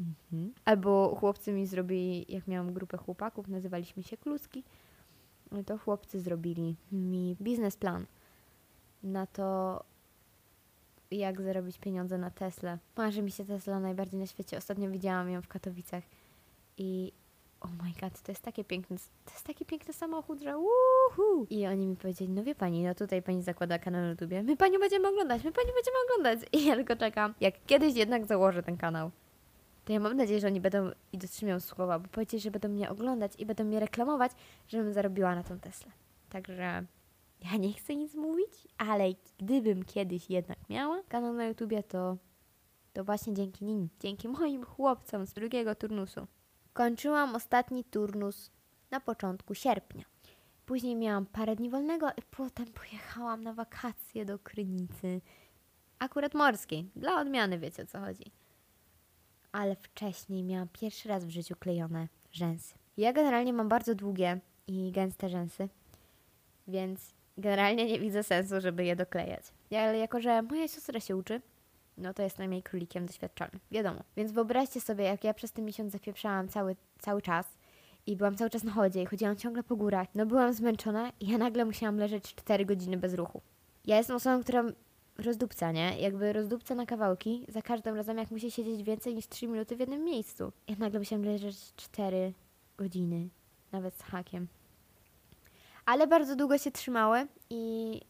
Mhm. 0.00 0.52
Albo 0.64 1.16
chłopcy 1.20 1.52
mi 1.52 1.66
zrobili, 1.66 2.26
jak 2.28 2.48
miałam 2.48 2.72
grupę 2.72 2.96
chłopaków, 2.96 3.48
nazywaliśmy 3.48 4.02
się 4.02 4.16
Kluski, 4.16 4.64
to 5.66 5.78
chłopcy 5.78 6.20
zrobili 6.20 6.76
mi 6.92 7.36
biznesplan 7.40 8.06
na 9.02 9.26
to, 9.26 9.80
jak 11.18 11.42
zarobić 11.42 11.78
pieniądze 11.78 12.18
na 12.18 12.30
Tesla. 12.30 12.78
Marzy 12.96 13.22
mi 13.22 13.30
się 13.30 13.44
Tesla 13.44 13.80
najbardziej 13.80 14.20
na 14.20 14.26
świecie. 14.26 14.58
Ostatnio 14.58 14.90
widziałam 14.90 15.30
ją 15.30 15.42
w 15.42 15.48
Katowicach 15.48 16.04
i 16.78 17.12
oh 17.60 17.72
my 17.84 17.92
god, 18.00 18.22
to 18.22 18.32
jest 18.32 18.42
takie 18.42 18.64
piękne, 18.64 18.96
to 19.24 19.32
jest 19.32 19.46
taki 19.46 19.64
piękny 19.64 19.94
samochód, 19.94 20.40
że 20.40 20.58
uhu. 20.58 21.46
I 21.50 21.66
oni 21.66 21.86
mi 21.86 21.96
powiedzieli, 21.96 22.30
no 22.30 22.44
wie 22.44 22.54
pani, 22.54 22.82
no 22.82 22.94
tutaj 22.94 23.22
pani 23.22 23.42
zakłada 23.42 23.78
kanał 23.78 24.02
na 24.02 24.10
YouTubie, 24.10 24.42
my 24.42 24.56
panią 24.56 24.78
będziemy 24.78 25.08
oglądać, 25.08 25.44
my 25.44 25.52
panią 25.52 25.68
będziemy 25.74 25.96
oglądać. 26.04 26.48
I 26.52 26.66
ja 26.66 26.74
tylko 26.74 26.96
czekam, 26.96 27.34
jak 27.40 27.54
kiedyś 27.66 27.94
jednak 27.94 28.26
założę 28.26 28.62
ten 28.62 28.76
kanał. 28.76 29.10
To 29.84 29.92
ja 29.92 30.00
mam 30.00 30.16
nadzieję, 30.16 30.40
że 30.40 30.46
oni 30.46 30.60
będą 30.60 30.90
i 31.12 31.18
dotrzymią 31.18 31.60
słowa, 31.60 31.98
bo 31.98 32.08
powiedzieli, 32.08 32.40
że 32.40 32.50
będą 32.50 32.68
mnie 32.68 32.90
oglądać 32.90 33.32
i 33.38 33.46
będą 33.46 33.64
mnie 33.64 33.80
reklamować, 33.80 34.32
żebym 34.68 34.92
zarobiła 34.92 35.34
na 35.34 35.42
tą 35.42 35.58
Teslę. 35.58 35.92
Także 36.30 36.84
ja 37.44 37.56
nie 37.56 37.72
chcę 37.72 37.96
nic 37.96 38.14
mówić, 38.14 38.68
ale 38.78 39.04
gdybym 39.38 39.84
kiedyś 39.84 40.30
jednak 40.30 40.58
miała 40.68 41.02
kanał 41.08 41.32
na 41.32 41.46
YouTubie, 41.46 41.82
to, 41.82 42.16
to 42.92 43.04
właśnie 43.04 43.34
dzięki 43.34 43.64
nim, 43.64 43.88
dzięki 44.00 44.28
moim 44.28 44.64
chłopcom 44.64 45.26
z 45.26 45.32
drugiego 45.32 45.74
turnusu. 45.74 46.26
Kończyłam 46.72 47.34
ostatni 47.34 47.84
turnus 47.84 48.50
na 48.90 49.00
początku 49.00 49.54
sierpnia. 49.54 50.04
Później 50.66 50.96
miałam 50.96 51.26
parę 51.26 51.56
dni 51.56 51.70
wolnego 51.70 52.10
i 52.10 52.22
potem 52.30 52.66
pojechałam 52.66 53.42
na 53.42 53.52
wakacje 53.52 54.24
do 54.24 54.38
Krynicy. 54.38 55.20
Akurat 55.98 56.34
morskiej, 56.34 56.90
dla 56.96 57.20
odmiany 57.20 57.58
wiecie 57.58 57.82
o 57.82 57.86
co 57.86 58.00
chodzi. 58.00 58.32
Ale 59.52 59.76
wcześniej 59.76 60.42
miałam 60.42 60.68
pierwszy 60.68 61.08
raz 61.08 61.24
w 61.24 61.30
życiu 61.30 61.56
klejone 61.56 62.08
rzęsy. 62.32 62.74
Ja 62.96 63.12
generalnie 63.12 63.52
mam 63.52 63.68
bardzo 63.68 63.94
długie 63.94 64.40
i 64.66 64.92
gęste 64.92 65.28
rzęsy, 65.28 65.68
więc 66.68 67.13
generalnie 67.38 67.86
nie 67.86 68.00
widzę 68.00 68.22
sensu, 68.22 68.60
żeby 68.60 68.84
je 68.84 68.96
doklejać. 68.96 69.42
Ale 69.70 69.98
jako, 69.98 70.20
że 70.20 70.42
moja 70.42 70.68
siostra 70.68 71.00
się 71.00 71.16
uczy, 71.16 71.40
no 71.98 72.14
to 72.14 72.22
jest 72.22 72.38
najmniej 72.38 72.62
królikiem 72.62 73.06
doświadczonym. 73.06 73.60
Wiadomo. 73.70 74.00
Więc 74.16 74.32
wyobraźcie 74.32 74.80
sobie, 74.80 75.04
jak 75.04 75.24
ja 75.24 75.34
przez 75.34 75.52
ten 75.52 75.64
miesiąc 75.64 75.92
zapieprzałam 75.92 76.48
cały, 76.48 76.76
cały 76.98 77.22
czas 77.22 77.46
i 78.06 78.16
byłam 78.16 78.36
cały 78.36 78.50
czas 78.50 78.64
na 78.64 78.72
chodzie 78.72 79.02
i 79.02 79.06
chodziłam 79.06 79.36
ciągle 79.36 79.62
po 79.62 79.76
górach. 79.76 80.08
No 80.14 80.26
byłam 80.26 80.52
zmęczona 80.52 81.12
i 81.20 81.28
ja 81.28 81.38
nagle 81.38 81.64
musiałam 81.64 81.96
leżeć 81.96 82.34
4 82.34 82.64
godziny 82.64 82.96
bez 82.96 83.14
ruchu. 83.14 83.40
Ja 83.86 83.96
jestem 83.96 84.16
osobą, 84.16 84.42
która 84.42 84.64
rozdupca, 85.18 85.72
nie? 85.72 85.98
Jakby 86.00 86.32
rozdupca 86.32 86.74
na 86.74 86.86
kawałki 86.86 87.46
za 87.48 87.62
każdym 87.62 87.96
razem, 87.96 88.18
jak 88.18 88.30
musi 88.30 88.50
siedzieć 88.50 88.82
więcej 88.82 89.14
niż 89.14 89.28
3 89.28 89.48
minuty 89.48 89.76
w 89.76 89.80
jednym 89.80 90.04
miejscu. 90.04 90.52
Ja 90.68 90.74
nagle 90.78 90.98
musiałam 90.98 91.24
leżeć 91.24 91.56
4 91.76 92.32
godziny, 92.78 93.28
nawet 93.72 93.94
z 93.94 94.02
hakiem. 94.02 94.48
Ale 95.86 96.06
bardzo 96.06 96.36
długo 96.36 96.58
się 96.58 96.70
trzymały 96.70 97.26
i 97.50 98.00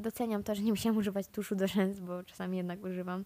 doceniam 0.00 0.42
to, 0.42 0.54
że 0.54 0.62
nie 0.62 0.72
musiałam 0.72 0.96
używać 0.96 1.28
tuszu 1.28 1.54
do 1.54 1.66
rzęs, 1.68 2.00
bo 2.00 2.24
czasami 2.24 2.56
jednak 2.56 2.84
używam. 2.84 3.24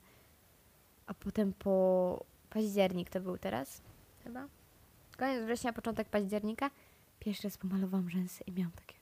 A 1.06 1.14
potem 1.14 1.52
po 1.52 2.24
październik 2.50 3.10
to 3.10 3.20
był 3.20 3.38
teraz, 3.38 3.82
chyba. 4.24 4.48
Koniec 5.16 5.44
września, 5.44 5.72
początek 5.72 6.08
października. 6.08 6.70
Pierwszy 7.20 7.42
raz 7.44 7.58
pomalowałam 7.58 8.10
rzęsy 8.10 8.44
i 8.46 8.52
miałam 8.52 8.72
takie 8.72 8.94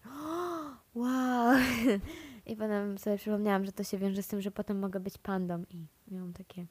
wow. 0.95 1.57
I 2.47 2.57
potem 2.57 2.99
sobie 2.99 3.17
przypomniałam, 3.17 3.65
że 3.65 3.73
to 3.73 3.85
się 3.85 3.99
wiąże 3.99 4.23
z 4.23 4.29
tym, 4.29 4.41
że 4.41 4.51
potem 4.51 4.79
mogę 4.79 5.01
być 5.01 5.19
pandą 5.19 5.65
i 5.71 5.87
miałam 6.09 6.33
takie 6.33 6.67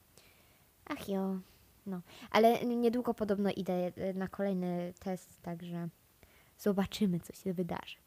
ach 0.86 1.10
jo, 1.10 1.40
no. 1.86 2.02
Ale 2.32 2.66
niedługo 2.66 3.14
podobno 3.14 3.50
idę 3.50 3.92
na 4.14 4.28
kolejny 4.28 4.94
test, 5.00 5.42
także 5.42 5.90
zobaczymy, 6.64 7.20
co 7.20 7.34
się 7.34 7.54
wydarzy. 7.54 7.98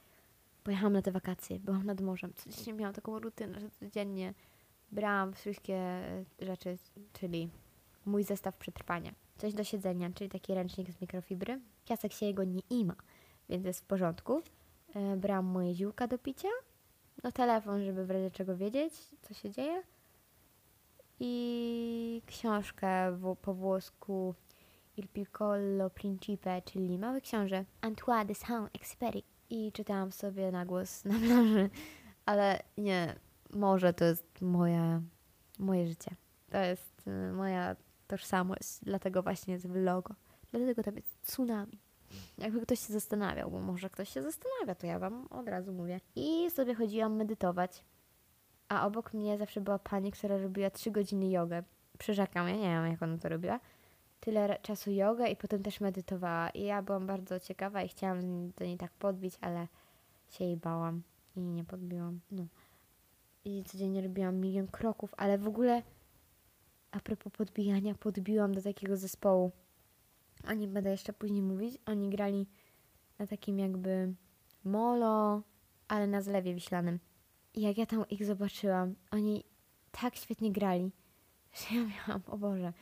Pojechałam 0.64 0.92
na 0.92 1.02
te 1.02 1.12
wakacje, 1.12 1.60
byłam 1.60 1.86
nad 1.86 2.00
morzem. 2.00 2.32
Codziennie 2.34 2.72
miałam 2.72 2.94
taką 2.94 3.18
rutynę, 3.18 3.60
że 3.60 3.70
codziennie 3.70 4.34
brałam 4.92 5.32
wszystkie 5.32 6.02
rzeczy, 6.38 6.78
czyli 7.12 7.48
mój 8.06 8.24
zestaw 8.24 8.56
przetrwania. 8.56 9.12
Coś 9.38 9.54
do 9.54 9.64
siedzenia, 9.64 10.10
czyli 10.14 10.30
taki 10.30 10.54
ręcznik 10.54 10.90
z 10.90 11.00
mikrofibry. 11.00 11.60
Piasek 11.84 12.12
się 12.12 12.26
jego 12.26 12.44
nie 12.44 12.60
ima, 12.70 12.94
więc 13.48 13.66
jest 13.66 13.80
w 13.80 13.86
porządku. 13.86 14.42
E, 14.94 15.16
brałam 15.16 15.44
moje 15.44 15.74
ziółka 15.74 16.06
do 16.06 16.18
picia, 16.18 16.48
no 17.24 17.32
telefon, 17.32 17.84
żeby 17.84 18.06
w 18.06 18.10
razie 18.10 18.30
czego 18.30 18.56
wiedzieć, 18.56 18.94
co 19.22 19.34
się 19.34 19.50
dzieje. 19.50 19.82
I 21.20 22.22
książkę 22.26 23.12
w, 23.12 23.36
po 23.42 23.54
włosku 23.54 24.34
Il 24.96 25.08
Piccolo 25.08 25.90
Principe, 25.90 26.62
czyli 26.62 26.98
Mały 26.98 27.20
Książę 27.20 27.64
Antoine 27.80 28.26
de 28.26 28.34
Saint-Exupéry 28.34 29.22
i 29.50 29.72
czytałam 29.72 30.12
sobie 30.12 30.52
na 30.52 30.66
głos 30.66 31.04
na 31.04 31.18
plaży, 31.18 31.70
ale 32.26 32.62
nie, 32.78 33.14
może 33.50 33.92
to 33.94 34.04
jest 34.04 34.40
moje, 34.40 35.02
moje 35.58 35.86
życie. 35.88 36.10
To 36.50 36.58
jest 36.58 37.08
y, 37.08 37.32
moja 37.32 37.76
tożsamość, 38.06 38.78
dlatego 38.82 39.22
właśnie 39.22 39.54
jest 39.54 39.66
logo. 39.68 40.14
Dlatego 40.50 40.82
tam 40.82 40.96
jest 40.96 41.22
tsunami. 41.22 41.78
Jakby 42.38 42.60
ktoś 42.60 42.80
się 42.80 42.92
zastanawiał, 42.92 43.50
bo 43.50 43.60
może 43.60 43.90
ktoś 43.90 44.08
się 44.08 44.22
zastanawia, 44.22 44.74
to 44.74 44.86
ja 44.86 44.98
wam 44.98 45.26
od 45.30 45.48
razu 45.48 45.72
mówię. 45.72 46.00
I 46.14 46.50
sobie 46.50 46.74
chodziłam 46.74 47.16
medytować, 47.16 47.84
a 48.68 48.86
obok 48.86 49.14
mnie 49.14 49.38
zawsze 49.38 49.60
była 49.60 49.78
pani, 49.78 50.12
która 50.12 50.38
robiła 50.38 50.70
3 50.70 50.90
godziny 50.90 51.30
jogę. 51.30 51.62
Przyrzekam, 51.98 52.48
ja 52.48 52.56
nie 52.56 52.62
wiem 52.62 52.86
jak 52.86 53.02
ona 53.02 53.18
to 53.18 53.28
robiła 53.28 53.60
tyle 54.20 54.58
czasu 54.62 54.90
jogę 54.90 55.28
i 55.28 55.36
potem 55.36 55.62
też 55.62 55.80
medytowała. 55.80 56.50
I 56.50 56.62
ja 56.62 56.82
byłam 56.82 57.06
bardzo 57.06 57.40
ciekawa 57.40 57.82
i 57.82 57.88
chciałam 57.88 58.50
do 58.50 58.64
niej 58.64 58.76
tak 58.76 58.92
podbić, 58.92 59.34
ale 59.40 59.68
się 60.28 60.44
jej 60.44 60.56
bałam 60.56 61.02
i 61.36 61.40
nie 61.40 61.64
podbiłam. 61.64 62.20
No. 62.30 62.46
I 63.44 63.64
codziennie 63.64 64.02
robiłam 64.02 64.36
milion 64.36 64.66
kroków, 64.66 65.14
ale 65.16 65.38
w 65.38 65.48
ogóle 65.48 65.82
a 66.90 67.00
propos 67.00 67.32
podbijania, 67.32 67.94
podbiłam 67.94 68.54
do 68.54 68.62
takiego 68.62 68.96
zespołu. 68.96 69.52
O 70.48 70.52
nim 70.52 70.72
będę 70.72 70.90
jeszcze 70.90 71.12
później 71.12 71.42
mówić. 71.42 71.78
Oni 71.86 72.10
grali 72.10 72.46
na 73.18 73.26
takim 73.26 73.58
jakby 73.58 74.14
molo, 74.64 75.42
ale 75.88 76.06
na 76.06 76.22
zlewie 76.22 76.54
wiślanym. 76.54 76.98
I 77.54 77.60
jak 77.60 77.78
ja 77.78 77.86
tam 77.86 78.08
ich 78.08 78.24
zobaczyłam, 78.24 78.94
oni 79.10 79.44
tak 79.90 80.16
świetnie 80.16 80.52
grali, 80.52 80.92
że 81.56 81.76
ja 81.76 81.86
miałam, 81.86 82.22
o 82.26 82.38
Boże, 82.38 82.72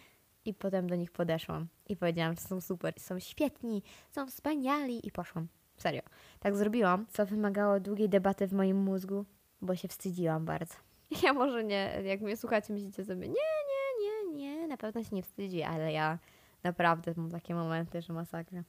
i 0.45 0.55
potem 0.55 0.87
do 0.87 0.97
nich 0.97 1.13
podeszłam 1.13 1.67
i 1.89 1.97
powiedziałam, 1.97 2.35
że 2.35 2.41
są 2.41 2.61
super, 2.61 2.95
są 3.01 3.19
świetni, 3.19 3.83
są 4.11 4.27
wspaniali 4.27 5.07
i 5.07 5.11
poszłam. 5.13 5.49
Serio. 5.77 6.03
Tak 6.41 6.57
zrobiłam, 6.57 7.07
co 7.11 7.27
wymagało 7.27 7.81
długiej 7.81 8.09
debaty 8.09 8.47
w 8.47 8.53
moim 8.53 8.77
mózgu, 8.77 9.25
bo 9.61 9.77
się 9.77 9.89
wstydziłam 9.89 10.45
bardzo. 10.45 10.75
Ja 11.23 11.33
może 11.33 11.65
nie, 11.65 12.03
jak 12.05 12.21
mnie 12.21 12.37
słuchacie, 12.37 12.73
myślicie 12.73 13.05
sobie, 13.05 13.29
nie, 13.29 13.35
nie, 13.35 14.07
nie, 14.07 14.37
nie, 14.37 14.69
na 14.69 14.77
pewno 14.77 15.05
się 15.05 15.17
nie 15.17 15.23
wstydzi, 15.23 15.63
ale 15.63 15.93
ja 15.93 16.19
naprawdę 16.63 17.15
mam 17.17 17.31
takie 17.31 17.55
momenty, 17.55 18.03
że 18.03 18.13
masakra. 18.13 18.63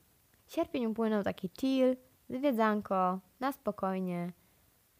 Sierpień 0.48 0.86
upłynął 0.86 1.24
taki 1.24 1.50
chill, 1.60 1.96
zwiedzanko, 2.30 3.20
na 3.40 3.52
spokojnie, 3.52 4.32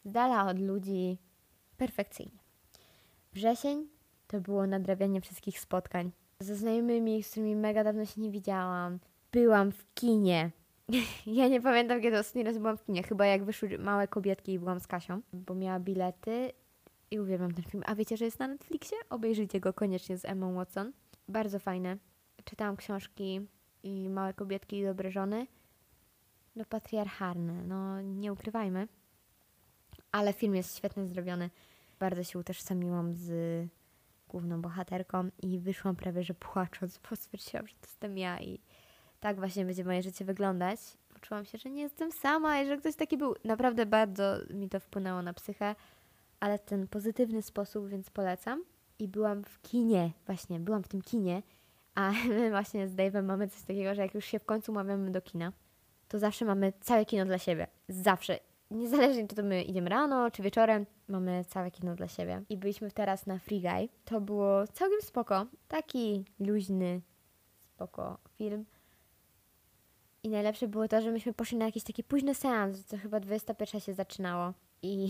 z 0.06 0.12
dala 0.12 0.48
od 0.48 0.60
ludzi, 0.60 1.18
perfekcyjnie. 1.78 2.40
Wrzesień 3.34 3.88
to 4.28 4.42
było 4.42 4.68
nadrabianie 4.68 5.22
wszystkich 5.22 5.60
spotkań, 5.60 6.12
ze 6.40 6.56
znajomymi, 6.56 7.24
z 7.24 7.32
którymi 7.32 7.56
mega 7.56 7.84
dawno 7.84 8.06
się 8.06 8.22
nie 8.22 8.32
widziałam. 8.32 9.00
Byłam 9.32 9.72
w 9.72 9.94
kinie. 9.94 10.52
ja 11.26 11.48
nie 11.48 11.62
pamiętam, 11.62 12.02
kiedy 12.02 12.20
ostatni 12.20 12.44
raz 12.44 12.58
byłam 12.58 12.78
w 12.78 12.86
kinie. 12.86 13.04
Chyba 13.04 13.26
jak 13.26 13.44
wyszły 13.44 13.78
małe 13.78 14.08
kobietki 14.08 14.54
i 14.54 14.60
byłam 14.60 14.80
z 14.80 14.88
Kasią, 14.88 15.22
bo 15.34 15.56
miała 15.56 15.80
bilety 15.80 16.52
i 17.12 17.20
uwielbiam 17.20 17.54
ten 17.54 17.64
film. 17.64 17.84
A 17.86 17.96
wiecie, 17.96 18.18
że 18.18 18.26
jest 18.26 18.40
na 18.40 18.48
Netflixie? 18.48 18.98
Obejrzyjcie 19.10 19.60
go 19.60 19.74
koniecznie 19.74 20.18
z 20.18 20.26
Emma 20.26 20.52
Watson. 20.52 20.94
Bardzo 21.28 21.60
fajne. 21.60 21.98
Czytałam 22.44 22.78
książki 22.78 23.48
i 23.84 24.10
Małe 24.10 24.34
kobietki 24.34 24.80
i 24.80 24.86
dobre 24.86 25.12
żony. 25.12 25.48
No 26.56 26.66
patriarchalne, 26.66 27.64
no 27.64 28.02
nie 28.02 28.34
ukrywajmy. 28.34 28.88
Ale 30.12 30.34
film 30.34 30.56
jest 30.56 30.78
świetnie 30.78 31.08
zrobiony. 31.08 31.50
Bardzo 32.00 32.24
się 32.24 32.40
utożsamiłam 32.40 33.16
z 33.16 33.32
główną 34.36 34.62
bohaterką 34.62 35.30
i 35.44 35.60
wyszłam 35.60 35.96
prawie, 35.96 36.24
że 36.24 36.34
płacząc, 36.34 37.00
bo 37.10 37.16
stwierdziłam, 37.16 37.68
że 37.68 37.74
to 37.74 37.88
jestem 37.88 38.18
ja 38.18 38.40
i 38.40 38.60
tak 39.20 39.40
właśnie 39.40 39.66
będzie 39.66 39.86
moje 39.86 40.04
życie 40.04 40.26
wyglądać. 40.26 40.80
Poczułam 41.14 41.46
się, 41.46 41.58
że 41.58 41.70
nie 41.70 41.82
jestem 41.82 42.12
sama 42.12 42.62
i 42.62 42.68
że 42.68 42.78
ktoś 42.78 42.96
taki 42.96 43.18
był. 43.18 43.36
Naprawdę 43.44 43.86
bardzo 43.86 44.38
mi 44.50 44.70
to 44.70 44.80
wpłynęło 44.80 45.22
na 45.22 45.34
psychę, 45.34 45.76
ale 46.40 46.58
w 46.58 46.62
ten 46.66 46.88
pozytywny 46.88 47.42
sposób, 47.42 47.90
więc 47.90 48.10
polecam. 48.10 48.64
I 49.00 49.08
byłam 49.08 49.44
w 49.44 49.62
kinie, 49.62 50.12
właśnie, 50.26 50.60
byłam 50.60 50.84
w 50.84 50.88
tym 50.88 51.02
kinie, 51.02 51.42
a 51.96 52.12
my 52.30 52.50
właśnie 52.50 52.88
z 52.88 52.96
Dave'em 52.96 53.24
mamy 53.24 53.48
coś 53.48 53.62
takiego, 53.62 53.96
że 53.96 54.02
jak 54.02 54.14
już 54.16 54.26
się 54.26 54.40
w 54.40 54.46
końcu 54.46 54.72
umawiamy 54.72 55.12
do 55.12 55.22
kina, 55.22 55.52
to 56.08 56.20
zawsze 56.20 56.46
mamy 56.46 56.74
całe 56.82 57.06
kino 57.06 57.26
dla 57.26 57.38
siebie. 57.38 57.68
Zawsze. 57.90 58.40
Niezależnie 58.72 59.28
czy 59.28 59.36
to 59.36 59.44
my 59.44 59.64
idziemy 59.64 59.90
rano, 59.90 60.32
czy 60.32 60.44
wieczorem, 60.44 60.86
mamy 61.08 61.46
całe 61.48 61.72
kino 61.72 61.96
dla 61.96 62.08
siebie. 62.08 62.42
I 62.50 62.58
byliśmy 62.58 62.92
teraz 62.92 63.26
na 63.26 63.40
Free 63.40 63.62
Guy. 63.62 63.90
To 64.06 64.22
było 64.22 64.68
całkiem 64.68 65.02
spoko. 65.02 65.46
Taki 65.68 66.26
luźny, 66.40 67.02
spoko 67.60 68.18
film. 68.38 68.66
I 70.24 70.30
najlepsze 70.30 70.68
było 70.68 70.88
to, 70.88 71.02
że 71.02 71.12
myśmy 71.12 71.34
poszli 71.34 71.58
na 71.58 71.66
jakiś 71.66 71.84
taki 71.84 72.04
późny 72.04 72.36
seans, 72.36 72.86
co 72.86 72.98
chyba 72.98 73.20
21 73.20 73.82
się 73.82 73.94
zaczynało. 73.94 74.54
I 74.82 75.10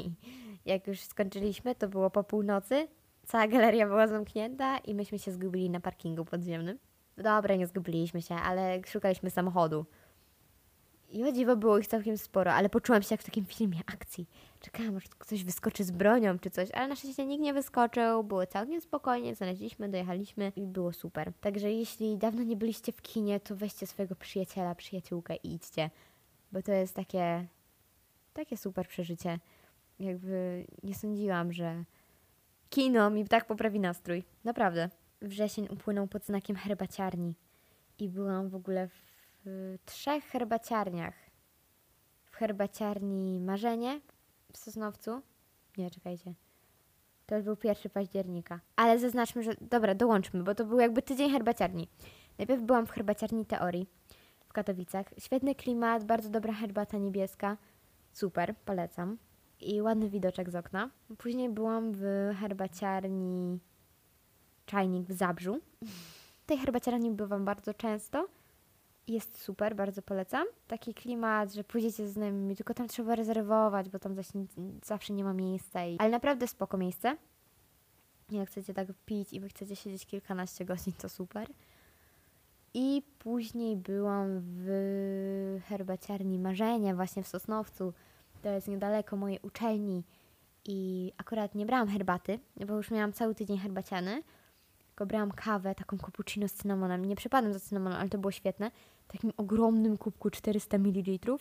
jak 0.66 0.86
już 0.86 1.00
skończyliśmy, 1.00 1.74
to 1.74 1.88
było 1.88 2.10
po 2.10 2.24
północy. 2.24 2.88
Cała 3.26 3.48
galeria 3.48 3.86
była 3.86 4.06
zamknięta 4.06 4.78
i 4.78 4.94
myśmy 4.94 5.18
się 5.18 5.32
zgubili 5.32 5.70
na 5.70 5.80
parkingu 5.80 6.24
podziemnym. 6.24 6.78
Dobra, 7.16 7.56
nie 7.56 7.66
zgubiliśmy 7.66 8.22
się, 8.22 8.34
ale 8.34 8.80
szukaliśmy 8.86 9.30
samochodu. 9.30 9.86
I 11.10 11.24
o 11.24 11.32
dziwo 11.32 11.56
było 11.56 11.78
ich 11.78 11.86
całkiem 11.86 12.18
sporo, 12.18 12.52
ale 12.52 12.68
poczułam 12.68 13.02
się 13.02 13.08
jak 13.10 13.20
w 13.20 13.24
takim 13.24 13.44
filmie 13.44 13.80
akcji. 13.86 14.26
Czekałam, 14.60 14.96
aż 14.96 15.08
ktoś 15.08 15.44
wyskoczy 15.44 15.84
z 15.84 15.90
bronią 15.90 16.38
czy 16.38 16.50
coś, 16.50 16.70
ale 16.70 16.88
na 16.88 16.96
szczęście 16.96 17.26
nikt 17.26 17.42
nie 17.42 17.54
wyskoczył, 17.54 18.24
było 18.24 18.46
całkiem 18.46 18.80
spokojnie, 18.80 19.34
znaleźliśmy, 19.34 19.88
dojechaliśmy 19.88 20.52
i 20.56 20.66
było 20.66 20.92
super. 20.92 21.32
Także 21.40 21.72
jeśli 21.72 22.16
dawno 22.18 22.42
nie 22.42 22.56
byliście 22.56 22.92
w 22.92 23.02
kinie, 23.02 23.40
to 23.40 23.56
weźcie 23.56 23.86
swojego 23.86 24.16
przyjaciela, 24.16 24.74
przyjaciółkę 24.74 25.36
i 25.36 25.54
idźcie, 25.54 25.90
bo 26.52 26.62
to 26.62 26.72
jest 26.72 26.94
takie, 26.94 27.46
takie 28.32 28.56
super 28.56 28.88
przeżycie. 28.88 29.38
Jakby 30.00 30.66
nie 30.82 30.94
sądziłam, 30.94 31.52
że 31.52 31.84
kino 32.70 33.10
mi 33.10 33.28
tak 33.28 33.46
poprawi 33.46 33.80
nastrój. 33.80 34.24
Naprawdę. 34.44 34.90
Wrzesień 35.22 35.68
upłynął 35.70 36.06
pod 36.06 36.24
znakiem 36.24 36.56
herbaciarni 36.56 37.34
i 37.98 38.08
byłam 38.08 38.48
w 38.48 38.54
ogóle 38.54 38.88
w 38.88 39.13
w 39.44 39.78
trzech 39.84 40.24
herbaciarniach. 40.24 41.14
W 42.24 42.36
herbaciarni 42.36 43.40
Marzenie 43.40 44.00
w 44.52 44.58
Sosnowcu. 44.58 45.22
Nie, 45.76 45.90
czekajcie. 45.90 46.34
To 47.26 47.36
już 47.36 47.44
był 47.44 47.56
pierwszy 47.56 47.88
października. 47.88 48.60
Ale 48.76 48.98
zaznaczmy, 48.98 49.42
że... 49.42 49.54
Dobra, 49.60 49.94
dołączmy, 49.94 50.42
bo 50.42 50.54
to 50.54 50.64
był 50.64 50.80
jakby 50.80 51.02
tydzień 51.02 51.30
herbaciarni. 51.30 51.88
Najpierw 52.38 52.62
byłam 52.62 52.86
w 52.86 52.90
herbaciarni 52.90 53.46
Teorii 53.46 53.86
w 54.46 54.52
Katowicach. 54.52 55.06
Świetny 55.18 55.54
klimat, 55.54 56.04
bardzo 56.04 56.30
dobra 56.30 56.52
herbata 56.52 56.98
niebieska. 56.98 57.56
Super, 58.12 58.54
polecam. 58.64 59.18
I 59.60 59.82
ładny 59.82 60.10
widoczek 60.10 60.50
z 60.50 60.54
okna. 60.54 60.90
Później 61.18 61.48
byłam 61.48 61.92
w 61.92 62.32
herbaciarni 62.40 63.58
Czajnik 64.66 65.06
w 65.08 65.12
Zabrzu. 65.12 65.60
W 66.42 66.46
tej 66.46 66.58
herbaciarni 66.58 67.10
bywam 67.10 67.44
bardzo 67.44 67.74
często 67.74 68.28
jest 69.08 69.42
super, 69.42 69.76
bardzo 69.76 70.02
polecam. 70.02 70.46
Taki 70.66 70.94
klimat, 70.94 71.52
że 71.52 71.64
pójdziecie 71.64 72.08
z 72.08 72.12
znajomymi, 72.12 72.56
tylko 72.56 72.74
tam 72.74 72.88
trzeba 72.88 73.14
rezerwować, 73.14 73.88
bo 73.88 73.98
tam 73.98 74.16
zawsze 74.84 75.12
nie 75.12 75.24
ma 75.24 75.32
miejsca. 75.32 75.84
I... 75.84 75.96
Ale 75.98 76.10
naprawdę 76.10 76.46
spoko 76.46 76.76
miejsce. 76.76 77.16
Jak 78.30 78.48
chcecie 78.48 78.74
tak 78.74 78.88
pić 79.06 79.32
i 79.32 79.40
wy 79.40 79.48
chcecie 79.48 79.76
siedzieć 79.76 80.06
kilkanaście 80.06 80.64
godzin, 80.64 80.92
to 80.92 81.08
super. 81.08 81.48
I 82.74 83.02
później 83.18 83.76
byłam 83.76 84.40
w 84.42 85.60
herbaciarni 85.64 86.38
Marzenia, 86.38 86.94
właśnie 86.94 87.22
w 87.22 87.28
Sosnowcu. 87.28 87.92
To 88.42 88.48
jest 88.48 88.68
niedaleko 88.68 89.16
mojej 89.16 89.38
uczelni. 89.42 90.04
I 90.64 91.12
akurat 91.16 91.54
nie 91.54 91.66
brałam 91.66 91.88
herbaty, 91.88 92.38
bo 92.66 92.74
już 92.74 92.90
miałam 92.90 93.12
cały 93.12 93.34
tydzień 93.34 93.58
herbaciany 93.58 94.22
tylko 94.94 95.06
brałam 95.06 95.30
kawę, 95.30 95.74
taką 95.74 95.98
cappuccino 95.98 96.48
z 96.48 96.52
cynamonem. 96.52 97.04
Nie 97.04 97.16
przepadam 97.16 97.52
za 97.52 97.60
cynamonem, 97.60 97.98
ale 97.98 98.08
to 98.08 98.18
było 98.18 98.30
świetne. 98.30 98.70
W 99.08 99.12
takim 99.12 99.32
ogromnym 99.36 99.96
kubku 99.96 100.30
400 100.30 100.78
ml. 100.78 101.36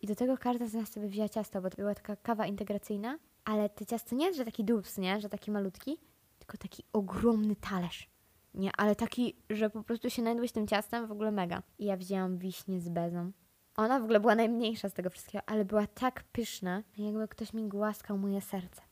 I 0.00 0.06
do 0.06 0.14
tego 0.14 0.38
każda 0.38 0.66
z 0.66 0.74
nas 0.74 0.88
sobie 0.88 1.08
wzięła 1.08 1.28
ciasto, 1.28 1.62
bo 1.62 1.70
to 1.70 1.76
była 1.76 1.94
taka 1.94 2.16
kawa 2.16 2.46
integracyjna. 2.46 3.18
Ale 3.44 3.68
te 3.68 3.86
ciasto 3.86 4.16
nie 4.16 4.26
jest, 4.26 4.38
że 4.38 4.44
taki 4.44 4.64
dubs, 4.64 4.98
nie? 4.98 5.20
Że 5.20 5.28
taki 5.28 5.50
malutki, 5.50 5.98
tylko 6.38 6.56
taki 6.56 6.84
ogromny 6.92 7.56
talerz. 7.56 8.10
Nie, 8.54 8.70
ale 8.76 8.96
taki, 8.96 9.36
że 9.50 9.70
po 9.70 9.82
prostu 9.82 10.10
się 10.10 10.22
najdłeś 10.22 10.52
tym 10.52 10.66
ciastem, 10.66 11.06
w 11.06 11.12
ogóle 11.12 11.30
mega. 11.30 11.62
I 11.78 11.84
ja 11.84 11.96
wzięłam 11.96 12.38
wiśnię 12.38 12.80
z 12.80 12.88
bezą. 12.88 13.32
Ona 13.76 14.00
w 14.00 14.02
ogóle 14.02 14.20
była 14.20 14.34
najmniejsza 14.34 14.88
z 14.88 14.92
tego 14.92 15.10
wszystkiego, 15.10 15.44
ale 15.46 15.64
była 15.64 15.86
tak 15.86 16.24
pyszna, 16.32 16.82
jakby 16.96 17.28
ktoś 17.28 17.52
mi 17.52 17.68
głaskał 17.68 18.18
moje 18.18 18.40
serce. 18.40 18.82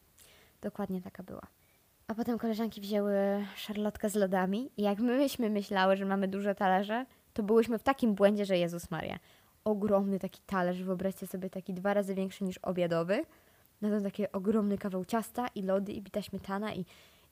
Dokładnie 0.61 1.03
taka 1.03 1.23
była. 1.23 1.56
A 2.09 2.15
potem 2.15 2.39
koleżanki 2.39 2.81
wzięły 2.81 3.15
szarlotkę 3.57 4.11
z 4.11 4.15
lodami 4.15 4.71
i 4.77 4.83
jak 4.83 4.99
myśmy 4.99 5.51
myślały, 5.51 5.97
że 5.97 6.05
mamy 6.05 6.29
duże 6.29 6.55
talerze, 6.55 7.07
to 7.33 7.43
byłyśmy 7.43 7.79
w 7.79 7.83
takim 7.83 8.15
błędzie, 8.15 8.45
że 8.45 8.59
Jezus 8.59 8.91
Maria. 8.91 9.19
Ogromny 9.65 10.19
taki 10.19 10.41
talerz, 10.47 10.83
wyobraźcie 10.83 11.27
sobie 11.27 11.51
taki 11.51 11.75
dwa 11.75 11.95
razy 11.95 12.15
większy 12.15 12.45
niż 12.45 12.59
obiadowy. 12.59 13.25
Na 13.81 13.91
to 13.91 14.01
taki 14.01 14.33
ogromny 14.33 14.79
kawał 14.79 15.05
ciasta 15.05 15.49
i 15.55 15.63
lody 15.63 15.93
i 15.93 16.03
bita 16.03 16.23
śmietana 16.23 16.75
i, 16.75 16.85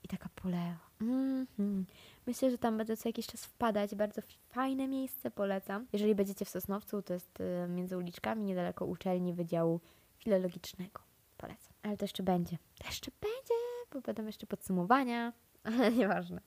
i 0.05 0.09
taka 0.09 0.29
polewa. 0.35 0.91
Mm 1.01 1.47
-hmm. 1.59 1.85
Myślę, 2.27 2.51
że 2.51 2.59
tam 2.59 2.79
będę 2.79 2.97
co 2.97 3.09
jakiś 3.09 3.27
czas 3.27 3.45
wpadać. 3.45 3.95
Bardzo 3.95 4.23
fajne 4.49 4.89
miejsce, 4.89 5.31
polecam. 5.31 5.87
Jeżeli 5.93 6.15
będziecie 6.15 6.45
w 6.45 6.49
Sosnowcu, 6.49 7.03
to 7.03 7.15
jest 7.15 7.41
y, 7.41 7.69
między 7.69 7.99
uliczkami, 7.99 8.45
niedaleko 8.45 8.87
uczelni 8.87 9.33
Wydziału 9.33 9.81
Filologicznego. 10.19 11.01
Polecam. 11.37 11.73
Ale 11.83 11.97
to 11.97 12.05
jeszcze 12.05 12.23
będzie. 12.23 12.59
To 12.79 12.87
jeszcze 12.87 13.11
będzie 13.21 13.64
bo 13.95 14.01
będą 14.01 14.27
jeszcze 14.27 14.47
podsumowania, 14.47 15.33
ale 15.65 15.93
nieważne. 15.93 16.41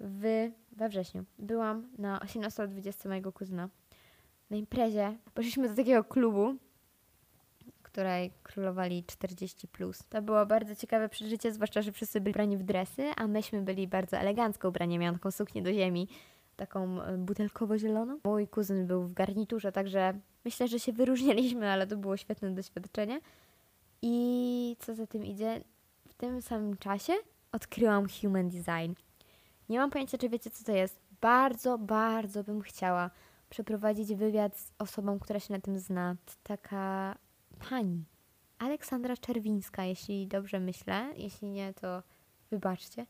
W, 0.00 0.50
we 0.72 0.88
wrześniu 0.88 1.24
byłam 1.38 1.88
na 1.98 2.18
18-20 2.18 3.08
mojego 3.08 3.32
kuzyna 3.32 3.68
na 4.50 4.56
imprezie. 4.56 5.16
Poszliśmy 5.34 5.68
do 5.68 5.74
takiego 5.74 6.04
klubu, 6.04 6.56
której 7.82 8.32
królowali 8.42 9.04
40+. 9.04 9.66
Plus. 9.66 9.98
To 10.08 10.22
było 10.22 10.46
bardzo 10.46 10.76
ciekawe 10.76 11.08
przeżycie, 11.08 11.52
zwłaszcza, 11.52 11.82
że 11.82 11.92
wszyscy 11.92 12.20
byli 12.20 12.32
ubrani 12.32 12.56
w 12.56 12.62
dresy, 12.62 13.10
a 13.16 13.26
myśmy 13.26 13.62
byli 13.62 13.88
bardzo 13.88 14.16
elegancko 14.16 14.68
ubrani. 14.68 14.98
Miałam 14.98 15.14
taką 15.14 15.30
suknię 15.30 15.62
do 15.62 15.72
ziemi, 15.72 16.08
taką 16.56 17.02
e, 17.02 17.18
butelkowo-zieloną. 17.18 18.18
Mój 18.24 18.48
kuzyn 18.48 18.86
był 18.86 19.02
w 19.02 19.12
garniturze, 19.12 19.72
także 19.72 20.12
myślę, 20.44 20.68
że 20.68 20.78
się 20.78 20.92
wyróżnialiśmy, 20.92 21.70
ale 21.70 21.86
to 21.86 21.96
było 21.96 22.16
świetne 22.16 22.50
doświadczenie. 22.50 23.20
I 24.02 24.76
co 24.78 24.94
za 24.94 25.06
tym 25.06 25.24
idzie, 25.24 25.60
tym 26.22 26.42
samym 26.42 26.76
czasie 26.76 27.12
odkryłam 27.52 28.06
Human 28.08 28.48
Design. 28.48 28.92
Nie 29.68 29.78
mam 29.78 29.90
pojęcia, 29.90 30.18
czy 30.18 30.28
wiecie, 30.28 30.50
co 30.50 30.64
to 30.64 30.72
jest. 30.72 31.00
Bardzo, 31.20 31.78
bardzo 31.78 32.44
bym 32.44 32.60
chciała 32.60 33.10
przeprowadzić 33.50 34.14
wywiad 34.14 34.58
z 34.58 34.72
osobą, 34.78 35.18
która 35.18 35.40
się 35.40 35.54
na 35.54 35.60
tym 35.60 35.78
zna. 35.78 36.16
Taka 36.42 37.16
pani. 37.70 38.04
Aleksandra 38.58 39.16
Czerwińska, 39.16 39.84
jeśli 39.84 40.26
dobrze 40.26 40.60
myślę. 40.60 41.12
Jeśli 41.16 41.48
nie, 41.50 41.74
to 41.74 42.02
wybaczcie. 42.50 43.06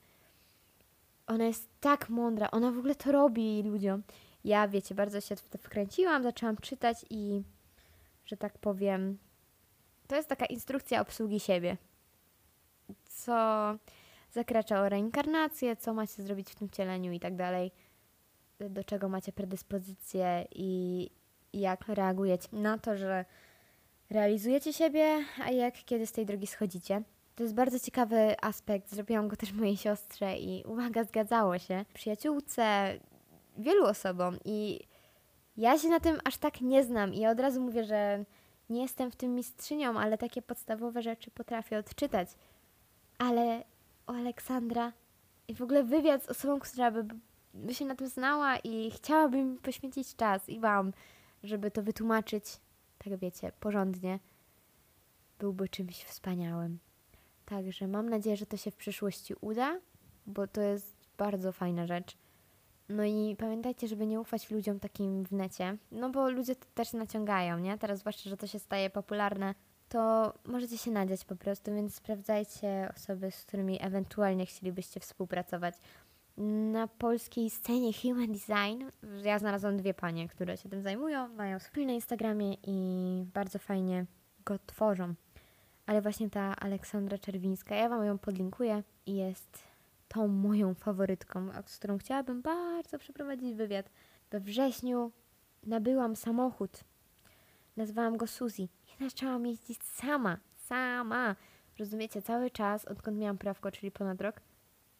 Ona 1.26 1.44
jest 1.44 1.68
tak 1.80 2.08
mądra. 2.08 2.50
Ona 2.50 2.70
w 2.70 2.78
ogóle 2.78 2.94
to 2.94 3.12
robi 3.12 3.62
ludziom. 3.62 4.02
Ja, 4.44 4.68
wiecie, 4.68 4.94
bardzo 4.94 5.20
się 5.20 5.36
w 5.36 5.48
to 5.48 5.58
wkręciłam, 5.58 6.22
zaczęłam 6.22 6.56
czytać 6.56 7.04
i, 7.10 7.42
że 8.26 8.36
tak 8.36 8.58
powiem, 8.58 9.18
to 10.06 10.16
jest 10.16 10.28
taka 10.28 10.46
instrukcja 10.46 11.00
obsługi 11.00 11.40
siebie 11.40 11.76
co 13.05 13.34
zakracza 14.32 14.80
o 14.80 14.88
reinkarnację, 14.88 15.76
co 15.76 15.95
macie 15.95 16.22
zrobić 16.22 16.51
w 16.51 16.55
tym 16.55 16.70
cieleniu 16.70 17.12
i 17.12 17.20
tak 17.20 17.36
dalej, 17.36 17.72
do 18.61 18.84
czego 18.84 19.09
macie 19.09 19.32
predyspozycje 19.32 20.47
i 20.55 21.11
jak 21.53 21.88
reagujecie 21.88 22.49
na 22.53 22.78
to, 22.78 22.97
że 22.97 23.24
realizujecie 24.11 24.72
siebie, 24.72 25.24
a 25.45 25.51
jak 25.51 25.74
kiedy 25.84 26.07
z 26.07 26.12
tej 26.12 26.26
drogi 26.26 26.47
schodzicie. 26.47 27.03
To 27.34 27.43
jest 27.43 27.55
bardzo 27.55 27.80
ciekawy 27.80 28.36
aspekt, 28.43 28.90
zrobiłam 28.90 29.28
go 29.28 29.36
też 29.36 29.53
mojej 29.53 29.76
siostrze 29.76 30.36
i 30.36 30.64
uwaga, 30.64 31.05
zgadzało 31.05 31.59
się. 31.59 31.84
Przyjaciółce, 31.95 32.95
wielu 33.59 33.84
osobom 33.84 34.36
i 34.45 34.80
ja 35.57 35.78
się 35.78 35.88
na 35.88 36.01
tym 36.01 36.18
aż 36.24 36.36
tak 36.36 36.61
nie 36.61 36.84
znam 36.84 37.14
i 37.14 37.26
od 37.26 37.40
razu 37.40 37.61
mówię, 37.61 37.84
że 37.84 38.24
nie 38.70 38.82
jestem 38.82 39.11
w 39.11 39.16
tym 39.16 39.34
mistrzynią, 39.34 39.99
ale 39.99 40.18
takie 40.18 40.43
podstawowe 40.43 41.03
rzeczy 41.03 41.30
potrafię 41.30 41.78
odczytać 41.78 42.28
ale 43.22 43.64
o 44.06 44.12
Aleksandra 44.12 44.92
i 45.48 45.54
w 45.54 45.62
ogóle 45.62 45.84
wywiad 45.84 46.24
z 46.24 46.28
osobą, 46.28 46.60
która 46.60 46.90
by, 46.90 47.06
by 47.54 47.74
się 47.74 47.84
na 47.84 47.94
tym 47.94 48.08
znała 48.08 48.56
i 48.56 48.90
chciałabym 48.90 49.58
poświęcić 49.58 50.16
czas 50.16 50.48
i 50.48 50.60
Wam, 50.60 50.92
żeby 51.42 51.70
to 51.70 51.82
wytłumaczyć, 51.82 52.44
tak 52.98 53.16
wiecie, 53.16 53.52
porządnie, 53.60 54.18
byłby 55.38 55.68
czymś 55.68 56.04
wspaniałym. 56.04 56.78
Także 57.46 57.88
mam 57.88 58.08
nadzieję, 58.08 58.36
że 58.36 58.46
to 58.46 58.56
się 58.56 58.70
w 58.70 58.76
przyszłości 58.76 59.34
uda, 59.40 59.80
bo 60.26 60.46
to 60.46 60.60
jest 60.60 60.96
bardzo 61.18 61.52
fajna 61.52 61.86
rzecz. 61.86 62.16
No 62.88 63.04
i 63.04 63.36
pamiętajcie, 63.38 63.88
żeby 63.88 64.06
nie 64.06 64.20
ufać 64.20 64.50
ludziom 64.50 64.80
takim 64.80 65.24
w 65.24 65.32
necie, 65.32 65.76
no 65.92 66.10
bo 66.10 66.30
ludzie 66.30 66.56
też 66.56 66.92
naciągają, 66.92 67.58
nie? 67.58 67.78
Teraz 67.78 67.98
zwłaszcza, 67.98 68.30
że 68.30 68.36
to 68.36 68.46
się 68.46 68.58
staje 68.58 68.90
popularne, 68.90 69.54
to 69.93 70.32
możecie 70.45 70.78
się 70.78 70.90
nadziać 70.90 71.24
po 71.24 71.36
prostu, 71.36 71.74
więc 71.74 71.95
sprawdzajcie 71.95 72.93
osoby, 72.97 73.30
z 73.30 73.45
którymi 73.45 73.78
ewentualnie 73.82 74.47
chcielibyście 74.47 75.01
współpracować. 75.01 75.74
Na 76.72 76.88
polskiej 76.88 77.51
scenie 77.51 77.93
Human 78.03 78.32
Design 78.32 78.84
ja 79.24 79.38
znalazłam 79.38 79.76
dwie 79.76 79.95
panie, 79.95 80.28
które 80.28 80.57
się 80.57 80.68
tym 80.68 80.82
zajmują, 80.82 81.28
mają 81.28 81.59
swój 81.59 81.86
na 81.86 81.93
Instagramie 81.93 82.55
i 82.62 83.24
bardzo 83.34 83.59
fajnie 83.59 84.07
go 84.45 84.59
tworzą. 84.66 85.14
Ale 85.86 86.03
właśnie 86.03 86.30
ta 86.30 86.57
Aleksandra 86.57 87.18
Czerwińska, 87.18 87.74
ja 87.74 87.88
Wam 87.88 88.05
ją 88.05 88.18
podlinkuję 88.18 88.82
i 89.07 89.14
jest 89.14 89.59
tą 90.09 90.28
moją 90.28 90.74
faworytką, 90.74 91.49
z 91.66 91.78
którą 91.78 91.99
chciałabym 91.99 92.43
bardzo 92.43 92.99
przeprowadzić 92.99 93.55
wywiad. 93.55 93.90
We 94.30 94.40
wrześniu 94.40 95.12
nabyłam 95.62 96.16
samochód. 96.16 96.80
Nazwałam 97.76 98.16
go 98.16 98.26
Suzy 98.26 98.68
zaczęłam 99.03 99.46
jeździć 99.46 99.82
sama, 99.82 100.38
sama. 100.57 101.36
Rozumiecie, 101.78 102.22
cały 102.22 102.50
czas, 102.50 102.84
odkąd 102.84 103.18
miałam 103.18 103.38
prawko, 103.38 103.72
czyli 103.72 103.90
ponad 103.90 104.20
rok. 104.20 104.40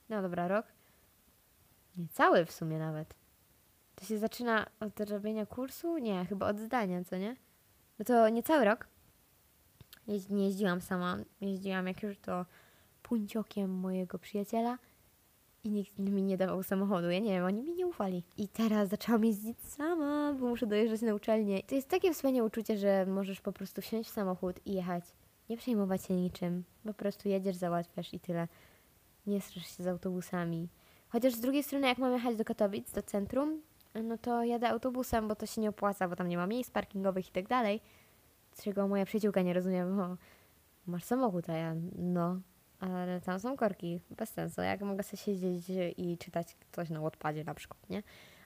No 0.09 0.23
dobra, 0.23 0.49
rok. 0.49 0.67
Nie 1.97 2.09
cały 2.09 2.45
w 2.45 2.53
sumie 2.53 2.79
nawet. 2.79 3.15
To 3.95 4.05
się 4.05 4.19
zaczyna 4.19 4.67
od 4.81 5.01
robienia 5.01 5.47
kursu? 5.47 5.99
Nie, 5.99 6.25
chyba 6.25 6.49
od 6.49 6.59
zdania, 6.59 7.05
co 7.05 7.17
nie? 7.17 7.37
No 7.99 8.05
to 8.05 8.29
nie 8.29 8.43
cały 8.43 8.65
rok. 8.65 8.87
Jeździ, 10.07 10.35
nie 10.35 10.45
jeździłam 10.45 10.81
sama. 10.81 11.17
Jeździłam 11.41 11.87
jak 11.87 12.03
już 12.03 12.19
to 12.19 12.47
punciokiem 13.03 13.71
mojego 13.71 14.19
przyjaciela 14.19 14.79
i 15.65 15.71
nikt 15.71 15.99
mi 15.99 16.23
nie 16.23 16.37
dawał 16.37 16.63
samochodu. 16.63 17.11
Ja 17.11 17.19
nie 17.19 17.31
wiem, 17.31 17.45
oni 17.45 17.63
mi 17.63 17.75
nie 17.75 17.87
ufali. 17.87 18.23
I 18.37 18.49
teraz 18.49 18.89
zaczęłam 18.89 19.25
jeździć 19.25 19.61
sama, 19.61 20.33
bo 20.33 20.47
muszę 20.47 20.67
dojeżdżać 20.67 21.03
na 21.03 21.15
uczelnię. 21.15 21.63
To 21.63 21.75
jest 21.75 21.89
takie 21.89 22.15
wspaniałe 22.15 22.47
uczucie, 22.47 22.77
że 22.77 23.07
możesz 23.07 23.41
po 23.41 23.53
prostu 23.53 23.83
wsiąść 23.83 24.11
w 24.11 24.13
samochód 24.13 24.67
i 24.67 24.73
jechać. 24.73 25.05
Nie 25.51 25.57
przejmować 25.57 26.05
się 26.05 26.15
niczym. 26.15 26.65
Po 26.85 26.95
prostu 26.95 27.29
jedziesz, 27.29 27.57
załatwiasz 27.57 28.15
i 28.15 28.21
tyle. 28.21 28.49
Nie 29.27 29.41
strasz 29.41 29.77
się 29.77 29.83
z 29.83 29.87
autobusami. 29.87 30.69
Chociaż 31.09 31.35
z 31.35 31.41
drugiej 31.41 31.63
strony, 31.63 31.89
jak 31.89 31.99
mam 31.99 32.13
jechać 32.13 32.37
do 32.37 32.45
Katowic, 32.45 32.93
do 32.93 33.03
centrum, 33.03 33.63
no 34.05 34.19
to 34.19 34.45
jadę 34.45 34.69
autobusem, 34.69 35.29
bo 35.29 35.35
to 35.35 35.47
się 35.47 35.61
nie 35.61 35.69
opłaca, 35.69 36.09
bo 36.09 36.17
tam 36.17 36.29
nie 36.29 36.37
ma 36.37 36.47
miejsc 36.47 36.71
parkingowych 36.71 37.29
i 37.29 37.33
tak 37.33 37.49
dalej. 37.49 37.81
Czego 38.63 38.89
moja 38.89 39.05
przyjaciółka 39.05 39.43
nie 39.43 39.55
rozumie, 39.55 39.85
bo 39.85 40.17
masz 40.87 41.05
samochód, 41.05 41.51
a 41.51 41.53
ja 41.53 41.75
no, 41.99 42.41
ale 42.83 43.21
tam 43.21 43.41
są 43.41 43.57
korki, 43.57 44.01
bez 44.11 44.31
sensu. 44.31 44.61
Jak 44.61 44.81
mogę 44.81 45.03
sobie 45.03 45.23
siedzieć 45.23 45.65
i 45.97 46.19
czytać 46.19 46.57
coś 46.73 46.91
na 46.91 47.01
Wattpadzie 47.01 47.45
na 47.45 47.55
przykład, 47.55 47.91
nie? 47.91 48.03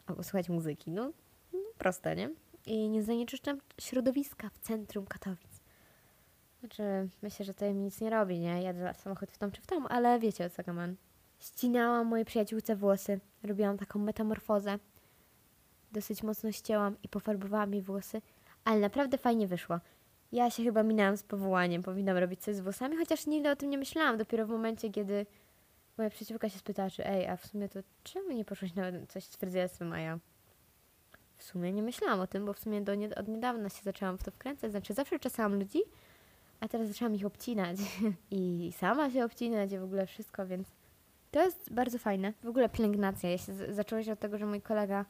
Albo 0.06 0.22
słuchać 0.22 0.48
muzyki, 0.48 0.90
no, 0.90 1.12
no 1.52 1.58
proste, 1.78 2.16
nie? 2.16 2.30
I 2.66 2.88
nie 2.88 3.02
zanieczyszczam 3.02 3.60
środowiska 3.80 4.48
w 4.48 4.58
centrum 4.58 5.06
Katowic. 5.06 5.60
Znaczy, 6.60 7.08
myślę, 7.22 7.44
że 7.44 7.54
to 7.54 7.64
mi 7.64 7.74
nic 7.74 8.00
nie 8.00 8.10
robi, 8.10 8.38
nie? 8.38 8.62
Jadę 8.62 8.94
samochód 8.94 9.30
w 9.30 9.38
tam 9.38 9.50
czy 9.50 9.62
w 9.62 9.66
tam, 9.66 9.86
ale 9.86 10.18
wiecie 10.18 10.46
o 10.46 10.50
co 10.50 10.62
gaman. 10.62 10.96
Ścinałam 11.38 12.06
mojej 12.06 12.24
przyjaciółce 12.24 12.76
włosy, 12.76 13.20
robiłam 13.42 13.78
taką 13.78 13.98
metamorfozę. 13.98 14.78
Dosyć 15.92 16.22
mocno 16.22 16.52
ścięłam 16.52 16.96
i 17.02 17.08
pofarbowałam 17.08 17.72
jej 17.72 17.82
włosy, 17.82 18.22
ale 18.64 18.80
naprawdę 18.80 19.18
fajnie 19.18 19.46
wyszło. 19.46 19.80
Ja 20.36 20.50
się 20.50 20.64
chyba 20.64 20.82
minęłam 20.82 21.16
z 21.16 21.22
powołaniem, 21.22 21.82
powinnam 21.82 22.16
robić 22.16 22.40
coś 22.40 22.56
z 22.56 22.60
włosami, 22.60 22.96
chociaż 22.96 23.26
nigdy 23.26 23.50
o 23.50 23.56
tym 23.56 23.70
nie 23.70 23.78
myślałam. 23.78 24.18
Dopiero 24.18 24.46
w 24.46 24.48
momencie, 24.48 24.90
kiedy 24.90 25.26
moja 25.98 26.10
przyjaciółka 26.10 26.48
się 26.48 26.58
spytała, 26.58 26.90
czy 26.90 27.06
ej, 27.06 27.26
a 27.26 27.36
w 27.36 27.46
sumie 27.46 27.68
to 27.68 27.80
czemu 28.02 28.32
nie 28.32 28.44
poszłaś 28.44 28.74
na 28.74 28.84
coś 29.08 29.24
z 29.24 29.36
fryzjerstwem, 29.36 29.92
a 29.92 30.00
ja 30.00 30.18
w 31.36 31.42
sumie 31.42 31.72
nie 31.72 31.82
myślałam 31.82 32.20
o 32.20 32.26
tym, 32.26 32.46
bo 32.46 32.52
w 32.52 32.58
sumie 32.58 32.80
do 32.80 32.94
nie, 32.94 33.14
od 33.14 33.28
niedawna 33.28 33.68
się 33.68 33.82
zaczęłam 33.82 34.18
w 34.18 34.22
to 34.22 34.30
wkręcać. 34.30 34.70
Znaczy 34.70 34.94
zawsze 34.94 35.18
czasałam 35.18 35.58
ludzi, 35.58 35.78
a 36.60 36.68
teraz 36.68 36.88
zaczęłam 36.88 37.14
ich 37.14 37.26
obcinać 37.26 37.76
i 38.30 38.72
sama 38.78 39.10
się 39.10 39.24
obcinać 39.24 39.72
i 39.72 39.78
w 39.78 39.84
ogóle 39.84 40.06
wszystko, 40.06 40.46
więc 40.46 40.68
to 41.30 41.42
jest 41.42 41.72
bardzo 41.72 41.98
fajne. 41.98 42.32
W 42.42 42.48
ogóle 42.48 42.68
pielęgnacja. 42.68 43.30
Ja 43.30 43.38
się 43.38 43.52
zaczęło 43.74 44.02
się 44.02 44.12
od 44.12 44.18
tego, 44.18 44.38
że 44.38 44.46
mój 44.46 44.62
kolega, 44.62 45.04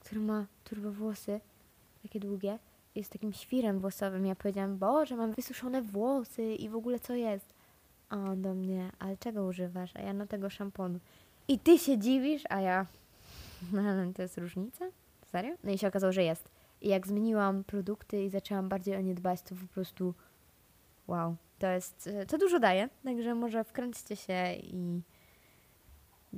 który 0.00 0.20
ma 0.20 0.46
turbo 0.64 0.92
włosy, 0.92 1.40
takie 2.02 2.20
długie, 2.20 2.58
jest 2.94 3.12
takim 3.12 3.32
świrem 3.32 3.78
włosowym. 3.78 4.26
Ja 4.26 4.34
powiedziałam, 4.34 4.78
Boże, 4.78 5.16
mam 5.16 5.32
wysuszone 5.32 5.82
włosy 5.82 6.54
i 6.54 6.68
w 6.68 6.76
ogóle 6.76 7.00
co 7.00 7.14
jest? 7.14 7.54
A 8.08 8.16
on 8.16 8.42
do 8.42 8.54
mnie, 8.54 8.90
ale 8.98 9.16
czego 9.16 9.44
używasz? 9.44 9.96
A 9.96 10.00
ja 10.00 10.12
no 10.12 10.26
tego 10.26 10.50
szamponu. 10.50 10.98
I 11.48 11.58
ty 11.58 11.78
się 11.78 11.98
dziwisz, 11.98 12.42
a 12.48 12.60
ja, 12.60 12.86
no 13.72 14.12
to 14.16 14.22
jest 14.22 14.38
różnica? 14.38 14.84
Serio? 15.26 15.54
No 15.64 15.72
i 15.72 15.78
się 15.78 15.88
okazało, 15.88 16.12
że 16.12 16.22
jest. 16.22 16.48
I 16.80 16.88
jak 16.88 17.06
zmieniłam 17.06 17.64
produkty 17.64 18.24
i 18.24 18.30
zaczęłam 18.30 18.68
bardziej 18.68 18.96
o 18.96 19.00
nie 19.00 19.14
dbać, 19.14 19.42
to 19.42 19.54
po 19.54 19.74
prostu 19.74 20.14
wow, 21.08 21.36
to 21.58 21.66
jest, 21.66 22.10
to 22.28 22.38
dużo 22.38 22.60
daje, 22.60 22.88
także 23.04 23.34
może 23.34 23.64
wkręćcie 23.64 24.16
się 24.16 24.54
i 24.54 25.00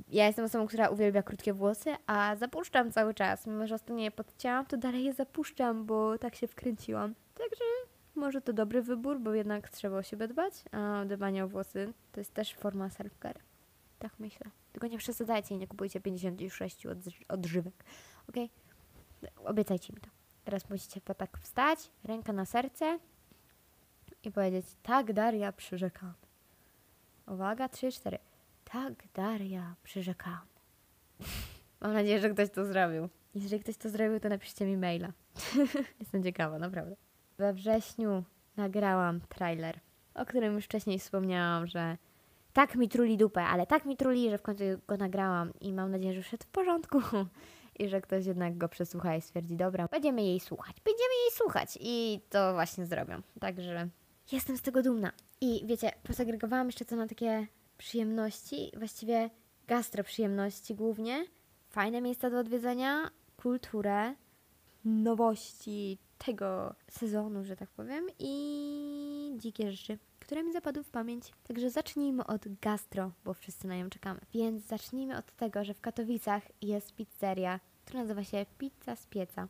ja 0.09 0.27
jestem 0.27 0.45
osobą, 0.45 0.67
która 0.67 0.89
uwielbia 0.89 1.23
krótkie 1.23 1.53
włosy, 1.53 1.95
a 2.07 2.35
zapuszczam 2.35 2.91
cały 2.91 3.13
czas. 3.13 3.47
Mimo, 3.47 3.67
że 3.67 3.75
ostatnio 3.75 4.03
je 4.03 4.11
podcięłam, 4.11 4.65
to 4.65 4.77
dalej 4.77 5.03
je 5.03 5.13
zapuszczam, 5.13 5.85
bo 5.85 6.17
tak 6.17 6.35
się 6.35 6.47
wkręciłam. 6.47 7.15
Także 7.35 7.63
może 8.15 8.41
to 8.41 8.53
dobry 8.53 8.81
wybór, 8.81 9.19
bo 9.19 9.33
jednak 9.33 9.69
trzeba 9.69 9.97
o 9.97 10.03
siebie 10.03 10.27
dbać, 10.27 10.53
a 10.71 11.05
dbanie 11.05 11.45
o 11.45 11.47
włosy 11.47 11.93
to 12.11 12.19
jest 12.19 12.33
też 12.33 12.55
forma 12.55 12.87
self-care. 12.87 13.39
Tak 13.99 14.11
myślę. 14.19 14.51
Tylko 14.71 14.87
nie 14.87 14.97
przesadzajcie 14.97 15.57
nie 15.57 15.67
kupujcie 15.67 16.01
56 16.01 16.87
odżywek. 17.27 17.83
Ok? 18.29 18.35
Obiecajcie 19.45 19.93
mi 19.93 20.01
to. 20.01 20.09
Teraz 20.43 20.69
musicie 20.69 21.01
po 21.01 21.13
tak 21.13 21.37
wstać, 21.37 21.91
ręka 22.03 22.33
na 22.33 22.45
serce 22.45 22.99
i 24.23 24.31
powiedzieć 24.31 24.65
tak, 24.83 25.13
Daria, 25.13 25.51
przyrzekam. 25.51 26.13
Uwaga, 27.27 27.69
3, 27.69 27.91
4. 27.91 28.17
Tak, 28.75 28.93
Daria, 29.13 29.75
przyrzekam. 29.83 30.39
Mam 31.81 31.93
nadzieję, 31.93 32.19
że 32.19 32.29
ktoś 32.29 32.49
to 32.49 32.65
zrobił. 32.65 33.09
Jeżeli 33.35 33.63
ktoś 33.63 33.77
to 33.77 33.89
zrobił, 33.89 34.19
to 34.19 34.29
napiszcie 34.29 34.65
mi 34.65 34.77
maila. 34.77 35.11
Jestem 35.99 36.23
ciekawa, 36.23 36.59
naprawdę. 36.59 36.95
We 37.37 37.53
wrześniu 37.53 38.23
nagrałam 38.57 39.21
trailer, 39.21 39.79
o 40.13 40.25
którym 40.25 40.53
już 40.53 40.65
wcześniej 40.65 40.99
wspomniałam, 40.99 41.67
że 41.67 41.97
tak 42.53 42.75
mi 42.75 42.89
truli 42.89 43.17
dupę, 43.17 43.43
ale 43.43 43.67
tak 43.67 43.85
mi 43.85 43.97
truli, 43.97 44.29
że 44.29 44.37
w 44.37 44.41
końcu 44.41 44.63
go 44.87 44.97
nagrałam 44.97 45.53
i 45.61 45.73
mam 45.73 45.91
nadzieję, 45.91 46.13
że 46.13 46.21
wszedł 46.21 46.43
w 46.43 46.49
porządku 46.49 47.01
i 47.79 47.89
że 47.89 48.01
ktoś 48.01 48.25
jednak 48.25 48.57
go 48.57 48.69
przesłucha 48.69 49.15
i 49.15 49.21
stwierdzi, 49.21 49.55
dobra, 49.55 49.87
będziemy 49.87 50.23
jej 50.23 50.39
słuchać, 50.39 50.75
będziemy 50.85 51.13
jej 51.23 51.31
słuchać 51.31 51.77
i 51.81 52.19
to 52.29 52.53
właśnie 52.53 52.85
zrobią. 52.85 53.21
Także 53.39 53.89
jestem 54.31 54.57
z 54.57 54.61
tego 54.61 54.81
dumna. 54.81 55.11
I 55.41 55.63
wiecie, 55.65 55.91
posegregowałam 56.03 56.67
jeszcze 56.67 56.85
co 56.85 56.95
na 56.95 57.07
takie 57.07 57.47
przyjemności, 57.77 58.71
właściwie 58.77 59.29
gastroprzyjemności 59.67 60.75
głównie, 60.75 61.25
fajne 61.69 62.01
miejsca 62.01 62.29
do 62.29 62.39
odwiedzenia, 62.39 63.11
kulturę, 63.37 64.15
nowości 64.85 65.97
tego 66.17 66.75
sezonu, 66.91 67.43
że 67.43 67.55
tak 67.55 67.69
powiem, 67.69 68.05
i 68.19 69.35
dzikie 69.37 69.71
rzeczy, 69.71 69.97
które 70.19 70.43
mi 70.43 70.53
zapadły 70.53 70.83
w 70.83 70.89
pamięć. 70.89 71.31
Także 71.47 71.69
zacznijmy 71.69 72.27
od 72.27 72.59
gastro, 72.61 73.11
bo 73.25 73.33
wszyscy 73.33 73.67
na 73.67 73.77
nią 73.77 73.89
czekamy. 73.89 74.19
Więc 74.33 74.65
zacznijmy 74.65 75.17
od 75.17 75.31
tego, 75.31 75.63
że 75.63 75.73
w 75.73 75.81
Katowicach 75.81 76.43
jest 76.61 76.95
pizzeria, 76.95 77.59
która 77.85 77.99
nazywa 77.99 78.23
się 78.23 78.45
Pizza 78.57 78.95
z 78.95 79.07
Pieca. 79.07 79.47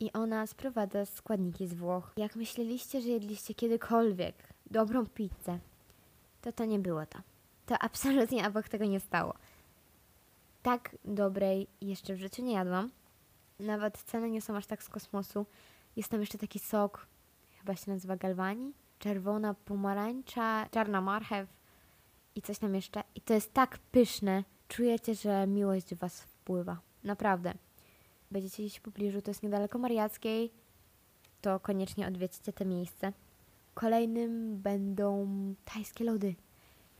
I 0.00 0.12
ona 0.12 0.46
sprowadza 0.46 1.06
składniki 1.06 1.66
z 1.66 1.74
Włoch. 1.74 2.12
Jak 2.16 2.36
myśleliście, 2.36 3.00
że 3.00 3.08
jedliście 3.08 3.54
kiedykolwiek 3.54 4.34
dobrą 4.70 5.06
pizzę, 5.06 5.58
to 6.46 6.52
to 6.52 6.64
nie 6.64 6.78
było 6.78 7.06
to. 7.06 7.18
To 7.66 7.78
absolutnie 7.88 8.46
obok 8.46 8.68
tego 8.68 8.84
nie 8.84 9.00
stało. 9.00 9.34
Tak 10.62 10.96
dobrej 11.04 11.66
jeszcze 11.80 12.14
w 12.14 12.18
życiu 12.18 12.42
nie 12.42 12.52
jadłam. 12.52 12.90
Nawet 13.60 13.98
ceny 13.98 14.30
nie 14.30 14.42
są 14.42 14.56
aż 14.56 14.66
tak 14.66 14.82
z 14.82 14.88
kosmosu. 14.88 15.46
Jest 15.96 16.08
tam 16.08 16.20
jeszcze 16.20 16.38
taki 16.38 16.58
sok, 16.58 17.06
chyba 17.58 17.76
się 17.76 17.90
nazywa 17.90 18.16
galwani, 18.16 18.72
czerwona 18.98 19.54
pomarańcza, 19.54 20.66
czarna 20.70 21.00
marchew 21.00 21.48
i 22.34 22.42
coś 22.42 22.58
tam 22.58 22.74
jeszcze. 22.74 23.02
I 23.14 23.20
to 23.20 23.34
jest 23.34 23.52
tak 23.52 23.78
pyszne. 23.78 24.44
Czujecie, 24.68 25.14
że 25.14 25.46
miłość 25.46 25.94
w 25.94 25.98
was 25.98 26.20
wpływa. 26.20 26.80
Naprawdę. 27.04 27.54
Będziecie 28.30 28.62
gdzieś 28.62 28.76
w 28.76 28.82
pobliżu, 28.82 29.22
to 29.22 29.30
jest 29.30 29.42
niedaleko 29.42 29.78
Mariackiej, 29.78 30.50
to 31.40 31.60
koniecznie 31.60 32.06
odwiedźcie 32.06 32.52
te 32.52 32.64
miejsce. 32.64 33.12
Kolejnym 33.76 34.56
będą 34.58 35.28
tajskie 35.64 36.04
lody. 36.04 36.34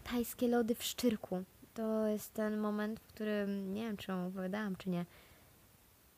Tajskie 0.05 0.49
lody 0.49 0.75
w 0.75 0.85
Szczyrku. 0.85 1.45
To 1.75 2.07
jest 2.07 2.35
ten 2.35 2.59
moment, 2.59 3.01
w 3.01 3.07
którym 3.07 3.75
nie 3.75 3.83
wiem, 3.83 3.97
czy 3.97 4.13
opowiadałam, 4.13 4.77
czy 4.77 4.91
nie. 4.91 5.07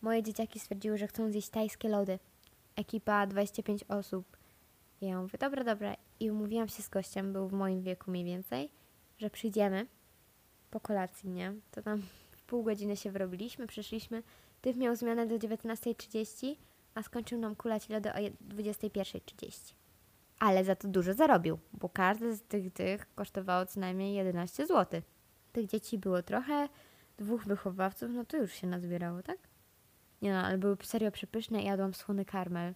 Moje 0.03 0.23
dzieciaki 0.23 0.61
stwierdziły, 0.61 0.99
że 0.99 1.07
chcą 1.07 1.31
zjeść 1.31 1.49
tajskie 1.49 1.89
lody. 1.89 2.19
Ekipa 2.77 3.27
25 3.27 3.85
osób. 3.89 4.37
Ja 5.01 5.21
mówię, 5.23 5.39
dobra, 5.39 5.65
dobra. 5.65 5.97
I 6.21 6.31
umówiłam 6.31 6.69
się 6.69 6.83
z 6.83 6.89
gościem, 6.89 7.33
był 7.33 7.49
w 7.49 7.53
moim 7.53 7.83
wieku 7.83 8.11
mniej 8.11 8.25
więcej, 8.25 8.71
że 9.19 9.31
przyjdziemy 9.31 9.87
po 10.71 10.81
kolacji, 10.81 11.31
nie? 11.31 11.55
To 11.71 11.83
tam 11.83 12.03
pół 12.47 12.63
godziny 12.63 12.97
się 12.97 13.11
wyrobiliśmy, 13.11 13.67
przyszliśmy. 13.67 14.23
Tyw 14.63 14.77
miał 14.77 14.97
zmianę 14.97 15.27
do 15.27 15.35
19.30, 15.35 16.57
a 16.95 17.03
skończył 17.03 17.39
nam 17.39 17.57
kulać 17.57 17.89
lody 17.89 18.13
o 18.13 18.15
21.30 18.15 19.78
ale 20.39 20.65
za 20.65 20.77
to 20.77 20.89
dużo 20.89 21.15
zarobił, 21.15 21.59
bo 21.73 21.89
każdy 21.89 22.37
z 22.37 22.43
tych 22.43 22.73
tych 22.73 23.15
kosztowało 23.15 23.67
co 23.67 23.81
najmniej 23.81 24.15
11 24.15 24.67
zł. 24.67 25.03
Tych 25.53 25.67
dzieci 25.67 25.99
było 25.99 26.23
trochę, 26.23 26.69
dwóch 27.19 27.45
wychowawców, 27.45 28.11
no 28.15 28.25
to 28.25 28.37
już 28.37 28.53
się 28.53 28.67
nazbierało, 28.67 29.23
tak? 29.23 29.39
Nie 30.23 30.33
no, 30.33 30.39
ale 30.39 30.59
były 30.59 30.77
serio 30.83 31.11
przepyszne 31.11 31.63
i 31.63 31.65
jadłam 31.65 31.95
słony 31.95 32.25
karmel. 32.25 32.75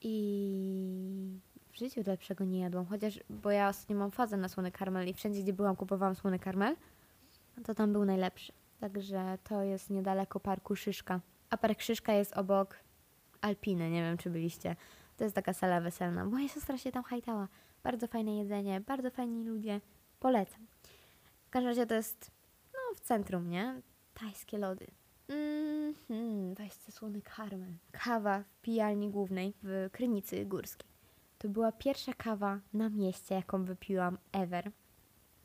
I 0.00 1.40
w 1.72 1.78
życiu 1.78 2.02
lepszego 2.06 2.44
nie 2.44 2.60
jadłam. 2.60 2.86
Chociaż, 2.86 3.20
bo 3.30 3.50
ja 3.50 3.68
ostatnio 3.68 3.96
mam 3.96 4.10
fazę 4.10 4.36
na 4.36 4.48
słony 4.48 4.72
karmel 4.72 5.08
i 5.08 5.14
wszędzie, 5.14 5.42
gdzie 5.42 5.52
byłam, 5.52 5.76
kupowałam 5.76 6.14
słony 6.14 6.38
karmel, 6.38 6.76
to 7.64 7.74
tam 7.74 7.92
był 7.92 8.04
najlepszy. 8.04 8.52
Także 8.80 9.38
to 9.44 9.62
jest 9.62 9.90
niedaleko 9.90 10.40
parku 10.40 10.76
Szyszka. 10.76 11.20
A 11.50 11.56
park 11.56 11.80
Szyszka 11.80 12.12
jest 12.12 12.32
obok 12.32 12.76
Alpiny, 13.40 13.90
nie 13.90 14.02
wiem 14.02 14.18
czy 14.18 14.30
byliście. 14.30 14.76
To 15.18 15.24
jest 15.24 15.36
taka 15.36 15.52
sala 15.52 15.80
weselna. 15.80 16.24
Moja 16.24 16.48
siostra 16.48 16.78
się 16.78 16.92
tam 16.92 17.02
hajtała. 17.02 17.48
Bardzo 17.82 18.06
fajne 18.06 18.36
jedzenie, 18.36 18.80
bardzo 18.80 19.10
fajni 19.10 19.44
ludzie. 19.44 19.80
Polecam. 20.20 20.66
W 21.46 21.50
każdym 21.50 21.68
razie 21.68 21.86
to 21.86 21.94
jest 21.94 22.30
no, 22.72 22.94
w 22.96 23.00
centrum, 23.00 23.50
nie? 23.50 23.82
Tajskie 24.14 24.58
lody. 24.58 24.86
Mm-hmm, 25.28 26.54
weźcie 26.54 26.92
słony 26.92 27.22
karmel. 27.22 27.72
Kawa 27.92 28.42
w 28.42 28.60
pijalni 28.62 29.10
głównej 29.10 29.54
w 29.62 29.88
Krynicy 29.92 30.46
Górskiej. 30.46 30.88
To 31.38 31.48
była 31.48 31.72
pierwsza 31.72 32.12
kawa 32.14 32.60
na 32.72 32.88
mieście, 32.88 33.34
jaką 33.34 33.64
wypiłam 33.64 34.18
ever. 34.32 34.70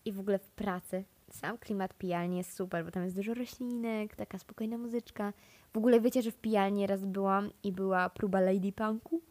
I 0.05 0.11
w 0.11 0.19
ogóle 0.19 0.39
w 0.39 0.49
pracy. 0.49 1.03
Sam 1.29 1.57
klimat 1.57 1.93
pijalni 1.93 2.37
jest 2.37 2.53
super, 2.55 2.85
bo 2.85 2.91
tam 2.91 3.03
jest 3.03 3.15
dużo 3.15 3.33
roślinek, 3.33 4.15
taka 4.15 4.37
spokojna 4.39 4.77
muzyczka. 4.77 5.33
W 5.73 5.77
ogóle 5.77 6.01
wiecie, 6.01 6.21
że 6.21 6.31
w 6.31 6.37
pijalni 6.37 6.87
raz 6.87 7.05
byłam 7.05 7.49
i 7.63 7.71
była 7.71 8.09
próba 8.09 8.39
Lady 8.39 8.71
Punku? 8.71 9.21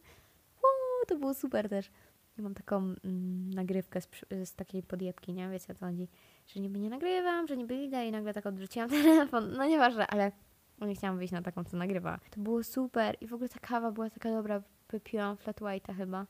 To 1.08 1.16
było 1.16 1.34
super 1.34 1.68
też. 1.68 1.90
Ja 2.38 2.44
mam 2.44 2.54
taką 2.54 2.76
mm, 2.76 3.50
nagrywkę 3.50 4.00
z, 4.00 4.08
z, 4.44 4.54
takiej 4.54 4.82
podjebki, 4.82 5.32
nie? 5.32 5.48
Wiecie 5.50 5.72
o 5.72 5.74
co 5.74 5.86
chodzi? 5.86 6.08
Że 6.46 6.60
niby 6.60 6.78
nie 6.78 6.90
nagrywam, 6.90 7.46
że 7.46 7.56
niby 7.56 7.74
idę 7.74 8.06
i 8.06 8.10
nagle 8.10 8.34
tak 8.34 8.46
odwróciłam 8.46 8.90
telefon. 9.02 9.52
No 9.52 9.66
nieważne, 9.66 10.06
ale 10.06 10.32
nie 10.86 10.94
chciałam 10.94 11.18
wyjść 11.18 11.32
na 11.32 11.42
taką, 11.42 11.64
co 11.64 11.76
nagrywa. 11.76 12.18
To 12.30 12.40
było 12.40 12.64
super 12.64 13.16
i 13.20 13.26
w 13.26 13.34
ogóle 13.34 13.48
ta 13.48 13.60
kawa 13.60 13.92
była 13.92 14.10
taka 14.10 14.30
dobra. 14.30 14.62
Wypiłam 14.90 15.36
flat 15.36 15.60
white'a 15.60 15.96
chyba. 15.96 16.26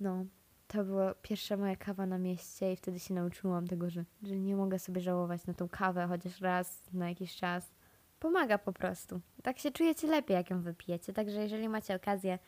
No, 0.00 0.24
to 0.66 0.84
była 0.84 1.14
pierwsza 1.14 1.56
moja 1.56 1.76
kawa 1.76 2.06
na 2.06 2.18
mieście 2.18 2.72
i 2.72 2.76
wtedy 2.76 2.98
się 2.98 3.14
nauczyłam 3.14 3.66
tego, 3.66 3.90
że, 3.90 4.04
że 4.22 4.36
nie 4.36 4.56
mogę 4.56 4.78
sobie 4.78 5.00
żałować 5.00 5.46
na 5.46 5.54
tą 5.54 5.68
kawę 5.68 6.06
chociaż 6.08 6.40
raz 6.40 6.82
na 6.92 7.08
jakiś 7.08 7.36
czas. 7.36 7.74
Pomaga 8.18 8.58
po 8.58 8.72
prostu. 8.72 9.20
Tak 9.42 9.58
się 9.58 9.70
czujecie 9.70 10.06
lepiej, 10.06 10.34
jak 10.34 10.50
ją 10.50 10.62
wypijecie. 10.62 11.12
Także 11.12 11.42
jeżeli 11.42 11.68
macie 11.68 11.94
okazję 11.94 12.38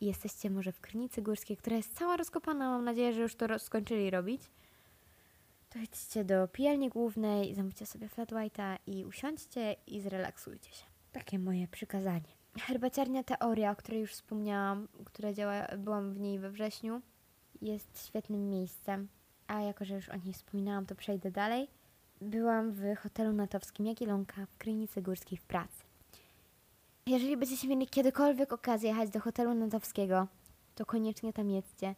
i 0.00 0.06
jesteście 0.06 0.50
może 0.50 0.72
w 0.72 0.80
Krynicy 0.80 1.22
Górskiej, 1.22 1.56
która 1.56 1.76
jest 1.76 1.98
cała 1.98 2.16
rozkopana, 2.16 2.70
mam 2.70 2.84
nadzieję, 2.84 3.12
że 3.12 3.22
już 3.22 3.34
to 3.34 3.58
skończyli 3.58 4.10
robić, 4.10 4.42
to 5.70 5.78
idźcie 5.78 6.24
do 6.24 6.48
pijalni 6.48 6.88
głównej, 6.88 7.54
zamówcie 7.54 7.86
sobie 7.86 8.08
flat 8.08 8.32
white'a 8.32 8.78
i 8.86 9.04
usiądźcie 9.04 9.76
i 9.86 10.00
zrelaksujcie 10.00 10.70
się. 10.72 10.84
Takie 11.12 11.38
moje 11.38 11.68
przykazanie. 11.68 12.40
Herbaciarnia 12.58 13.24
Teoria, 13.24 13.70
o 13.70 13.76
której 13.76 14.00
już 14.00 14.12
wspomniałam, 14.12 14.88
która 15.04 15.32
działa, 15.32 15.66
byłam 15.78 16.12
w 16.12 16.20
niej 16.20 16.38
we 16.38 16.50
wrześniu, 16.50 17.02
jest 17.62 18.06
świetnym 18.06 18.48
miejscem. 18.48 19.08
A 19.46 19.60
jako, 19.60 19.84
że 19.84 19.94
już 19.94 20.08
o 20.08 20.16
niej 20.16 20.32
wspominałam, 20.32 20.86
to 20.86 20.94
przejdę 20.94 21.30
dalej. 21.30 21.68
Byłam 22.20 22.72
w 22.72 22.96
hotelu 22.96 23.32
natowskim 23.32 23.86
Jagiellonka 23.86 24.46
w 24.46 24.56
Krynicy 24.58 25.02
Górskiej 25.02 25.38
w 25.38 25.44
pracy. 25.44 25.89
Jeżeli 27.10 27.36
będziecie 27.36 27.68
mieli 27.68 27.86
kiedykolwiek 27.86 28.52
okazję 28.52 28.88
jechać 28.88 29.10
do 29.10 29.20
hotelu 29.20 29.54
natowskiego, 29.54 30.26
to 30.74 30.86
koniecznie 30.86 31.32
tam 31.32 31.50
jedźcie. 31.50 31.94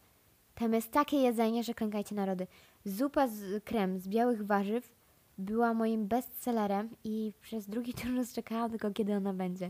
Tam 0.55 0.73
jest 0.73 0.91
takie 0.91 1.17
jedzenie, 1.17 1.63
że 1.63 1.73
klękajcie 1.73 2.15
narody. 2.15 2.47
Zupa 2.85 3.27
z 3.27 3.63
krem 3.63 3.99
z 3.99 4.07
białych 4.07 4.45
warzyw 4.45 4.91
była 5.37 5.73
moim 5.73 6.07
bestsellerem 6.07 6.89
i 7.03 7.33
przez 7.41 7.67
drugi 7.67 7.93
turnus 8.03 8.33
czekałam 8.33 8.71
tylko, 8.71 8.91
kiedy 8.91 9.15
ona 9.15 9.33
będzie. 9.33 9.69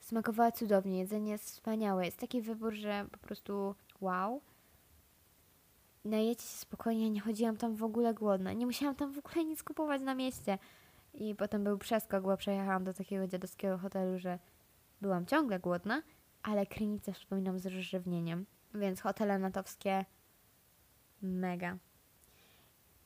Smakowała 0.00 0.52
cudownie, 0.52 0.98
jedzenie 0.98 1.32
jest 1.32 1.44
wspaniałe. 1.44 2.04
Jest 2.04 2.18
taki 2.18 2.42
wybór, 2.42 2.74
że 2.74 3.06
po 3.12 3.18
prostu 3.18 3.74
wow. 4.00 4.40
Najecie 6.04 6.42
się 6.42 6.56
spokojnie, 6.56 7.10
nie 7.10 7.20
chodziłam 7.20 7.56
tam 7.56 7.74
w 7.74 7.84
ogóle 7.84 8.14
głodna. 8.14 8.52
Nie 8.52 8.66
musiałam 8.66 8.94
tam 8.94 9.12
w 9.12 9.18
ogóle 9.18 9.44
nic 9.44 9.62
kupować 9.62 10.02
na 10.02 10.14
mieście. 10.14 10.58
I 11.14 11.34
potem 11.34 11.64
był 11.64 11.78
przeskok, 11.78 12.24
bo 12.24 12.36
przejechałam 12.36 12.84
do 12.84 12.94
takiego 12.94 13.26
dziadowskiego 13.26 13.78
hotelu, 13.78 14.18
że 14.18 14.38
byłam 15.00 15.26
ciągle 15.26 15.58
głodna, 15.58 16.02
ale 16.42 16.66
Krynicę 16.66 17.12
wspominam 17.12 17.58
z 17.58 17.66
rozrzewnieniem. 17.66 18.46
Więc 18.74 19.00
hotele 19.00 19.38
natowskie 19.38 20.04
mega. 21.22 21.78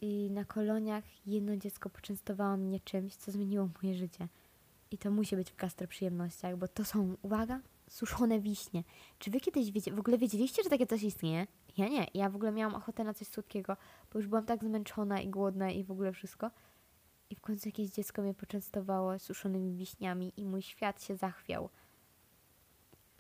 I 0.01 0.31
na 0.31 0.45
koloniach 0.45 1.27
jedno 1.27 1.57
dziecko 1.57 1.91
poczęstowało 1.91 2.57
mnie 2.57 2.81
czymś, 2.81 3.17
co 3.17 3.33
zmieniło 3.33 3.69
moje 3.83 3.95
życie. 3.95 4.29
I 4.91 4.99
to 4.99 5.11
musi 5.11 5.37
być 5.37 5.53
w 5.53 5.57
gastroprzyjemnościach, 5.57 6.57
bo 6.57 6.69
to 6.69 6.85
są, 6.85 7.17
uwaga, 7.23 7.61
suszone 7.89 8.41
wiśnie. 8.41 8.85
Czy 9.19 9.31
wy 9.31 9.41
kiedyś 9.41 9.73
wiecie, 9.73 9.93
w 9.93 9.99
ogóle 9.99 10.19
wiedzieliście, 10.19 10.63
że 10.63 10.71
takie 10.71 10.87
coś 10.87 11.03
istnieje? 11.03 11.47
Ja 11.77 11.89
nie. 11.89 12.07
Ja 12.15 12.31
w 12.31 12.37
ogóle 12.37 12.53
miałam 12.53 12.75
ochotę 12.75 13.05
na 13.05 13.15
coś 13.15 13.29
słodkiego, 13.29 13.77
bo 14.13 14.19
już 14.19 14.29
byłam 14.29 14.45
tak 14.45 14.65
zmęczona 14.65 15.21
i 15.21 15.29
głodna 15.29 15.71
i 15.71 15.85
w 15.85 15.91
ogóle 15.91 16.13
wszystko. 16.13 16.51
I 17.31 17.35
w 17.37 17.41
końcu 17.41 17.69
jakieś 17.69 17.91
dziecko 17.91 18.23
mnie 18.23 18.35
poczęstowało 18.35 19.19
suszonymi 19.19 19.75
wiśniami 19.75 20.33
i 20.37 20.45
mój 20.45 20.63
świat 20.63 21.03
się 21.03 21.17
zachwiał. 21.17 21.71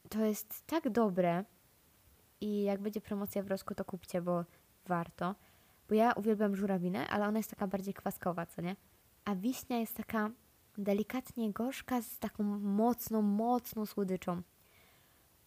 To 0.08 0.24
jest 0.24 0.66
tak 0.66 0.90
dobre 0.90 1.44
i 2.40 2.62
jak 2.62 2.80
będzie 2.80 3.00
promocja 3.00 3.42
w 3.42 3.46
Rosku, 3.46 3.74
to 3.74 3.84
kupcie, 3.84 4.22
bo 4.22 4.44
warto. 4.86 5.34
Bo 5.88 5.94
ja 5.94 6.12
uwielbiam 6.12 6.56
żurawinę, 6.56 7.08
ale 7.08 7.28
ona 7.28 7.38
jest 7.38 7.50
taka 7.50 7.66
bardziej 7.66 7.94
kwaskowa, 7.94 8.46
co 8.46 8.62
nie? 8.62 8.76
A 9.24 9.34
wiśnia 9.34 9.78
jest 9.78 9.96
taka 9.96 10.30
delikatnie 10.78 11.52
gorzka 11.52 12.02
z 12.02 12.18
taką 12.18 12.42
mocną, 12.58 13.22
mocną 13.22 13.86
słodyczą. 13.86 14.42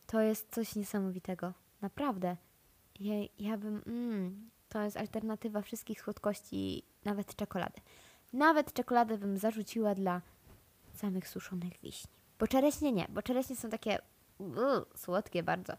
To 0.07 0.21
jest 0.21 0.55
coś 0.55 0.75
niesamowitego. 0.75 1.53
Naprawdę. 1.81 2.37
Ja, 2.99 3.13
ja 3.39 3.57
bym... 3.57 3.81
Mm, 3.85 4.49
to 4.69 4.81
jest 4.81 4.97
alternatywa 4.97 5.61
wszystkich 5.61 6.01
słodkości, 6.01 6.83
nawet 7.05 7.35
czekolady. 7.35 7.81
Nawet 8.33 8.73
czekoladę 8.73 9.17
bym 9.17 9.37
zarzuciła 9.37 9.95
dla 9.95 10.21
samych 10.93 11.27
suszonych 11.27 11.79
wiśni. 11.83 12.11
Bo 12.39 12.47
czereśnie 12.47 12.91
nie, 12.91 13.05
bo 13.09 13.21
czereśnie 13.21 13.55
są 13.55 13.69
takie 13.69 13.99
słodkie 14.95 15.43
bardzo. 15.43 15.73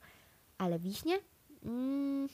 Ale 0.59 0.79
wiśnie? 0.79 1.19
Mm, 1.65 2.29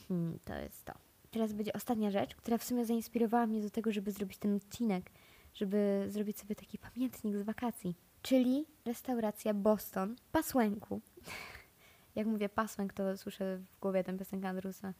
to 0.45 0.55
jest 0.55 0.85
to. 0.85 0.93
Teraz 1.31 1.53
będzie 1.53 1.73
ostatnia 1.73 2.11
rzecz, 2.11 2.35
która 2.35 2.57
w 2.57 2.63
sumie 2.63 2.85
zainspirowała 2.85 3.47
mnie 3.47 3.61
do 3.61 3.69
tego, 3.69 3.91
żeby 3.91 4.11
zrobić 4.11 4.37
ten 4.37 4.55
odcinek, 4.55 5.11
żeby 5.53 6.05
zrobić 6.09 6.39
sobie 6.39 6.55
taki 6.55 6.77
pamiętnik 6.77 7.37
z 7.37 7.41
wakacji. 7.41 7.95
Czyli 8.21 8.65
restauracja 8.85 9.53
Boston 9.53 10.15
Pasłęku. 10.31 11.01
Jak 12.15 12.27
mówię 12.27 12.49
pasłęk, 12.49 12.93
to 12.93 13.17
słyszę 13.17 13.57
w 13.57 13.79
głowie 13.79 14.03
tę 14.03 14.17
piosenkę 14.17 14.49
Andrusa. 14.49 14.93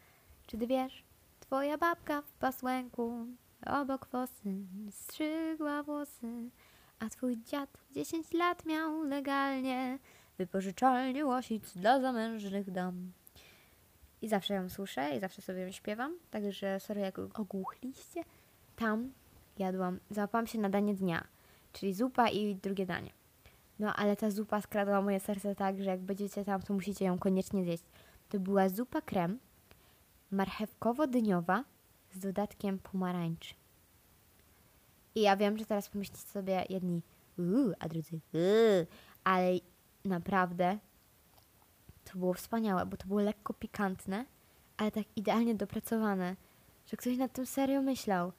Czy 0.47 0.57
ty 0.57 0.67
wiesz? 0.67 1.03
Twoja 1.39 1.77
babka 1.77 2.21
w 2.21 2.33
pasłęku 2.33 3.27
obok 3.65 4.05
fosy 4.05 4.53
strzygła 4.91 5.83
włosy, 5.83 6.49
a 6.99 7.09
twój 7.09 7.37
dziad 7.43 7.77
10 7.91 8.33
lat 8.33 8.65
miał 8.65 9.03
legalnie 9.03 9.99
wypożyczalnię 10.37 11.25
łosic 11.25 11.77
dla 11.77 12.01
zamężnych 12.01 12.71
dam. 12.71 13.11
I 14.21 14.27
zawsze 14.27 14.53
ją 14.53 14.69
słyszę 14.69 15.15
i 15.17 15.19
zawsze 15.19 15.41
sobie 15.41 15.61
ją 15.61 15.71
śpiewam, 15.71 16.13
także 16.31 16.79
sorry 16.79 17.01
jak 17.01 17.19
ogłuchliście. 17.19 18.23
Tam 18.75 19.11
jadłam, 19.57 19.99
załapałam 20.09 20.47
się 20.47 20.59
na 20.59 20.69
danie 20.69 20.93
dnia, 20.95 21.27
czyli 21.73 21.93
zupa 21.93 22.29
i 22.29 22.55
drugie 22.55 22.85
danie. 22.85 23.11
No 23.79 23.93
ale 23.95 24.15
ta 24.15 24.31
zupa 24.31 24.61
skradła 24.61 25.01
moje 25.01 25.19
serce 25.19 25.55
tak, 25.55 25.83
że 25.83 25.89
jak 25.89 25.99
będziecie 25.99 26.45
tam, 26.45 26.61
to 26.61 26.73
musicie 26.73 27.05
ją 27.05 27.19
koniecznie 27.19 27.63
zjeść. 27.63 27.83
To 28.29 28.39
była 28.39 28.69
zupa 28.69 29.01
krem 29.01 29.39
marchewkowo-dyniowa 30.31 31.63
z 32.11 32.19
dodatkiem 32.19 32.79
pomarańczy. 32.79 33.53
I 35.15 35.21
ja 35.21 35.37
wiem, 35.37 35.57
że 35.57 35.65
teraz 35.65 35.89
pomyślicie 35.89 36.21
sobie 36.21 36.65
jedni, 36.69 37.01
uuu, 37.37 37.73
a 37.79 37.89
drudzy, 37.89 38.19
uuu, 38.33 38.87
ale 39.23 39.59
naprawdę 40.05 40.77
to 42.05 42.17
było 42.17 42.33
wspaniałe, 42.33 42.85
bo 42.85 42.97
to 42.97 43.07
było 43.07 43.21
lekko 43.21 43.53
pikantne, 43.53 44.25
ale 44.77 44.91
tak 44.91 45.03
idealnie 45.15 45.55
dopracowane, 45.55 46.35
że 46.87 46.97
ktoś 46.97 47.17
nad 47.17 47.33
tym 47.33 47.45
serio 47.45 47.81
myślał. 47.81 48.31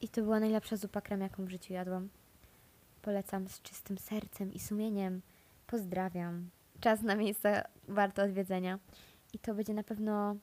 I 0.00 0.08
to 0.08 0.22
była 0.22 0.40
najlepsza 0.40 0.76
zupa 0.76 1.00
krem, 1.00 1.20
jaką 1.20 1.44
w 1.44 1.50
życiu 1.50 1.72
jadłam. 1.72 2.08
Polecam 3.02 3.48
z 3.48 3.62
czystym 3.62 3.98
sercem 3.98 4.52
i 4.52 4.58
sumieniem. 4.58 5.22
Pozdrawiam. 5.66 6.50
Czas 6.80 7.02
na 7.02 7.16
miejsce 7.16 7.64
warto 7.88 8.22
odwiedzenia. 8.22 8.78
I 9.32 9.38
to 9.38 9.54
będzie 9.54 9.74
na 9.74 9.82
pewno 9.82 10.36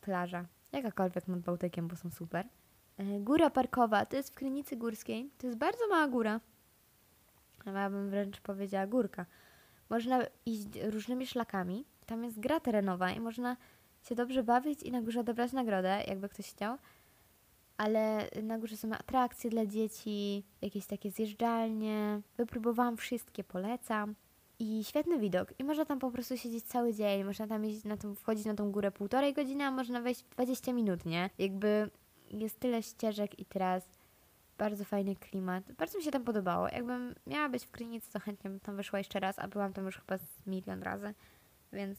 plaża. 0.00 0.46
Jakakolwiek 0.74 1.28
nad 1.28 1.40
Bałtykiem, 1.40 1.88
bo 1.88 1.96
są 1.96 2.10
super. 2.10 2.46
E, 2.98 3.20
góra 3.20 3.50
parkowa, 3.50 4.06
to 4.06 4.16
jest 4.16 4.30
w 4.30 4.34
Krynicy 4.34 4.76
Górskiej. 4.76 5.30
To 5.38 5.46
jest 5.46 5.58
bardzo 5.58 5.88
mała 5.88 6.08
góra. 6.08 6.40
Ja 7.66 7.90
bym 7.90 8.10
wręcz 8.10 8.40
powiedziała 8.40 8.86
górka. 8.86 9.26
Można 9.90 10.20
iść 10.46 10.66
różnymi 10.82 11.26
szlakami. 11.26 11.84
Tam 12.06 12.24
jest 12.24 12.40
gra 12.40 12.60
terenowa 12.60 13.10
i 13.10 13.20
można 13.20 13.56
się 14.08 14.14
dobrze 14.14 14.42
bawić 14.42 14.82
i 14.82 14.92
na 14.92 15.02
górze 15.02 15.20
odebrać 15.20 15.52
nagrodę, 15.52 16.02
jakby 16.08 16.28
ktoś 16.28 16.50
chciał. 16.50 16.78
Ale 17.76 18.28
na 18.42 18.58
górze 18.58 18.76
są 18.76 18.92
atrakcje 18.92 19.50
dla 19.50 19.66
dzieci, 19.66 20.44
jakieś 20.62 20.86
takie 20.86 21.10
zjeżdżalnie. 21.10 22.20
Wypróbowałam 22.36 22.96
wszystkie, 22.96 23.44
polecam. 23.44 24.14
I 24.58 24.84
świetny 24.84 25.18
widok. 25.18 25.52
I 25.58 25.64
można 25.64 25.84
tam 25.84 25.98
po 25.98 26.10
prostu 26.10 26.36
siedzieć 26.36 26.64
cały 26.64 26.94
dzień, 26.94 27.24
można 27.24 27.46
tam 27.46 27.62
na 27.84 27.96
tą, 27.96 28.14
wchodzić 28.14 28.44
na 28.44 28.54
tą 28.54 28.72
górę 28.72 28.90
półtorej 28.90 29.34
godziny, 29.34 29.64
a 29.64 29.70
można 29.70 30.00
wejść 30.00 30.24
w 30.24 30.28
20 30.28 30.72
minut, 30.72 31.04
nie? 31.04 31.30
Jakby 31.38 31.90
jest 32.30 32.60
tyle 32.60 32.82
ścieżek 32.82 33.38
i 33.38 33.44
tras. 33.44 33.84
Bardzo 34.58 34.84
fajny 34.84 35.16
klimat. 35.16 35.72
Bardzo 35.72 35.98
mi 35.98 36.04
się 36.04 36.10
tam 36.10 36.24
podobało. 36.24 36.68
Jakbym 36.68 37.14
miała 37.26 37.48
być 37.48 37.64
w 37.64 37.70
Krynicy, 37.70 38.12
to 38.12 38.20
chętnie 38.20 38.50
bym 38.50 38.60
tam 38.60 38.76
wyszła 38.76 38.98
jeszcze 38.98 39.20
raz, 39.20 39.38
a 39.38 39.48
byłam 39.48 39.72
tam 39.72 39.86
już 39.86 39.96
chyba 39.96 40.18
z 40.18 40.46
milion 40.46 40.82
razy. 40.82 41.14
Więc 41.72 41.98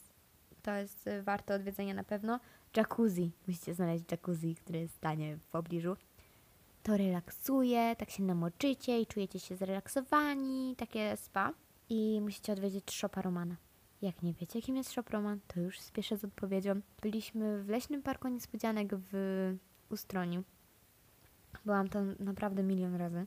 to 0.62 0.72
jest 0.74 1.08
y, 1.08 1.24
warte 1.24 1.56
odwiedzenia 1.56 1.94
na 1.94 2.04
pewno. 2.04 2.40
Jacuzzi. 2.78 3.32
Musicie 3.48 3.74
znaleźć 3.74 4.04
jacuzzi, 4.12 4.56
który 4.56 4.88
stanie 4.88 5.38
w 5.38 5.48
pobliżu. 5.48 5.98
To 6.84 6.98
relaksuje, 6.98 7.96
tak 7.96 8.10
się 8.10 8.24
namoczycie 8.24 9.00
i 9.00 9.06
czujecie 9.06 9.40
się 9.40 9.56
zrelaksowani. 9.56 10.76
Takie 10.78 11.18
spa. 11.18 11.54
I 11.90 12.22
musicie 12.22 12.54
odwiedzić 12.54 12.92
Szopa 12.92 13.22
Romana. 13.22 13.56
Jak 14.02 14.24
nie 14.24 14.34
wiecie, 14.34 14.62
kim 14.62 14.76
jest 14.76 14.92
Shop 14.92 15.04
Roman, 15.10 15.40
to 15.48 15.60
już 15.60 15.80
spieszę 15.80 16.18
z 16.18 16.24
odpowiedzią. 16.26 16.82
Byliśmy 17.02 17.64
w 17.64 17.70
Leśnym 17.70 18.04
Parku 18.04 18.28
Niespodzianek 18.28 18.90
w 18.94 19.14
Ustroniu. 19.90 20.44
Byłam 21.66 21.88
tam 21.88 22.16
naprawdę 22.20 22.64
milion 22.64 22.96
razy. 22.96 23.26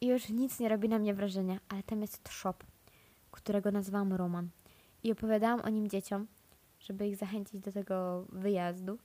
I 0.00 0.06
już 0.06 0.28
nic 0.28 0.60
nie 0.60 0.68
robi 0.68 0.88
na 0.88 0.98
mnie 0.98 1.14
wrażenia, 1.14 1.58
ale 1.68 1.82
tam 1.82 2.00
jest 2.00 2.28
shop, 2.28 2.54
którego 3.30 3.70
nazywałam 3.70 4.12
Roman. 4.12 4.48
I 5.02 5.12
opowiadałam 5.12 5.60
o 5.60 5.68
nim 5.68 5.88
dzieciom, 5.88 6.26
żeby 6.80 7.08
ich 7.08 7.16
zachęcić 7.16 7.60
do 7.60 7.72
tego 7.72 8.26
wyjazdu. 8.28 8.98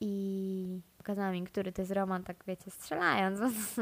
I 0.00 0.80
pokazałam 0.98 1.36
im, 1.36 1.44
który 1.44 1.72
to 1.72 1.82
jest 1.82 1.92
Roman, 1.92 2.24
tak 2.24 2.44
wiecie, 2.46 2.70
strzelając. 2.70 3.40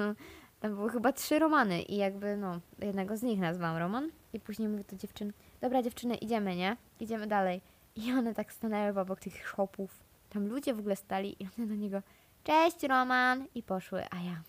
Tam 0.60 0.74
były 0.74 0.90
chyba 0.90 1.12
trzy 1.12 1.38
Romany 1.38 1.82
i 1.82 1.96
jakby, 1.96 2.36
no, 2.36 2.60
jednego 2.78 3.16
z 3.16 3.22
nich 3.22 3.40
nazwałam 3.40 3.76
Roman. 3.76 4.10
I 4.32 4.40
później 4.40 4.68
mówię 4.68 4.84
do 4.84 4.96
dziewczyn, 4.96 5.32
dobra 5.60 5.82
dziewczyny, 5.82 6.14
idziemy, 6.14 6.56
nie? 6.56 6.76
Idziemy 7.00 7.26
dalej. 7.26 7.60
I 7.96 8.12
one 8.12 8.34
tak 8.34 8.52
stanęły 8.52 9.00
obok 9.00 9.20
tych 9.20 9.48
shopów. 9.48 10.04
Tam 10.30 10.48
ludzie 10.48 10.74
w 10.74 10.78
ogóle 10.78 10.96
stali 10.96 11.42
i 11.42 11.48
one 11.58 11.66
do 11.66 11.74
niego, 11.74 12.02
cześć 12.44 12.82
Roman! 12.82 13.46
I 13.54 13.62
poszły, 13.62 14.04
a 14.10 14.16
ja, 14.16 14.42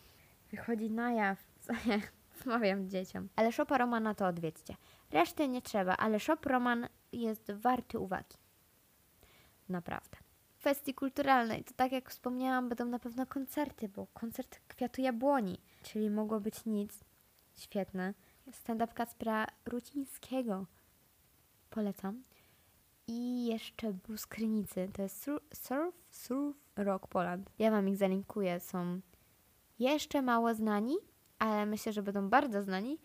wychodzi 0.51 0.91
na 0.91 1.11
jaw, 1.11 1.37
co 1.63 1.73
ja 1.73 1.99
wmawiam 2.43 2.89
dzieciom. 2.89 3.29
Ale 3.35 3.51
szopa 3.51 3.77
Romana 3.77 4.15
to 4.15 4.27
odwiedźcie. 4.27 4.75
Reszty 5.11 5.47
nie 5.47 5.61
trzeba, 5.61 5.97
ale 5.97 6.19
shop 6.19 6.45
Roman 6.45 6.87
jest 7.11 7.51
warty 7.51 7.99
uwagi. 7.99 8.37
Naprawdę. 9.69 10.17
Kwestii 10.59 10.93
kulturalnej, 10.93 11.63
to 11.63 11.73
tak 11.75 11.91
jak 11.91 12.09
wspomniałam, 12.09 12.69
będą 12.69 12.85
na 12.85 12.99
pewno 12.99 13.25
koncerty, 13.25 13.89
bo 13.89 14.07
koncert 14.13 14.59
Kwiatu 14.67 15.01
Jabłoni, 15.01 15.59
czyli 15.83 16.09
mogło 16.09 16.39
być 16.39 16.65
nic. 16.65 17.03
Świetne. 17.55 18.13
Stand-up 18.51 18.93
Kacpra 18.93 19.47
Rucińskiego. 19.65 20.65
Polecam. 21.69 22.23
I 23.07 23.45
jeszcze 23.45 23.93
Blues 23.93 24.27
Krynicy. 24.27 24.89
To 24.93 25.01
jest 25.01 25.21
sur- 25.27 25.41
Surf, 25.53 25.95
Surf 26.11 26.55
Rock 26.75 27.07
Poland. 27.07 27.49
Ja 27.59 27.71
wam 27.71 27.87
ich 27.89 27.97
zalinkuję. 27.97 28.59
Są 28.59 29.01
jeszcze 29.79 30.21
mało 30.21 30.53
znani, 30.53 30.95
ale 31.39 31.65
myślę, 31.65 31.93
że 31.93 32.03
będą 32.03 32.29
bardzo 32.29 32.63
znani, 32.63 32.97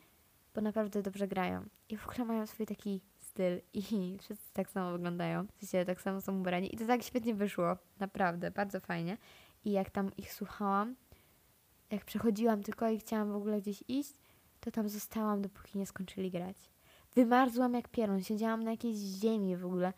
bo 0.55 0.61
naprawdę 0.61 1.03
dobrze 1.03 1.29
grają. 1.29 1.65
I 1.89 1.97
w 1.97 2.09
ogóle 2.09 2.25
mają 2.25 2.47
swój 2.47 2.67
taki 2.67 3.01
styl 3.19 3.61
i 3.73 3.83
wszyscy 4.23 4.53
tak 4.53 4.71
samo 4.71 4.93
wyglądają. 4.93 5.47
W 5.47 5.65
sensie 5.67 5.85
tak 5.85 6.01
samo 6.01 6.21
są 6.21 6.39
ubrani. 6.41 6.75
I 6.75 6.79
to 6.79 6.87
tak 6.87 7.03
świetnie 7.03 7.35
wyszło. 7.35 7.77
Naprawdę, 7.99 8.51
bardzo 8.51 8.81
fajnie. 8.81 9.19
I 9.65 9.71
jak 9.73 9.91
tam 9.91 10.17
ich 10.17 10.33
słuchałam, 10.33 10.97
jak 11.91 12.05
przechodziłam 12.05 12.63
tylko 12.63 12.89
i 12.89 12.99
chciałam 12.99 13.33
w 13.33 13.37
ogóle 13.37 13.61
gdzieś 13.61 13.85
iść, 13.89 14.13
to 14.61 14.71
tam 14.71 14.89
zostałam, 14.89 15.43
dopóki 15.43 15.79
nie 15.79 15.87
skończyli 15.87 16.31
grać. 16.31 16.57
Wymarzłam 17.15 17.75
jak 17.75 17.89
pieron, 17.89 18.23
siedziałam 18.23 18.63
na 18.63 18.71
jakiejś 18.71 18.97
ziemi 18.97 19.57
w 19.57 19.67
ogóle, 19.67 19.93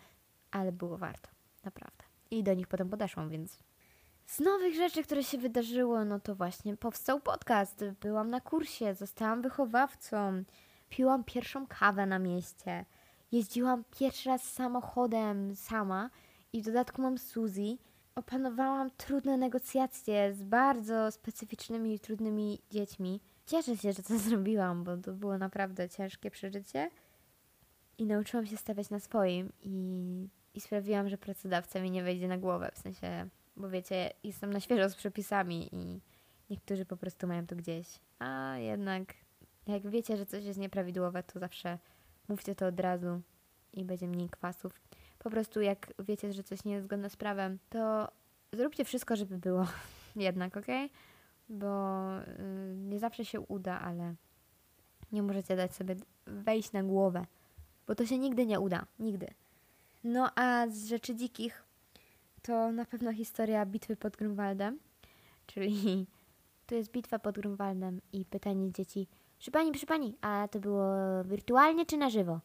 ale 0.50 0.72
było 0.72 0.98
warto, 0.98 1.28
naprawdę. 1.64 2.04
I 2.30 2.42
do 2.42 2.54
nich 2.54 2.66
potem 2.66 2.88
podeszłam, 2.88 3.30
więc... 3.30 3.58
Z 4.26 4.40
nowych 4.40 4.74
rzeczy, 4.74 5.02
które 5.02 5.24
się 5.24 5.38
wydarzyło, 5.38 6.04
no 6.04 6.20
to 6.20 6.34
właśnie 6.34 6.76
powstał 6.76 7.20
podcast. 7.20 7.84
Byłam 8.00 8.30
na 8.30 8.40
kursie, 8.40 8.94
zostałam 8.94 9.42
wychowawcą, 9.42 10.44
piłam 10.88 11.24
pierwszą 11.24 11.66
kawę 11.66 12.06
na 12.06 12.18
mieście, 12.18 12.84
jeździłam 13.32 13.84
pierwszy 13.98 14.28
raz 14.28 14.42
samochodem 14.42 15.56
sama 15.56 16.10
i 16.52 16.62
w 16.62 16.64
dodatku 16.64 17.02
mam 17.02 17.18
Suzy. 17.18 17.78
Opanowałam 18.16 18.90
trudne 18.90 19.36
negocjacje 19.36 20.34
z 20.34 20.42
bardzo 20.42 21.10
specyficznymi 21.10 21.94
i 21.94 22.00
trudnymi 22.00 22.58
dziećmi. 22.70 23.20
Cieszę 23.46 23.76
się, 23.76 23.92
że 23.92 24.02
to 24.02 24.18
zrobiłam, 24.28 24.84
bo 24.84 24.96
to 24.96 25.12
było 25.12 25.38
naprawdę 25.38 25.88
ciężkie 25.88 26.30
przeżycie. 26.30 26.90
I 27.98 28.06
nauczyłam 28.06 28.46
się 28.46 28.56
stawiać 28.56 28.90
na 28.90 29.00
swoim 29.00 29.52
i, 29.62 30.28
i 30.54 30.60
sprawiłam, 30.60 31.08
że 31.08 31.18
pracodawca 31.18 31.80
mi 31.80 31.90
nie 31.90 32.02
wejdzie 32.02 32.28
na 32.28 32.38
głowę. 32.38 32.70
W 32.74 32.78
sensie, 32.78 33.28
bo 33.56 33.70
wiecie, 33.70 34.12
jestem 34.24 34.52
na 34.52 34.60
świeżo 34.60 34.90
z 34.90 34.94
przepisami 34.94 35.74
i 35.74 36.00
niektórzy 36.50 36.84
po 36.84 36.96
prostu 36.96 37.26
mają 37.26 37.46
to 37.46 37.56
gdzieś. 37.56 37.86
A 38.18 38.56
jednak, 38.58 39.14
jak 39.66 39.90
wiecie, 39.90 40.16
że 40.16 40.26
coś 40.26 40.44
jest 40.44 40.58
nieprawidłowe, 40.58 41.22
to 41.22 41.40
zawsze 41.40 41.78
mówcie 42.28 42.54
to 42.54 42.66
od 42.66 42.80
razu 42.80 43.20
i 43.72 43.84
będzie 43.84 44.08
mniej 44.08 44.28
kwasów. 44.30 44.80
Po 45.26 45.30
prostu 45.30 45.60
jak 45.60 45.92
wiecie, 45.98 46.32
że 46.32 46.42
coś 46.42 46.64
nie 46.64 46.72
jest 46.72 46.84
zgodne 46.84 47.10
z 47.10 47.16
prawem, 47.16 47.58
to 47.70 48.08
zróbcie 48.52 48.84
wszystko, 48.84 49.16
żeby 49.16 49.38
było 49.38 49.66
jednak, 50.16 50.56
ok? 50.56 50.66
Bo 51.48 51.66
y, 52.20 52.24
nie 52.76 52.98
zawsze 52.98 53.24
się 53.24 53.40
uda, 53.40 53.80
ale 53.80 54.14
nie 55.12 55.22
możecie 55.22 55.56
dać 55.56 55.74
sobie 55.74 55.96
wejść 56.26 56.72
na 56.72 56.82
głowę, 56.82 57.26
bo 57.86 57.94
to 57.94 58.06
się 58.06 58.18
nigdy 58.18 58.46
nie 58.46 58.60
uda, 58.60 58.86
nigdy. 58.98 59.26
No 60.04 60.30
a 60.34 60.66
z 60.68 60.86
rzeczy 60.86 61.14
dzikich 61.14 61.64
to 62.42 62.72
na 62.72 62.84
pewno 62.84 63.12
historia 63.12 63.66
bitwy 63.66 63.96
pod 63.96 64.16
Grunwaldem, 64.16 64.78
czyli 65.46 66.06
to 66.66 66.74
jest 66.74 66.90
bitwa 66.90 67.18
pod 67.18 67.34
Grunwaldem 67.34 68.00
i 68.12 68.24
pytanie 68.24 68.72
dzieci, 68.72 69.08
przy 69.38 69.50
pani, 69.50 69.72
przy 69.72 69.86
pani, 69.86 70.16
a 70.20 70.48
to 70.50 70.60
było 70.60 70.84
wirtualnie 71.24 71.86
czy 71.86 71.96
na 71.96 72.10
żywo? 72.10 72.40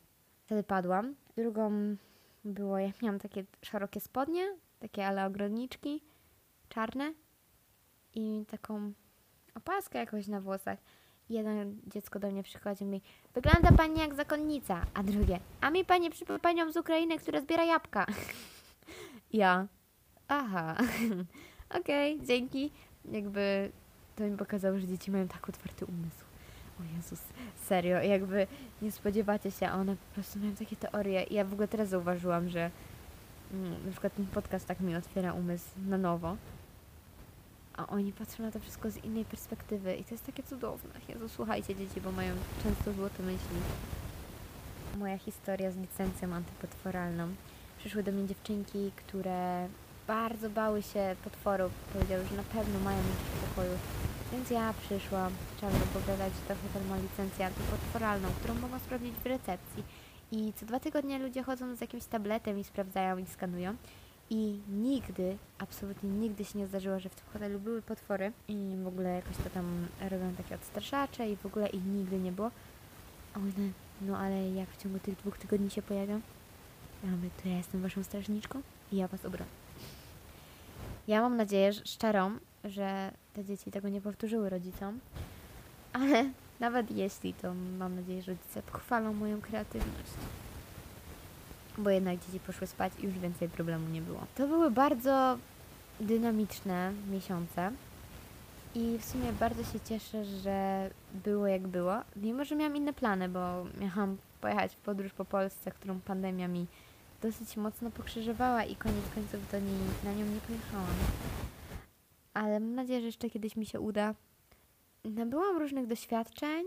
Wtedy 0.46 0.64
padłam. 0.64 1.16
Drugą 1.36 1.96
było, 2.44 2.80
ja 2.80 2.92
miałam 3.02 3.20
takie 3.20 3.44
szerokie 3.62 4.00
spodnie, 4.00 4.56
takie 4.80 5.08
ale 5.08 5.26
ogrodniczki, 5.26 6.04
czarne 6.70 7.14
i 8.14 8.46
taką 8.48 8.94
opaskę 9.56 10.00
jakoś 10.00 10.28
na 10.28 10.42
włosach. 10.42 10.80
I 11.30 11.34
jedno 11.34 11.52
dziecko 11.88 12.20
do 12.20 12.32
mnie 12.32 12.44
przychodzi 12.44 12.84
i 12.84 12.88
mówi, 12.88 13.02
wygląda 13.34 13.72
pani 13.72 14.00
jak 14.00 14.16
zakonnica, 14.16 14.86
a 14.94 15.04
drugie, 15.04 15.40
a 15.62 15.70
mi 15.70 15.86
pani 15.86 16.10
przypomina 16.10 16.40
panią 16.40 16.72
z 16.72 16.78
Ukrainy, 16.78 17.18
która 17.18 17.42
zbiera 17.42 17.64
jabłka. 17.64 18.06
ja, 19.34 19.68
aha, 20.28 20.76
okej, 21.80 22.16
okay, 22.16 22.28
dzięki. 22.28 22.72
Jakby 23.12 23.72
to 24.16 24.24
mi 24.24 24.38
pokazało, 24.38 24.80
że 24.80 24.88
dzieci 24.88 25.12
mają 25.12 25.28
tak 25.28 25.50
otwarty 25.50 25.86
umysł. 25.86 26.31
O 26.82 26.96
Jezus, 26.98 27.20
serio, 27.66 28.02
jakby 28.02 28.48
nie 28.82 28.92
spodziewacie 28.92 29.52
się, 29.52 29.70
a 29.70 29.76
one 29.76 29.96
po 29.96 30.14
prostu 30.14 30.40
mają 30.40 30.56
takie 30.56 30.76
teorie. 30.76 31.24
I 31.24 31.34
ja 31.34 31.46
w 31.46 31.54
ogóle 31.54 31.68
teraz 31.68 31.90
zauważyłam, 31.90 32.50
że 32.50 32.72
mm, 33.54 33.86
na 33.86 33.92
przykład 33.92 34.16
ten 34.16 34.28
podcast 34.28 34.66
tak 34.66 34.80
mi 34.80 34.96
otwiera 34.96 35.34
umysł 35.34 35.70
na 35.88 35.98
nowo. 35.98 36.36
A 37.78 37.88
oni 37.88 38.14
patrzą 38.14 38.44
na 38.44 38.52
to 38.52 38.60
wszystko 38.60 38.92
z 38.92 38.98
innej 38.98 39.26
perspektywy 39.26 39.96
i 39.96 40.04
to 40.04 40.14
jest 40.14 40.26
takie 40.26 40.44
cudowne. 40.44 40.90
Jezu, 41.10 41.30
słuchajcie 41.30 41.76
dzieci, 41.76 42.02
bo 42.02 42.12
mają 42.12 42.36
często 42.64 42.94
złote 42.94 43.24
myśli. 43.24 43.58
Moja 44.98 45.18
historia 45.18 45.72
z 45.72 45.78
licencją 45.78 46.34
antypotworalną. 46.34 47.28
Przyszły 47.78 48.04
do 48.04 48.12
mnie 48.12 48.28
dziewczynki, 48.28 48.92
które 48.96 49.68
bardzo 50.08 50.50
bały 50.50 50.82
się 50.82 51.16
potworów. 51.24 51.72
Powiedziały, 51.94 52.26
że 52.26 52.36
na 52.36 52.44
pewno 52.44 52.80
mają 52.80 52.98
jakieś 52.98 53.14
w 53.14 53.50
pokoju. 53.50 53.78
Więc 54.32 54.50
ja 54.50 54.74
przyszłam, 54.74 55.32
trzeba 55.58 55.72
że 55.72 55.80
to 55.80 56.56
hotel 56.56 56.88
ma 56.90 56.98
licencję 56.98 57.46
antypotworalną, 57.46 58.28
którą 58.40 58.54
mogą 58.54 58.80
sprawdzić 58.80 59.14
w 59.14 59.26
recepcji. 59.26 59.84
I 60.32 60.54
co 60.54 60.66
dwa 60.66 60.80
tygodnie 60.80 61.20
ludzie 61.20 61.44
chodzą 61.44 61.76
z 61.76 61.82
jakimś 61.82 62.06
tabletem 62.06 62.60
i 62.60 62.64
sprawdzają 62.64 63.18
i 63.18 63.26
skanują. 63.26 63.76
I 64.30 64.60
nigdy, 64.70 65.38
absolutnie 65.60 66.10
nigdy 66.10 66.46
się 66.46 66.60
nie 66.60 66.68
zdarzyło, 66.68 67.00
że 67.00 67.10
w 67.10 67.16
tym 67.16 67.26
hotelu 67.34 67.60
były 67.60 67.82
potwory 67.82 68.32
i 68.48 68.76
w 68.84 68.88
ogóle 68.88 69.16
jakoś 69.16 69.38
to 69.38 69.50
tam 69.50 69.88
robią 70.02 70.36
takie 70.38 70.56
odstraszacze 70.56 71.30
i 71.30 71.36
w 71.36 71.46
ogóle 71.46 71.68
ich 71.70 71.86
nigdy 71.86 72.20
nie 72.20 72.32
było. 72.32 72.52
One, 73.36 73.72
no 74.02 74.18
ale 74.18 74.50
jak 74.50 74.70
w 74.70 74.84
ciągu 74.84 75.00
tych 75.00 75.16
dwóch 75.16 75.38
tygodni 75.38 75.70
się 75.70 75.82
pojawią? 75.82 76.22
Ja 77.04 77.10
mówię, 77.10 77.30
to 77.44 77.50
ja 77.50 77.58
jestem 77.58 77.82
waszą 77.82 78.04
strażniczką 78.04 78.62
i 78.92 78.98
ja 78.98 79.08
was 79.08 79.26
obronię. 79.26 79.52
Ja 81.08 81.22
mam 81.22 81.38
nadzieję, 81.38 81.74
że 81.74 81.86
szczerą, 81.86 82.38
że 82.64 83.12
te 83.34 83.46
dzieci 83.46 83.72
tego 83.72 83.90
nie 83.90 84.02
powtórzyły 84.02 84.50
rodzicom, 84.50 85.00
ale 85.94 86.30
nawet 86.60 86.92
jeśli, 86.92 87.34
to 87.34 87.54
mam 87.80 87.96
nadzieję, 87.96 88.22
że 88.22 88.32
rodzice 88.32 88.62
pochwalą 88.62 89.14
moją 89.14 89.42
kreatywność. 89.42 90.12
Bo 91.78 91.90
jednak 91.90 92.20
dzieci 92.20 92.40
poszły 92.40 92.68
spać 92.68 92.94
i 93.00 93.06
już 93.06 93.20
więcej 93.20 93.50
problemu 93.50 93.90
nie 93.90 94.02
było. 94.02 94.26
To 94.36 94.48
były 94.48 94.72
bardzo 94.72 95.38
dynamiczne 96.00 96.94
miesiące 97.12 97.72
i 98.76 98.98
w 98.98 99.06
sumie 99.06 99.34
bardzo 99.34 99.64
się 99.64 99.80
cieszę, 99.80 100.26
że 100.26 100.90
było 101.14 101.48
jak 101.48 101.68
było, 101.68 101.94
mimo 102.16 102.46
że 102.46 102.56
miałam 102.56 102.76
inne 102.76 102.94
plany, 102.94 103.30
bo 103.30 103.66
miałam 103.80 104.18
pojechać 104.42 104.76
w 104.76 104.80
podróż 104.80 105.14
po 105.14 105.26
Polsce, 105.26 105.72
którą 105.72 106.00
pandemia 106.00 106.48
mi 106.48 106.68
dosyć 107.22 107.58
mocno 107.58 107.92
pokrzyżowała 107.92 108.64
i 108.64 108.76
koniec 108.76 109.06
końców 109.16 109.52
do 109.52 109.60
niej, 109.60 109.80
na 110.04 110.14
nią 110.14 110.26
nie 110.26 110.40
pojechałam. 110.40 110.96
Ale 112.34 112.60
mam 112.60 112.76
nadzieję, 112.76 113.00
że 113.00 113.06
jeszcze 113.06 113.30
kiedyś 113.30 113.56
mi 113.56 113.66
się 113.66 113.80
uda. 113.80 114.16
Nabyłam 115.04 115.58
różnych 115.58 115.88
doświadczeń, 115.88 116.66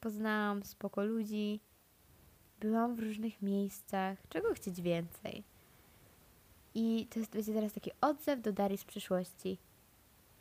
poznałam 0.00 0.64
spoko 0.64 1.04
ludzi, 1.04 1.60
byłam 2.60 2.94
w 2.94 3.00
różnych 3.00 3.42
miejscach. 3.42 4.18
Czego 4.28 4.54
chcieć 4.54 4.82
więcej? 4.82 5.44
I 6.74 7.06
to 7.10 7.18
jest, 7.18 7.32
będzie 7.32 7.52
teraz 7.52 7.72
taki 7.72 7.90
odzew 8.00 8.40
do 8.40 8.52
Darii 8.52 8.78
z 8.78 8.84
przyszłości. 8.84 9.58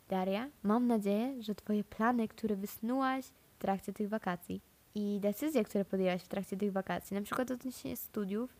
Daria, 0.09 0.49
mam 0.63 0.87
nadzieję, 0.87 1.43
że 1.43 1.55
Twoje 1.55 1.83
plany, 1.83 2.27
które 2.27 2.55
wysnułaś 2.55 3.25
w 3.25 3.57
trakcie 3.59 3.93
tych 3.93 4.09
wakacji 4.09 4.61
i 4.95 5.19
decyzje, 5.21 5.63
które 5.63 5.85
podjęłaś 5.85 6.21
w 6.21 6.27
trakcie 6.27 6.57
tych 6.57 6.71
wakacji, 6.71 7.15
na 7.15 7.21
przykład 7.21 7.51
odnośnie 7.51 7.97
studiów, 7.97 8.53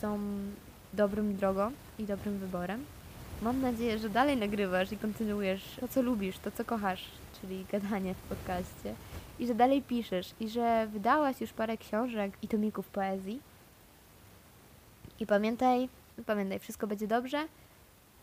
są 0.00 0.18
dobrym 0.92 1.36
drogą 1.36 1.72
i 1.98 2.04
dobrym 2.04 2.38
wyborem. 2.38 2.84
Mam 3.42 3.60
nadzieję, 3.60 3.98
że 3.98 4.08
dalej 4.08 4.36
nagrywasz 4.36 4.92
i 4.92 4.96
kontynuujesz 4.96 5.76
to, 5.80 5.88
co 5.88 6.02
lubisz, 6.02 6.38
to, 6.38 6.50
co 6.50 6.64
kochasz, 6.64 7.04
czyli 7.40 7.66
gadanie 7.72 8.14
w 8.14 8.28
podcaście. 8.28 8.94
I 9.38 9.46
że 9.46 9.54
dalej 9.54 9.82
piszesz. 9.82 10.34
I 10.40 10.48
że 10.48 10.88
wydałaś 10.92 11.40
już 11.40 11.52
parę 11.52 11.76
książek 11.76 12.32
i 12.42 12.48
tomików 12.48 12.88
poezji. 12.88 13.40
I 15.20 15.26
pamiętaj, 15.26 15.88
pamiętaj, 16.26 16.58
wszystko 16.58 16.86
będzie 16.86 17.06
dobrze. 17.06 17.46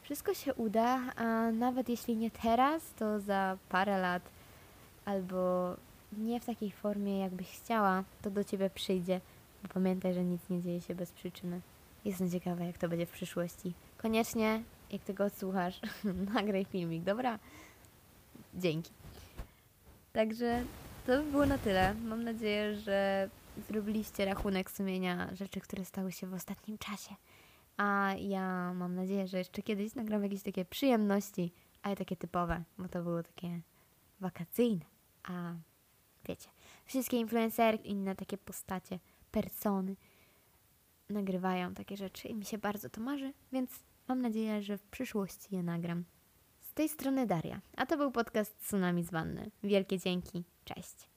Wszystko 0.02 0.34
się 0.34 0.54
uda, 0.54 1.00
a 1.16 1.52
nawet 1.52 1.90
jeśli 1.90 2.16
nie 2.16 2.32
teraz, 2.32 2.82
to 3.00 3.20
za 3.20 3.58
parę 3.70 3.98
lat 3.98 4.22
albo 5.06 5.74
nie 6.18 6.40
w 6.40 6.46
takiej 6.46 6.72
formie, 6.72 7.20
jakbyś 7.20 7.52
chciała, 7.52 8.04
to 8.22 8.32
do 8.32 8.44
ciebie 8.44 8.70
przyjdzie. 8.70 9.22
Bo 9.64 9.70
pamiętaj, 9.74 10.14
że 10.14 10.24
nic 10.24 10.42
nie 10.50 10.62
dzieje 10.62 10.82
się 10.82 10.96
bez 10.96 11.12
przyczyny. 11.12 11.62
Jestem 12.06 12.32
ciekawa, 12.32 12.64
jak 12.64 12.78
to 12.78 12.90
będzie 12.90 13.06
w 13.06 13.12
przyszłości. 13.12 13.74
Koniecznie, 13.98 14.64
jak 14.94 15.04
tego 15.04 15.26
odsłuchasz, 15.26 15.80
nagraj 16.34 16.66
filmik, 16.66 17.04
dobra? 17.04 17.40
Dzięki. 18.54 18.92
Także 20.14 20.64
to 21.06 21.24
by 21.24 21.32
było 21.32 21.46
na 21.46 21.58
tyle. 21.58 21.94
Mam 21.94 22.24
nadzieję, 22.24 22.76
że 22.76 23.30
zrobiliście 23.70 24.26
rachunek 24.26 24.72
sumienia 24.72 25.36
rzeczy, 25.36 25.60
które 25.62 25.86
stały 25.86 26.12
się 26.12 26.28
w 26.28 26.34
ostatnim 26.34 26.78
czasie. 26.78 27.16
A 27.78 28.14
ja 28.20 28.74
mam 28.74 28.96
nadzieję, 28.96 29.28
że 29.28 29.38
jeszcze 29.38 29.62
kiedyś 29.62 29.96
nagram 29.96 30.24
jakieś 30.24 30.44
takie 30.44 30.66
przyjemności, 30.66 31.52
ale 31.82 31.96
takie 31.96 32.16
typowe, 32.16 32.64
bo 32.78 32.88
to 32.88 33.04
było 33.04 33.24
takie 33.24 33.62
wakacyjne. 34.20 34.86
A 35.24 35.54
wiecie, 36.26 36.50
wszystkie 36.86 37.18
influencerki, 37.18 37.90
inne 37.90 38.16
takie 38.16 38.38
postacie, 38.38 39.00
persony 39.32 39.96
nagrywają 41.10 41.74
takie 41.74 41.98
rzeczy 41.98 42.28
i 42.28 42.36
mi 42.36 42.46
się 42.46 42.58
bardzo 42.58 42.90
to 42.90 43.02
marzy, 43.02 43.34
więc 43.52 43.70
mam 44.08 44.22
nadzieję, 44.22 44.62
że 44.62 44.78
w 44.78 44.84
przyszłości 44.84 45.56
je 45.56 45.64
nagram. 45.64 46.06
Z 46.60 46.74
tej 46.74 46.90
strony 46.90 47.28
Daria, 47.28 47.62
a 47.78 47.86
to 47.86 47.98
był 47.98 48.12
podcast 48.12 48.60
Tsunami 48.60 49.04
z 49.04 49.12
Wanny. 49.12 49.52
Wielkie 49.64 50.00
dzięki, 50.00 50.44
cześć. 50.64 51.13